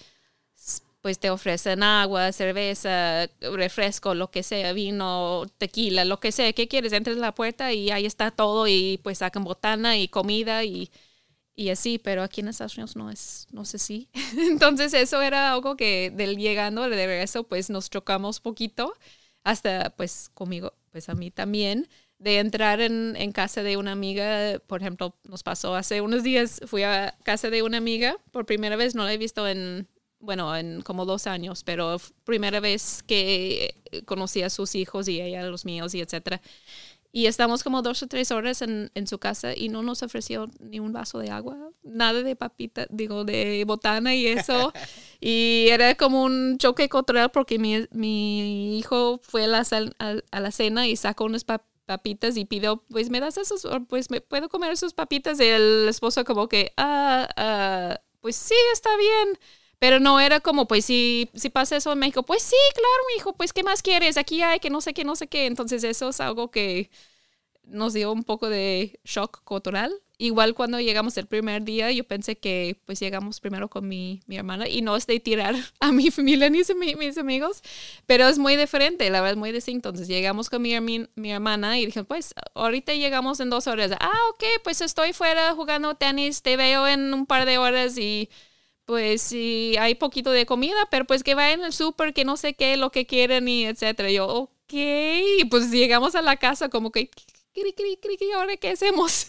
pues 1.02 1.18
te 1.18 1.30
ofrecen 1.30 1.82
agua, 1.82 2.32
cerveza, 2.32 3.28
refresco, 3.40 4.14
lo 4.14 4.30
que 4.30 4.44
sea, 4.44 4.72
vino, 4.72 5.44
tequila, 5.58 6.04
lo 6.04 6.20
que 6.20 6.32
sea, 6.32 6.52
¿qué 6.52 6.68
quieres? 6.68 6.92
Entres 6.92 7.16
a 7.18 7.20
la 7.20 7.34
puerta 7.34 7.72
y 7.72 7.90
ahí 7.90 8.06
está 8.06 8.30
todo 8.30 8.68
y 8.68 9.00
pues 9.02 9.18
sacan 9.18 9.42
botana 9.44 9.98
y 9.98 10.08
comida 10.08 10.64
y, 10.64 10.90
y 11.56 11.70
así, 11.70 11.98
pero 11.98 12.22
aquí 12.22 12.40
en 12.40 12.48
Estados 12.48 12.76
Unidos 12.76 12.96
no 12.96 13.10
es, 13.10 13.48
no 13.50 13.64
sé 13.64 13.78
si. 13.80 14.08
Entonces 14.38 14.94
eso 14.94 15.20
era 15.22 15.52
algo 15.52 15.76
que 15.76 16.12
del 16.14 16.36
llegando 16.36 16.88
de 16.88 17.06
regreso 17.06 17.44
pues 17.44 17.68
nos 17.68 17.90
chocamos 17.90 18.40
poquito, 18.40 18.94
hasta 19.44 19.90
pues 19.90 20.30
conmigo, 20.34 20.72
pues 20.92 21.08
a 21.08 21.14
mí 21.14 21.32
también 21.32 21.88
de 22.18 22.38
entrar 22.38 22.80
en, 22.80 23.16
en, 23.16 23.32
casa 23.32 23.64
de 23.64 23.76
una 23.76 23.90
amiga, 23.92 24.60
por 24.68 24.80
ejemplo, 24.80 25.16
nos 25.24 25.42
pasó 25.42 25.74
hace 25.74 26.00
unos 26.00 26.22
días, 26.22 26.60
fui 26.66 26.84
a 26.84 27.16
casa 27.24 27.50
de 27.50 27.62
una 27.64 27.78
amiga 27.78 28.16
por 28.30 28.46
primera 28.46 28.76
vez, 28.76 28.94
no 28.94 29.04
la 29.04 29.12
he 29.12 29.18
visto 29.18 29.48
en 29.48 29.88
bueno, 30.22 30.56
en 30.56 30.82
como 30.82 31.04
dos 31.04 31.26
años, 31.26 31.64
pero 31.64 32.00
primera 32.24 32.60
vez 32.60 33.02
que 33.02 33.74
conocí 34.06 34.42
a 34.42 34.50
sus 34.50 34.74
hijos 34.74 35.08
y 35.08 35.20
ella 35.20 35.42
a 35.42 35.44
los 35.44 35.64
míos 35.64 35.94
y 35.94 36.00
etcétera. 36.00 36.40
Y 37.14 37.26
estamos 37.26 37.62
como 37.62 37.82
dos 37.82 38.02
o 38.02 38.06
tres 38.06 38.30
horas 38.30 38.62
en, 38.62 38.90
en, 38.94 39.06
su 39.06 39.18
casa 39.18 39.52
y 39.54 39.68
no 39.68 39.82
nos 39.82 40.02
ofreció 40.02 40.48
ni 40.60 40.80
un 40.80 40.94
vaso 40.94 41.18
de 41.18 41.28
agua, 41.30 41.58
nada 41.82 42.22
de 42.22 42.36
papita, 42.36 42.86
digo, 42.88 43.24
de 43.24 43.64
botana 43.66 44.14
y 44.14 44.26
eso. 44.26 44.72
y 45.20 45.66
era 45.68 45.94
como 45.96 46.22
un 46.22 46.56
choque 46.56 46.88
cultural 46.88 47.30
porque 47.30 47.58
mi, 47.58 47.86
mi 47.90 48.78
hijo 48.78 49.20
fue 49.22 49.44
a 49.44 49.46
la, 49.48 49.66
a, 49.98 50.40
la, 50.40 50.50
cena 50.52 50.88
y 50.88 50.96
sacó 50.96 51.24
unas 51.24 51.44
papitas 51.44 52.38
y 52.38 52.46
pidió, 52.46 52.82
pues 52.88 53.10
me 53.10 53.20
das 53.20 53.36
esos, 53.36 53.66
pues 53.88 54.10
me 54.10 54.22
puedo 54.22 54.48
comer 54.48 54.72
esas 54.72 54.94
papitas. 54.94 55.38
Y 55.38 55.44
el 55.44 55.86
esposo 55.88 56.24
como 56.24 56.48
que, 56.48 56.72
ah, 56.78 57.28
ah 57.36 58.00
pues 58.22 58.36
sí, 58.36 58.54
está 58.72 58.88
bien. 58.96 59.38
Pero 59.82 59.98
no 59.98 60.20
era 60.20 60.38
como, 60.38 60.68
pues 60.68 60.84
si, 60.84 61.28
si 61.34 61.50
pasa 61.50 61.76
eso 61.76 61.90
en 61.90 61.98
México, 61.98 62.22
pues 62.22 62.40
sí, 62.44 62.54
claro, 62.72 63.02
mi 63.08 63.18
hijo, 63.18 63.32
pues 63.36 63.52
¿qué 63.52 63.64
más 63.64 63.82
quieres? 63.82 64.16
Aquí 64.16 64.40
hay 64.40 64.60
que 64.60 64.70
no 64.70 64.80
sé 64.80 64.94
qué, 64.94 65.02
no 65.02 65.16
sé 65.16 65.26
qué. 65.26 65.46
Entonces 65.46 65.82
eso 65.82 66.10
es 66.10 66.20
algo 66.20 66.52
que 66.52 66.88
nos 67.64 67.92
dio 67.92 68.12
un 68.12 68.22
poco 68.22 68.48
de 68.48 69.00
shock 69.04 69.42
cultural. 69.42 69.92
Igual 70.18 70.54
cuando 70.54 70.78
llegamos 70.78 71.16
el 71.18 71.26
primer 71.26 71.64
día, 71.64 71.90
yo 71.90 72.04
pensé 72.04 72.38
que 72.38 72.80
pues 72.86 73.00
llegamos 73.00 73.40
primero 73.40 73.68
con 73.68 73.88
mi, 73.88 74.20
mi 74.26 74.36
hermana 74.36 74.68
y 74.68 74.82
no 74.82 74.94
es 74.94 75.08
de 75.08 75.18
tirar 75.18 75.56
a 75.80 75.90
mi 75.90 76.12
familia 76.12 76.48
ni 76.48 76.60
a 76.60 76.96
mis 76.96 77.18
amigos, 77.18 77.60
pero 78.06 78.28
es 78.28 78.38
muy 78.38 78.54
diferente, 78.56 79.10
la 79.10 79.20
verdad 79.20 79.32
es 79.32 79.38
muy 79.38 79.50
distinto. 79.50 79.88
Entonces 79.88 80.06
llegamos 80.06 80.48
con 80.48 80.62
mi, 80.62 80.78
mi 81.16 81.32
hermana 81.32 81.80
y 81.80 81.86
dije, 81.86 82.04
pues 82.04 82.34
ahorita 82.54 82.94
llegamos 82.94 83.40
en 83.40 83.50
dos 83.50 83.66
horas. 83.66 83.90
Ah, 83.98 84.20
ok, 84.30 84.44
pues 84.62 84.80
estoy 84.80 85.12
fuera 85.12 85.54
jugando 85.56 85.96
tenis, 85.96 86.42
te 86.42 86.56
veo 86.56 86.86
en 86.86 87.12
un 87.12 87.26
par 87.26 87.46
de 87.46 87.58
horas 87.58 87.98
y 87.98 88.30
pues 88.84 89.22
sí, 89.22 89.76
hay 89.78 89.94
poquito 89.94 90.30
de 90.30 90.46
comida, 90.46 90.88
pero 90.90 91.04
pues 91.04 91.22
que 91.22 91.34
vayan 91.34 91.62
al 91.62 91.72
súper, 91.72 92.12
que 92.12 92.24
no 92.24 92.36
sé 92.36 92.54
qué, 92.54 92.76
lo 92.76 92.90
que 92.90 93.06
quieren 93.06 93.48
y 93.48 93.66
etcétera. 93.66 94.10
Yo, 94.10 94.26
ok, 94.26 94.74
pues 95.50 95.70
llegamos 95.70 96.14
a 96.14 96.22
la 96.22 96.36
casa 96.36 96.68
como 96.68 96.90
que, 96.90 97.10
¿ahora 98.34 98.56
qué 98.56 98.70
hacemos? 98.70 99.28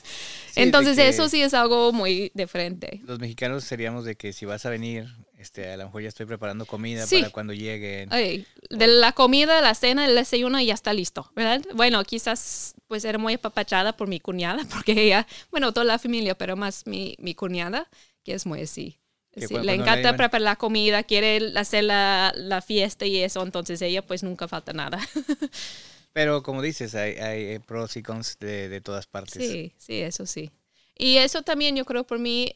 Entonces 0.55 0.97
eso 0.97 1.29
sí 1.29 1.41
es 1.41 1.53
algo 1.53 1.91
muy 1.91 2.31
diferente. 2.33 3.01
Los 3.05 3.19
mexicanos 3.19 3.63
seríamos 3.63 4.05
de 4.05 4.15
que 4.15 4.33
si 4.33 4.45
vas 4.45 4.65
a 4.65 4.69
venir, 4.69 5.07
este, 5.37 5.71
a 5.71 5.77
lo 5.77 5.85
mejor 5.85 6.03
ya 6.03 6.09
estoy 6.09 6.25
preparando 6.25 6.65
comida 6.65 7.05
para 7.07 7.29
cuando 7.29 7.53
lleguen. 7.53 8.09
de 8.09 8.87
la 8.87 9.11
comida, 9.11 9.61
la 9.61 9.75
cena, 9.75 10.05
el 10.05 10.15
desayuno 10.15 10.59
ya 10.61 10.73
está 10.73 10.93
listo, 10.93 11.31
¿verdad? 11.35 11.61
Bueno, 11.73 12.03
quizás 12.03 12.75
pues 12.87 13.05
era 13.05 13.17
muy 13.17 13.33
apapachada 13.33 13.95
por 13.95 14.07
mi 14.07 14.19
cuñada, 14.19 14.63
porque 14.71 14.93
ella, 14.93 15.27
bueno, 15.51 15.73
toda 15.73 15.85
la 15.85 15.99
familia, 15.99 16.35
pero 16.35 16.55
más 16.55 16.87
mi, 16.87 17.15
mi 17.19 17.35
cuñada, 17.35 17.89
que 18.23 18.33
es 18.33 18.45
muy 18.45 18.61
así 18.61 19.02
le 19.36 19.74
encanta 19.74 20.15
preparar 20.15 20.41
la 20.41 20.56
comida, 20.56 21.04
quiere 21.04 21.54
hacer 21.58 21.86
la, 21.86 22.34
la, 22.36 22.62
fiesta 22.62 23.06
y 23.06 23.17
eso, 23.17 23.41
entonces 23.41 23.82
ella 23.82 24.06
pues 24.06 24.24
nunca 24.24 24.48
falta 24.48 24.74
nada. 24.74 25.00
Pero 26.13 26.43
como 26.43 26.62
dices, 26.62 26.93
hay, 26.93 27.13
hay 27.15 27.60
pros 27.60 27.98
y 27.98 28.04
cons 28.04 28.38
de, 28.39 28.69
de, 28.69 28.82
todas 28.82 29.08
partes. 29.08 29.34
Sí, 29.34 29.74
sí, 29.78 30.02
eso 30.02 30.28
sí. 30.28 30.52
Y 30.96 31.17
eso 31.17 31.41
también 31.41 31.76
yo 31.76 31.86
creo 31.86 32.06
por 32.06 32.19
mí, 32.19 32.56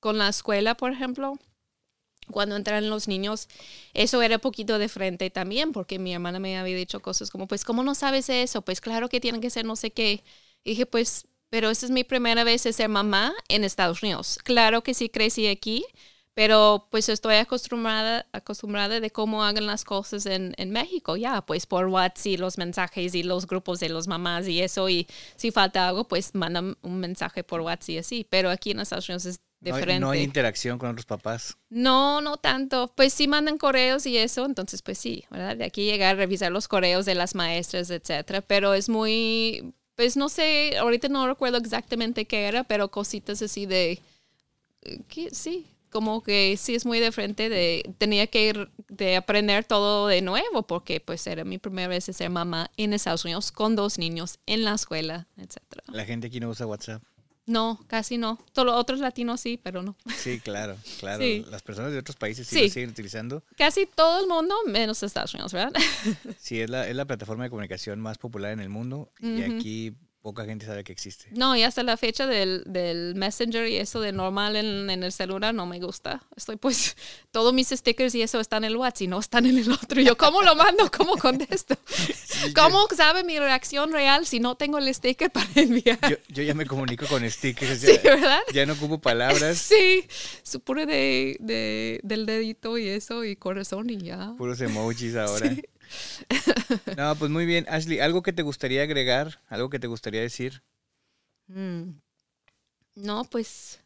con 0.00 0.16
la 0.16 0.28
escuela, 0.28 0.74
por 0.74 0.92
ejemplo, 0.92 1.38
cuando 2.30 2.56
entran 2.56 2.88
los 2.88 3.08
niños, 3.08 3.48
eso 3.92 4.22
era 4.22 4.38
poquito 4.38 4.78
de 4.78 4.88
frente 4.88 5.30
también, 5.30 5.72
porque 5.72 5.98
mi 5.98 6.14
hermana 6.14 6.38
me 6.38 6.56
había 6.58 6.76
dicho 6.76 7.00
cosas 7.00 7.30
como, 7.30 7.46
pues, 7.46 7.64
¿cómo 7.64 7.82
no 7.82 7.94
sabes 7.94 8.28
eso? 8.28 8.62
Pues 8.62 8.80
claro 8.80 9.08
que 9.08 9.20
tienen 9.20 9.40
que 9.40 9.50
ser 9.50 9.64
no 9.64 9.76
sé 9.76 9.90
qué. 9.90 10.22
Y 10.64 10.70
dije, 10.70 10.86
pues, 10.86 11.26
pero 11.50 11.68
esta 11.68 11.86
es 11.86 11.92
mi 11.92 12.04
primera 12.04 12.44
vez 12.44 12.62
de 12.62 12.72
ser 12.72 12.88
mamá 12.88 13.34
en 13.48 13.64
Estados 13.64 14.02
Unidos. 14.02 14.38
Claro 14.42 14.82
que 14.82 14.94
sí 14.94 15.08
crecí 15.08 15.48
aquí, 15.48 15.84
pero 16.34 16.86
pues 16.90 17.08
estoy 17.08 17.34
acostumbrada, 17.34 18.26
acostumbrada 18.32 19.00
de 19.00 19.10
cómo 19.10 19.44
hagan 19.44 19.66
las 19.66 19.84
cosas 19.84 20.26
en, 20.26 20.54
en 20.56 20.70
México, 20.70 21.16
ya, 21.16 21.42
pues 21.42 21.66
por 21.66 21.86
WhatsApp 21.86 22.26
y 22.26 22.36
los 22.36 22.56
mensajes 22.56 23.14
y 23.14 23.24
los 23.24 23.46
grupos 23.46 23.80
de 23.80 23.88
los 23.88 24.06
mamás 24.06 24.46
y 24.48 24.62
eso, 24.62 24.88
y 24.88 25.06
si 25.36 25.50
falta 25.50 25.88
algo, 25.88 26.08
pues 26.08 26.34
mandan 26.34 26.78
un 26.82 27.00
mensaje 27.00 27.44
por 27.44 27.60
WhatsApp 27.60 27.90
y 27.90 27.98
así, 27.98 28.26
pero 28.30 28.48
aquí 28.48 28.70
en 28.70 28.80
Estados 28.80 29.08
Unidos 29.08 29.26
es 29.26 29.40
diferente. 29.60 30.00
No 30.00 30.10
hay, 30.10 30.22
interacción 30.22 30.78
con 30.78 30.90
otros 30.90 31.04
papás. 31.04 31.58
No, 31.68 32.20
no 32.20 32.36
tanto. 32.36 32.92
Pues 32.96 33.12
sí 33.12 33.28
mandan 33.28 33.58
correos 33.58 34.06
y 34.06 34.16
eso, 34.16 34.46
entonces 34.46 34.82
pues 34.82 34.98
sí, 34.98 35.24
¿verdad? 35.30 35.56
De 35.56 35.64
aquí 35.64 35.84
llegar 35.84 36.14
a 36.14 36.18
revisar 36.18 36.50
los 36.50 36.68
correos 36.68 37.06
de 37.06 37.14
las 37.14 37.34
maestras, 37.34 37.90
etcétera, 37.90 38.40
pero 38.40 38.74
es 38.74 38.88
muy, 38.88 39.74
pues 40.00 40.16
no 40.16 40.30
sé, 40.30 40.78
ahorita 40.78 41.10
no 41.10 41.28
recuerdo 41.28 41.58
exactamente 41.58 42.24
qué 42.24 42.48
era, 42.48 42.64
pero 42.64 42.90
cositas 42.90 43.42
así 43.42 43.66
de, 43.66 44.00
que, 45.08 45.28
sí, 45.30 45.66
como 45.90 46.22
que 46.22 46.56
sí 46.56 46.74
es 46.74 46.86
muy 46.86 47.00
diferente 47.00 47.50
de, 47.50 47.82
tenía 47.98 48.26
que 48.26 48.48
ir 48.48 48.70
de 48.88 49.16
aprender 49.16 49.62
todo 49.62 50.06
de 50.06 50.22
nuevo, 50.22 50.62
porque 50.62 51.00
pues 51.00 51.26
era 51.26 51.44
mi 51.44 51.58
primera 51.58 51.86
vez 51.86 52.06
de 52.06 52.14
ser 52.14 52.30
mamá 52.30 52.70
en 52.78 52.94
Estados 52.94 53.26
Unidos 53.26 53.52
con 53.52 53.76
dos 53.76 53.98
niños 53.98 54.38
en 54.46 54.64
la 54.64 54.72
escuela, 54.72 55.26
etc. 55.36 55.58
La 55.88 56.06
gente 56.06 56.28
aquí 56.28 56.40
no 56.40 56.48
usa 56.48 56.64
WhatsApp. 56.66 57.02
No, 57.50 57.80
casi 57.88 58.16
no. 58.16 58.38
Todos 58.52 58.72
otros 58.76 59.00
latinos 59.00 59.40
sí, 59.40 59.58
pero 59.60 59.82
no. 59.82 59.96
Sí, 60.16 60.38
claro, 60.38 60.76
claro. 61.00 61.20
Sí. 61.20 61.44
Las 61.50 61.62
personas 61.62 61.90
de 61.90 61.98
otros 61.98 62.16
países 62.16 62.46
sí, 62.46 62.54
Sí. 62.56 62.62
lo 62.62 62.68
siguen 62.70 62.90
utilizando. 62.90 63.42
Casi 63.56 63.86
todo 63.86 64.20
el 64.20 64.28
mundo, 64.28 64.54
menos 64.68 65.02
Estados 65.02 65.34
Unidos, 65.34 65.52
¿verdad? 65.52 65.72
Sí, 66.38 66.60
es 66.60 66.70
la, 66.70 66.86
es 66.86 66.94
la 66.94 67.06
plataforma 67.06 67.42
de 67.44 67.50
comunicación 67.50 67.98
más 67.98 68.18
popular 68.18 68.52
en 68.52 68.60
el 68.60 68.68
mundo 68.68 69.10
y 69.20 69.42
aquí 69.42 69.94
poca 70.22 70.44
gente 70.44 70.66
sabe 70.66 70.84
que 70.84 70.92
existe. 70.92 71.26
No, 71.30 71.56
y 71.56 71.62
hasta 71.62 71.82
la 71.82 71.96
fecha 71.96 72.26
del, 72.26 72.62
del 72.66 73.14
Messenger 73.14 73.66
y 73.68 73.76
eso 73.76 74.00
de 74.00 74.12
normal 74.12 74.54
en, 74.56 74.90
en 74.90 75.02
el 75.02 75.12
celular 75.12 75.54
no 75.54 75.64
me 75.66 75.78
gusta. 75.80 76.22
Estoy 76.36 76.56
pues, 76.56 76.96
todos 77.30 77.54
mis 77.54 77.68
stickers 77.68 78.14
y 78.14 78.22
eso 78.22 78.38
están 78.40 78.64
en 78.64 78.72
el 78.72 78.76
WhatsApp 78.76 79.02
y 79.02 79.06
no 79.08 79.18
están 79.18 79.46
en 79.46 79.56
el 79.58 79.70
otro. 79.72 80.00
Yo, 80.02 80.16
¿cómo 80.16 80.42
lo 80.42 80.54
mando? 80.54 80.90
¿Cómo 80.90 81.16
contesto? 81.16 81.76
¿Cómo 82.54 82.86
sabe 82.94 83.24
mi 83.24 83.38
reacción 83.38 83.92
real 83.92 84.26
si 84.26 84.40
no 84.40 84.56
tengo 84.56 84.78
el 84.78 84.92
sticker 84.94 85.30
para 85.30 85.48
enviar? 85.54 85.98
Yo, 86.10 86.16
yo 86.28 86.42
ya 86.42 86.54
me 86.54 86.66
comunico 86.66 87.06
con 87.06 87.28
stickers, 87.30 87.80
Sí, 87.80 87.98
ya, 88.02 88.14
¿verdad? 88.14 88.40
ya 88.52 88.66
no 88.66 88.74
ocupo 88.74 88.98
palabras, 89.00 89.58
Sí, 89.58 90.06
su 90.42 90.60
puro 90.60 90.84
de, 90.86 91.36
de- 91.40 92.00
del 92.02 92.26
dedito 92.26 92.76
y 92.78 92.88
eso 92.88 93.24
y 93.24 93.36
corazón 93.36 93.88
y 93.90 93.98
ya. 93.98 94.34
puros 94.36 94.60
emojis 94.60 95.16
ahora. 95.16 95.48
Sí. 95.48 95.62
No, 96.96 97.16
pues 97.16 97.30
muy 97.30 97.46
bien. 97.46 97.66
Ashley, 97.68 98.00
¿algo 98.00 98.22
que 98.22 98.32
te 98.32 98.42
gustaría 98.42 98.82
agregar? 98.82 99.40
¿Algo 99.48 99.70
que 99.70 99.78
te 99.78 99.86
gustaría 99.86 100.20
decir? 100.20 100.62
Mm. 101.48 102.00
No, 102.94 103.24
pues 103.24 103.80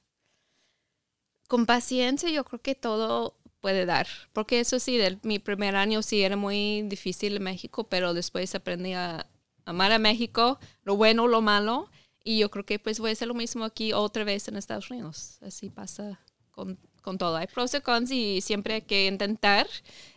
con 1.49 1.67
paciencia 1.67 2.31
yo 2.31 2.45
creo 2.45 2.61
que 2.61 2.75
todo 2.75 3.37
puede 3.61 3.87
dar. 3.87 4.07
Porque 4.33 4.61
eso 4.61 4.79
sí, 4.79 4.99
mi 5.23 5.39
primer 5.39 5.77
año 5.77 6.03
sí 6.03 6.23
era 6.23 6.37
muy 6.37 6.83
difícil 6.83 7.37
en 7.37 7.43
México, 7.43 7.85
pero 7.85 8.13
después 8.13 8.55
aprendí 8.55 8.93
a 8.93 9.27
amar 9.65 9.93
a 9.93 9.99
México, 9.99 10.59
lo 10.83 10.97
bueno, 10.97 11.27
lo 11.29 11.41
malo. 11.41 11.91
Y 12.23 12.39
yo 12.39 12.51
creo 12.51 12.65
que 12.65 12.79
pues 12.79 13.01
voy 13.01 13.11
a 13.11 13.13
hacer 13.13 13.29
lo 13.29 13.35
mismo 13.35 13.65
aquí 13.65 13.93
otra 13.93 14.25
vez 14.25 14.49
en 14.49 14.57
Estados 14.57 14.91
Unidos. 14.91 15.39
Así 15.43 15.71
pasa 15.71 16.21
con, 16.51 16.79
con 17.05 17.19
todo. 17.19 17.37
Hay 17.37 17.47
pros 17.47 17.75
y 17.75 17.81
cons 17.81 18.11
y 18.11 18.41
siempre 18.41 18.75
hay 18.75 18.83
que 18.83 19.07
intentar 19.07 19.69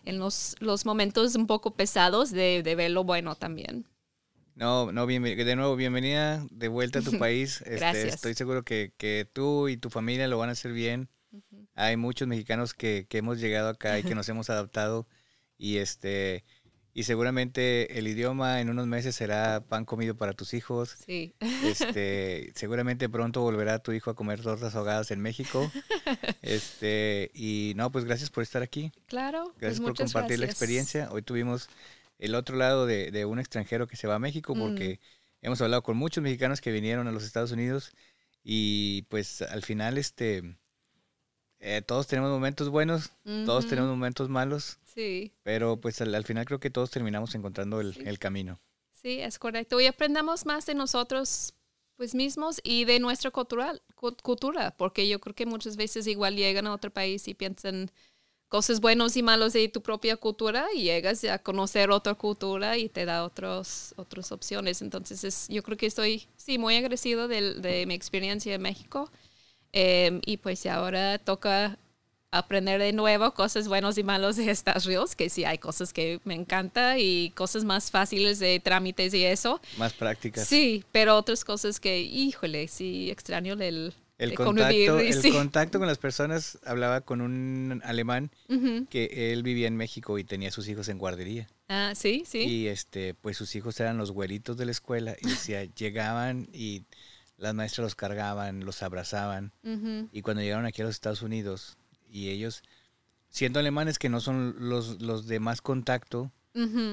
en 0.05 0.19
los, 0.19 0.55
los 0.59 0.85
momentos 0.85 1.35
un 1.35 1.47
poco 1.47 1.75
pesados 1.75 2.31
de, 2.31 2.63
de 2.63 2.75
ver 2.75 2.91
lo 2.91 3.03
bueno 3.03 3.35
también. 3.35 3.85
No, 4.55 4.91
no, 4.91 5.05
bienven- 5.05 5.35
de 5.43 5.55
nuevo, 5.55 5.75
bienvenida 5.75 6.45
de 6.49 6.67
vuelta 6.67 6.99
a 6.99 7.01
tu 7.03 7.11
país. 7.19 7.61
Este, 7.61 7.75
Gracias. 7.75 8.15
Estoy 8.15 8.33
seguro 8.33 8.63
que, 8.63 8.93
que 8.97 9.29
tú 9.31 9.67
y 9.67 9.77
tu 9.77 9.89
familia 9.89 10.27
lo 10.27 10.38
van 10.39 10.49
a 10.49 10.53
hacer 10.53 10.71
bien. 10.73 11.09
Hay 11.75 11.97
muchos 11.97 12.27
mexicanos 12.27 12.73
que, 12.73 13.07
que 13.09 13.19
hemos 13.19 13.39
llegado 13.39 13.69
acá 13.69 13.99
y 13.99 14.03
que 14.03 14.15
nos 14.15 14.29
hemos 14.29 14.49
adaptado 14.49 15.07
y 15.57 15.77
este 15.77 16.45
y 16.97 17.03
seguramente 17.03 17.99
el 17.99 18.07
idioma 18.07 18.59
en 18.59 18.71
unos 18.71 18.87
meses 18.87 19.15
será 19.15 19.61
pan 19.61 19.85
comido 19.85 20.15
para 20.15 20.33
tus 20.33 20.55
hijos. 20.55 20.95
Sí. 21.05 21.35
Este, 21.63 22.51
seguramente 22.55 23.07
pronto 23.07 23.41
volverá 23.41 23.77
tu 23.77 23.91
hijo 23.91 24.09
a 24.09 24.15
comer 24.15 24.41
tortas 24.41 24.73
ahogadas 24.73 25.11
en 25.11 25.21
México. 25.21 25.71
Este, 26.41 27.29
y 27.35 27.73
no, 27.75 27.91
pues 27.91 28.05
gracias 28.05 28.29
por 28.31 28.41
estar 28.41 28.63
aquí. 28.63 28.91
Claro. 29.05 29.43
pues 29.43 29.59
Gracias 29.59 29.81
por 29.81 29.95
compartir 29.95 30.39
la 30.39 30.45
experiencia. 30.45 31.09
Hoy 31.11 31.21
tuvimos 31.21 31.69
el 32.17 32.33
otro 32.33 32.55
lado 32.55 32.87
de, 32.87 33.11
de 33.11 33.25
un 33.25 33.37
extranjero 33.37 33.85
que 33.87 33.95
se 33.95 34.07
va 34.07 34.15
a 34.15 34.19
México 34.19 34.55
Mm. 34.55 34.59
porque 34.59 34.99
hemos 35.43 35.61
hablado 35.61 35.83
con 35.83 35.97
muchos 35.97 36.23
mexicanos 36.23 36.61
que 36.61 36.71
vinieron 36.71 37.07
a 37.07 37.11
los 37.11 37.23
Estados 37.23 37.51
Unidos 37.51 37.91
y 38.43 39.03
pues 39.03 39.43
al 39.43 39.61
final 39.61 39.99
este 39.99 40.57
eh, 41.59 41.81
todos 41.85 42.07
tenemos 42.07 42.31
momentos 42.31 42.69
buenos, 42.69 43.11
todos 43.23 43.67
tenemos 43.67 43.89
momentos 43.89 44.29
malos, 44.29 44.77
Sí, 44.97 45.33
pero 45.43 45.79
pues 45.79 46.01
al, 46.01 46.13
al 46.15 46.25
final 46.25 46.45
creo 46.45 46.59
que 46.59 46.69
todos 46.69 46.91
terminamos 46.91 47.35
encontrando 47.35 47.79
el, 47.81 47.93
Sí. 47.93 48.01
el 48.05 48.19
camino. 48.19 48.59
sí, 48.91 49.19
es 49.21 49.39
correcto. 49.39 49.79
Y 49.79 49.85
aprendamos 49.85 50.45
más 50.45 50.65
de 50.65 50.75
nosotros 50.75 51.53
pues 51.95 52.13
mismos 52.15 52.59
y 52.63 52.85
de 52.85 52.99
nuestra 52.99 53.31
cultural, 53.31 53.81
cu- 53.95 54.15
cultura, 54.21 54.75
porque 54.77 55.07
yo 55.07 55.19
creo 55.19 55.33
que 55.35 55.45
muchas 55.47 55.77
veces 55.77 56.05
igual 56.07 56.35
llegan 56.35 56.67
a 56.67 56.73
otro 56.73 56.91
país 56.91 57.27
y 57.27 57.33
piensan 57.33 57.89
cosas 58.49 58.81
buenos 58.81 59.17
y 59.17 59.23
malos 59.23 59.53
de 59.53 59.69
tu 59.69 59.81
propia 59.83 60.17
cultura 60.17 60.67
y 60.75 60.83
llegas 60.83 61.23
a 61.25 61.39
conocer 61.39 61.91
otra 61.91 62.15
cultura 62.15 62.77
y 62.77 62.89
te 62.89 63.05
da 63.05 63.23
otros, 63.25 63.93
otras 63.97 64.31
opciones. 64.31 64.81
Entonces 64.83 65.23
es, 65.25 65.47
yo 65.49 65.63
creo 65.63 65.77
que 65.77 65.87
estoy, 65.87 66.27
sí, 66.37 66.57
muy 66.59 66.75
agradecido 66.77 67.27
del- 67.29 67.61
de, 67.63 67.85
mi 67.87 67.95
experiencia 67.95 68.55
en 68.55 68.61
México. 68.63 69.11
Em, 69.73 70.21
y 70.25 70.37
pues 70.37 70.65
ahora 70.65 71.19
toca 71.19 71.77
aprender 72.32 72.80
de 72.80 72.93
nuevo 72.93 73.34
cosas 73.34 73.67
buenos 73.67 73.97
y 73.97 74.03
malos 74.03 74.36
de 74.36 74.49
Estados 74.51 74.86
Unidos, 74.86 75.15
que 75.15 75.30
sí 75.30 75.45
hay 75.45 75.57
cosas 75.57 75.93
que 75.93 76.19
me 76.23 76.34
encanta 76.34 76.99
y 76.99 77.32
cosas 77.32 77.63
más 77.63 77.91
fáciles 77.91 78.39
de 78.39 78.59
trámites 78.59 79.13
y 79.13 79.23
eso. 79.23 79.61
Más 79.78 79.93
prácticas. 79.93 80.47
Sí, 80.47 80.84
pero 80.91 81.15
otras 81.15 81.45
cosas 81.45 81.80
que, 81.80 82.01
híjole, 82.01 82.67
sí 82.67 83.09
extraño 83.09 83.53
el, 83.53 83.93
El 84.17 84.36
contacto, 84.36 85.01
y 85.01 85.07
el 85.07 85.21
sí. 85.21 85.32
contacto 85.32 85.80
con 85.80 85.88
las 85.88 85.97
personas, 85.97 86.59
hablaba 86.65 87.01
con 87.01 87.21
un 87.21 87.82
alemán 87.86 88.32
que 88.89 89.32
él 89.32 89.43
vivía 89.43 89.67
en 89.67 89.78
México 89.78 90.17
y 90.17 90.23
tenía 90.23 90.51
sus 90.51 90.67
hijos 90.67 90.89
en 90.89 90.97
guardería. 90.97 91.47
Ah, 91.69 91.93
sí, 91.95 92.23
sí. 92.25 92.39
Y 92.39 92.67
este, 92.67 93.13
pues 93.13 93.38
sus 93.38 93.55
hijos 93.55 93.80
eran 93.80 93.97
los 93.97 94.11
güeritos 94.11 94.57
de 94.57 94.65
la 94.65 94.71
escuela 94.71 95.15
y 95.21 95.30
decía, 95.30 95.63
llegaban 95.75 96.49
y 96.51 96.84
las 97.38 97.53
maestras 97.53 97.84
los 97.84 97.95
cargaban, 97.95 98.65
los 98.65 98.84
abrazaban. 98.84 99.53
Y 100.11 100.21
cuando 100.23 100.41
llegaron 100.41 100.65
aquí 100.65 100.82
a 100.82 100.86
los 100.86 100.95
Estados 100.95 101.21
Unidos 101.21 101.78
y 102.09 102.29
ellos, 102.29 102.63
siendo 103.29 103.59
alemanes 103.59 103.99
que 103.99 104.09
no 104.09 104.19
son 104.21 104.55
los, 104.59 105.01
los 105.01 105.27
de 105.27 105.39
más 105.39 105.61
contacto, 105.61 106.31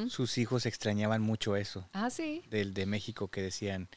sus 0.08 0.36
hijos 0.36 0.66
extrañaban 0.66 1.22
mucho 1.22 1.56
eso 1.56 1.88
Ah, 1.94 2.10
sí. 2.10 2.42
del 2.50 2.74
de 2.74 2.84
México 2.84 3.28
que 3.28 3.40
decían, 3.40 3.88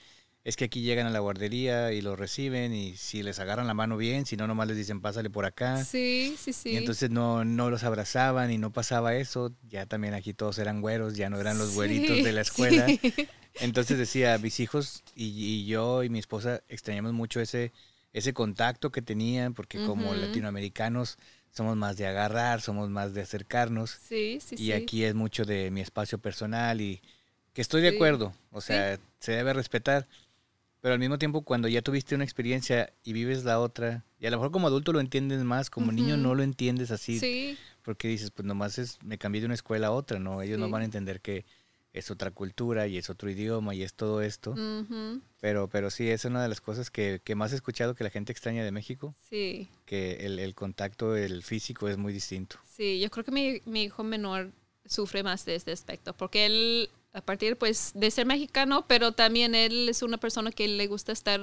es 0.45 0.55
que 0.55 0.63
aquí 0.63 0.79
llegan 0.79 1.07
a 1.07 1.09
la 1.09 1.19
guardería 1.19 1.91
y 1.91 1.99
los 2.01 2.17
reciben 2.17 2.73
y 2.73 2.95
si 2.95 3.21
les 3.21 3.37
agarran 3.39 3.67
la 3.67 3.73
mano 3.73 3.97
bien, 3.97 4.25
si 4.25 4.37
no 4.37 4.47
nomás 4.47 4.69
les 4.69 4.77
dicen 4.77 5.01
pásale 5.01 5.29
por 5.29 5.43
acá. 5.43 5.83
Sí, 5.83 6.37
sí, 6.39 6.53
sí. 6.53 6.69
Y 6.69 6.77
entonces 6.77 7.09
no, 7.09 7.43
no 7.43 7.69
los 7.69 7.83
abrazaban 7.83 8.49
y 8.49 8.57
no 8.57 8.71
pasaba 8.71 9.15
eso. 9.15 9.53
Ya 9.67 9.85
también 9.85 10.13
aquí 10.13 10.33
todos 10.33 10.57
eran 10.57 10.79
güeros, 10.79 11.17
ya 11.17 11.29
no 11.29 11.37
eran 11.37 11.57
los 11.57 11.75
güeritos 11.75 12.23
de 12.23 12.31
la 12.31 12.41
escuela. 12.41 12.87
sí. 12.87 12.99
Entonces 13.59 13.97
decía, 13.97 14.37
mis 14.37 14.61
hijos 14.61 15.03
y, 15.15 15.25
y 15.25 15.65
yo 15.65 16.03
y 16.03 16.09
mi 16.09 16.19
esposa 16.19 16.61
extrañamos 16.69 17.11
mucho 17.11 17.41
ese, 17.41 17.73
ese 18.13 18.33
contacto 18.33 18.91
que 18.91 19.01
tenían, 19.01 19.53
porque 19.53 19.83
como 19.83 20.13
latinoamericanos 20.15 21.17
somos 21.51 21.75
más 21.75 21.97
de 21.97 22.07
agarrar, 22.07 22.61
somos 22.61 22.89
más 22.89 23.13
de 23.13 23.21
acercarnos. 23.21 23.91
Sí, 23.91 24.39
sí, 24.41 24.55
y 24.55 24.57
sí. 24.67 24.71
aquí 24.73 25.03
es 25.03 25.15
mucho 25.15 25.45
de 25.45 25.71
mi 25.71 25.81
espacio 25.81 26.17
personal 26.17 26.81
y 26.81 27.01
que 27.53 27.61
estoy 27.61 27.81
de 27.81 27.89
Sí. 27.89 27.95
acuerdo. 27.95 28.33
O 28.51 28.61
sea, 28.61 28.99
se 29.19 29.31
debe 29.31 29.53
respetar. 29.53 30.07
Pero 30.81 30.93
al 30.93 30.99
mismo 30.99 31.17
tiempo, 31.17 31.41
cuando 31.41 31.67
ya 31.67 31.81
tuviste 31.81 32.13
una 32.15 32.23
experiencia 32.23 32.93
y 33.03 33.11
vives 33.13 33.43
la 33.43 33.59
otra, 33.59 34.05
y 34.19 34.27
a 34.27 34.31
lo 34.31 34.37
mejor 34.37 34.51
como 34.51 34.67
adulto 34.67 34.93
lo 34.93 34.99
entiendes 34.99 35.43
más, 35.43 35.69
como 35.71 35.91
niño 35.91 36.17
no 36.17 36.35
lo 36.35 36.43
entiendes 36.43 36.91
así, 36.91 37.19
Sí, 37.19 37.57
porque 37.81 38.07
dices, 38.07 38.29
pues 38.31 38.45
nomás 38.45 38.77
es, 38.77 38.99
me 39.03 39.17
cambié 39.17 39.41
de 39.41 39.45
una 39.45 39.55
escuela 39.55 39.87
a 39.87 39.91
otra, 39.91 40.19
¿no? 40.19 40.41
Ellos 40.41 40.59
no 40.59 40.69
van 40.69 40.83
a 40.83 40.85
entender 40.85 41.19
que 41.19 41.45
es 41.97 42.11
otra 42.11 42.31
cultura 42.31 42.87
y 42.87 42.97
es 42.97 43.09
otro 43.09 43.29
idioma 43.29 43.73
y 43.75 43.83
es 43.83 43.93
todo 43.93 44.21
esto. 44.21 44.51
ujú, 44.51 45.21
Pero, 45.39 45.67
pero 45.69 45.89
sí, 45.89 46.09
es 46.09 46.25
una 46.25 46.41
de 46.41 46.49
las 46.49 46.61
cosas 46.61 46.89
que, 46.89 47.21
que 47.23 47.35
más 47.35 47.51
he 47.51 47.55
escuchado 47.55 47.95
que 47.95 48.03
la 48.03 48.09
gente 48.09 48.31
extraña 48.31 48.63
de 48.63 48.71
México, 48.71 49.13
sí. 49.29 49.67
que 49.85 50.25
el, 50.25 50.39
el 50.39 50.55
contacto, 50.55 51.15
el 51.15 51.43
físico 51.43 51.87
es 51.87 51.97
muy 51.97 52.11
distinto. 52.13 52.57
Sí, 52.75 52.99
yo 52.99 53.09
creo 53.09 53.23
que 53.25 53.31
mi, 53.31 53.61
mi 53.65 53.83
hijo 53.83 54.03
menor 54.03 54.51
sufre 54.85 55.21
más 55.23 55.45
de 55.45 55.55
este 55.55 55.71
aspecto, 55.71 56.13
porque 56.15 56.45
él, 56.45 56.89
a 57.13 57.21
partir 57.21 57.55
pues 57.57 57.91
de 57.93 58.09
ser 58.09 58.25
mexicano, 58.25 58.85
pero 58.87 59.11
también 59.11 59.53
él 59.55 59.89
es 59.89 60.01
una 60.01 60.17
persona 60.17 60.51
que 60.51 60.67
le 60.67 60.87
gusta 60.87 61.11
estar 61.11 61.41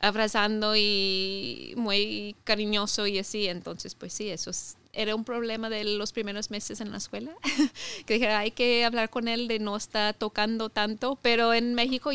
abrazando 0.00 0.74
y 0.76 1.74
muy 1.76 2.34
cariñoso 2.44 3.06
y 3.06 3.18
así, 3.18 3.46
entonces 3.46 3.94
pues 3.94 4.12
sí, 4.12 4.30
eso 4.30 4.50
es- 4.50 4.76
era 4.92 5.14
un 5.14 5.24
problema 5.24 5.70
de 5.70 5.84
los 5.84 6.12
primeros 6.12 6.50
meses 6.50 6.80
en 6.80 6.90
la 6.90 6.98
escuela, 6.98 7.32
que 8.06 8.14
dije, 8.14 8.28
hay 8.28 8.50
que 8.50 8.84
hablar 8.84 9.10
con 9.10 9.28
él 9.28 9.48
de 9.48 9.58
no 9.58 9.76
estar 9.76 10.14
tocando 10.14 10.68
tanto, 10.68 11.18
pero 11.22 11.54
en 11.54 11.74
México 11.74 12.10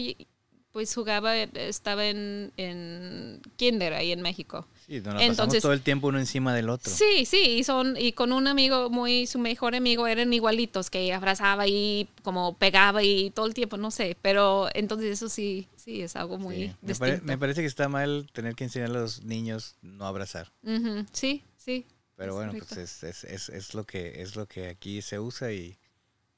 pues 0.73 0.93
jugaba, 0.93 1.35
estaba 1.35 2.05
en, 2.05 2.51
en 2.55 3.41
kinder 3.55 3.93
ahí 3.93 4.11
en 4.11 4.21
México. 4.21 4.67
Sí, 4.85 5.01
nos 5.01 5.19
Entonces- 5.23 5.63
todo 5.63 5.73
el 5.73 5.81
tiempo 5.81 6.07
uno 6.07 6.19
encima 6.19 6.53
del 6.53 6.69
otro. 6.69 6.93
Sí, 6.93 7.25
sí, 7.25 7.37
y 7.57 7.63
son 7.63 7.97
y 7.97 8.11
con 8.11 8.31
un 8.31 8.47
amigo 8.47 8.87
muy 8.91 9.25
su 9.25 9.39
mejor 9.39 9.73
amigo 9.73 10.05
eran 10.05 10.31
igualitos 10.33 10.91
que 10.91 11.11
abrazaba 11.11 11.65
y 11.67 12.07
como 12.21 12.55
pegaba 12.57 13.01
y 13.01 13.31
todo 13.31 13.47
el 13.47 13.55
tiempo, 13.55 13.77
no 13.77 13.89
sé, 13.89 14.17
pero 14.21 14.67
entonces 14.75 15.13
eso 15.13 15.29
sí, 15.29 15.67
sí 15.77 16.01
es 16.03 16.15
algo 16.15 16.37
muy 16.37 16.55
Sí, 16.55 16.71
Me, 16.83 16.93
pare- 16.95 17.11
distinto. 17.13 17.25
me 17.25 17.37
parece 17.39 17.61
que 17.61 17.67
está 17.67 17.89
mal 17.89 18.29
tener 18.31 18.53
que 18.53 18.65
enseñar 18.65 18.91
a 18.91 18.93
los 18.93 19.23
niños 19.23 19.77
no 19.81 20.05
abrazar. 20.05 20.51
Ujú, 20.61 21.05
Sí, 21.11 21.43
sí. 21.57 21.87
Pero 22.17 22.31
Es 22.31 22.35
bueno, 22.35 22.51
correcto. 22.51 22.75
pues 22.75 23.03
es, 23.03 23.23
es, 23.23 23.47
es, 23.49 23.73
lo 23.73 23.85
que 23.85 24.21
es 24.21 24.35
lo 24.35 24.45
que 24.47 24.67
aquí 24.67 25.01
se 25.01 25.19
usa 25.19 25.51
y, 25.53 25.77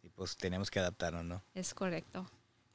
y 0.04 0.10
pues 0.10 0.36
tenemos 0.38 0.70
que 0.70 0.80
adaptarnos, 0.80 1.24
¿no? 1.26 1.42
Es 1.56 1.74
correcto. 1.74 2.30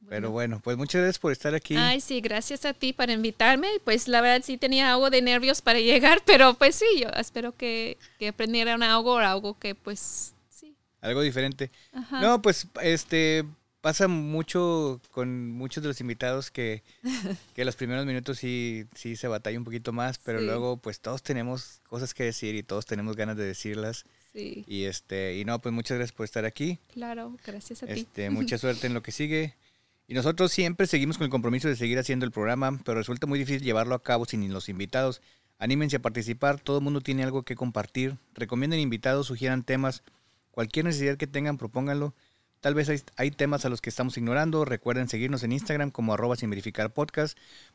Pero 0.08 0.30
bueno, 0.30 0.60
pues 0.62 0.76
muchas 0.76 1.00
gracias 1.00 1.18
por 1.18 1.32
estar 1.32 1.54
aquí. 1.54 1.76
Ay, 1.76 2.00
sí, 2.00 2.20
gracias 2.20 2.64
a 2.66 2.74
ti 2.74 2.92
por 2.92 3.08
invitarme. 3.08 3.68
Pues 3.84 4.06
la 4.06 4.20
verdad 4.20 4.44
sí 4.44 4.58
tenía 4.58 4.92
algo 4.92 5.08
de 5.08 5.22
nervios 5.22 5.62
para 5.62 5.78
llegar, 5.80 6.22
pero 6.26 6.54
pues 6.54 6.76
sí, 6.76 6.84
yo 7.00 7.08
espero 7.10 7.56
que, 7.56 7.96
que 8.18 8.28
aprendieran 8.28 8.82
algo 8.82 9.14
o 9.14 9.18
algo 9.18 9.58
que 9.58 9.74
pues 9.74 10.34
sí. 10.50 10.74
Algo 11.00 11.22
diferente. 11.22 11.70
Ajá. 11.92 12.20
No, 12.20 12.42
pues 12.42 12.66
este 12.82 13.44
pasa 13.84 14.08
mucho 14.08 14.98
con 15.10 15.50
muchos 15.50 15.82
de 15.82 15.88
los 15.88 16.00
invitados 16.00 16.50
que, 16.50 16.82
que 17.54 17.66
los 17.66 17.76
primeros 17.76 18.06
minutos 18.06 18.38
sí, 18.38 18.86
sí 18.94 19.14
se 19.14 19.28
batalla 19.28 19.58
un 19.58 19.64
poquito 19.64 19.92
más, 19.92 20.16
pero 20.16 20.38
Sí. 20.38 20.46
luego 20.46 20.78
pues 20.78 21.00
todos 21.00 21.22
tenemos 21.22 21.82
cosas 21.86 22.14
que 22.14 22.24
decir 22.24 22.54
y 22.54 22.62
todos 22.62 22.86
tenemos 22.86 23.14
ganas 23.14 23.36
de 23.36 23.44
decirlas. 23.44 24.06
Sí, 24.32 24.64
Y 24.66 24.84
este, 24.84 25.36
y 25.36 25.44
no, 25.44 25.58
pues 25.60 25.74
muchas 25.74 25.98
gracias 25.98 26.16
por 26.16 26.24
estar 26.24 26.46
aquí. 26.46 26.78
claro, 26.94 27.36
gracias 27.46 27.82
a 27.82 27.86
ti. 27.86 27.92
Este, 28.00 28.30
mucha 28.30 28.56
suerte 28.56 28.86
en 28.86 28.94
lo 28.94 29.02
que 29.02 29.12
sigue. 29.12 29.54
Y 30.08 30.14
nosotros 30.14 30.50
siempre 30.50 30.86
seguimos 30.86 31.18
con 31.18 31.26
el 31.26 31.30
compromiso 31.30 31.68
de 31.68 31.76
seguir 31.76 31.98
haciendo 31.98 32.24
el 32.24 32.32
programa, 32.32 32.80
pero 32.86 32.96
resulta 32.98 33.26
muy 33.26 33.38
difícil 33.38 33.62
llevarlo 33.62 33.94
a 33.94 34.02
cabo 34.02 34.24
sin 34.24 34.50
los 34.50 34.70
invitados. 34.70 35.20
Anímense 35.58 35.96
a 35.96 36.02
participar, 36.02 36.58
todo 36.58 36.78
el 36.78 36.84
mundo 36.84 37.02
tiene 37.02 37.22
algo 37.22 37.42
que 37.42 37.54
compartir. 37.54 38.16
Recomienden 38.34 38.80
invitados, 38.80 39.26
sugieran 39.26 39.62
temas, 39.62 40.02
cualquier 40.52 40.86
necesidad 40.86 41.18
que 41.18 41.26
tengan, 41.26 41.58
propónganlo. 41.58 42.14
Tal 42.64 42.72
vez 42.72 43.04
hay, 43.18 43.30
temas 43.30 43.66
a 43.66 43.68
los 43.68 43.82
que 43.82 43.90
estamos 43.90 44.16
ignorando. 44.16 44.64
Recuerden 44.64 45.06
seguirnos 45.06 45.42
en 45.42 45.52
Instagram 45.52 45.90
como 45.90 46.14
arroba 46.14 46.34
sin 46.34 46.48
verificar 46.48 46.94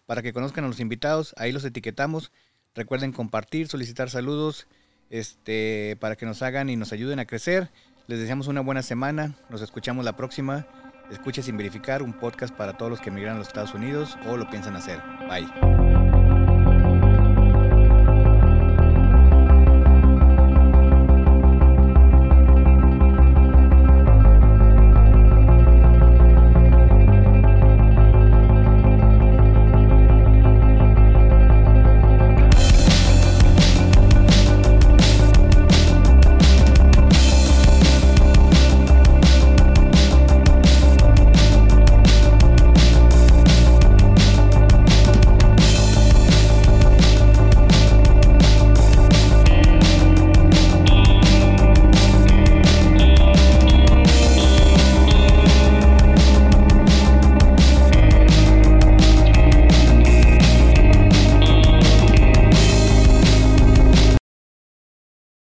para 0.07 0.23
que 0.23 0.33
conozcan 0.33 0.65
a 0.65 0.67
los 0.67 0.79
invitados. 0.79 1.35
Ahí 1.37 1.51
los 1.51 1.63
etiquetamos. 1.63 2.31
Recuerden 2.73 3.11
compartir, 3.11 3.67
solicitar 3.67 4.09
saludos 4.09 4.65
este, 5.11 5.95
para 5.99 6.15
que 6.15 6.25
nos 6.25 6.41
hagan 6.41 6.71
y 6.71 6.75
nos 6.75 6.91
ayuden 6.91 7.19
a 7.19 7.25
crecer. 7.25 7.69
Les 8.07 8.17
deseamos 8.17 8.47
una 8.47 8.61
buena 8.61 8.81
semana. 8.81 9.35
Nos 9.51 9.61
escuchamos 9.61 10.05
la 10.05 10.17
próxima. 10.17 10.65
Escuche 11.11 11.43
sin 11.43 11.55
verificar 11.55 12.01
un 12.01 12.13
podcast 12.13 12.55
para 12.55 12.75
todos 12.75 12.89
los 12.89 12.99
que 12.99 13.09
emigran 13.09 13.35
a 13.35 13.37
los 13.37 13.49
Estados 13.49 13.75
Unidos 13.75 14.17
o 14.25 14.37
lo 14.37 14.49
piensan 14.49 14.75
hacer. 14.75 14.99
Bye. 15.29 15.88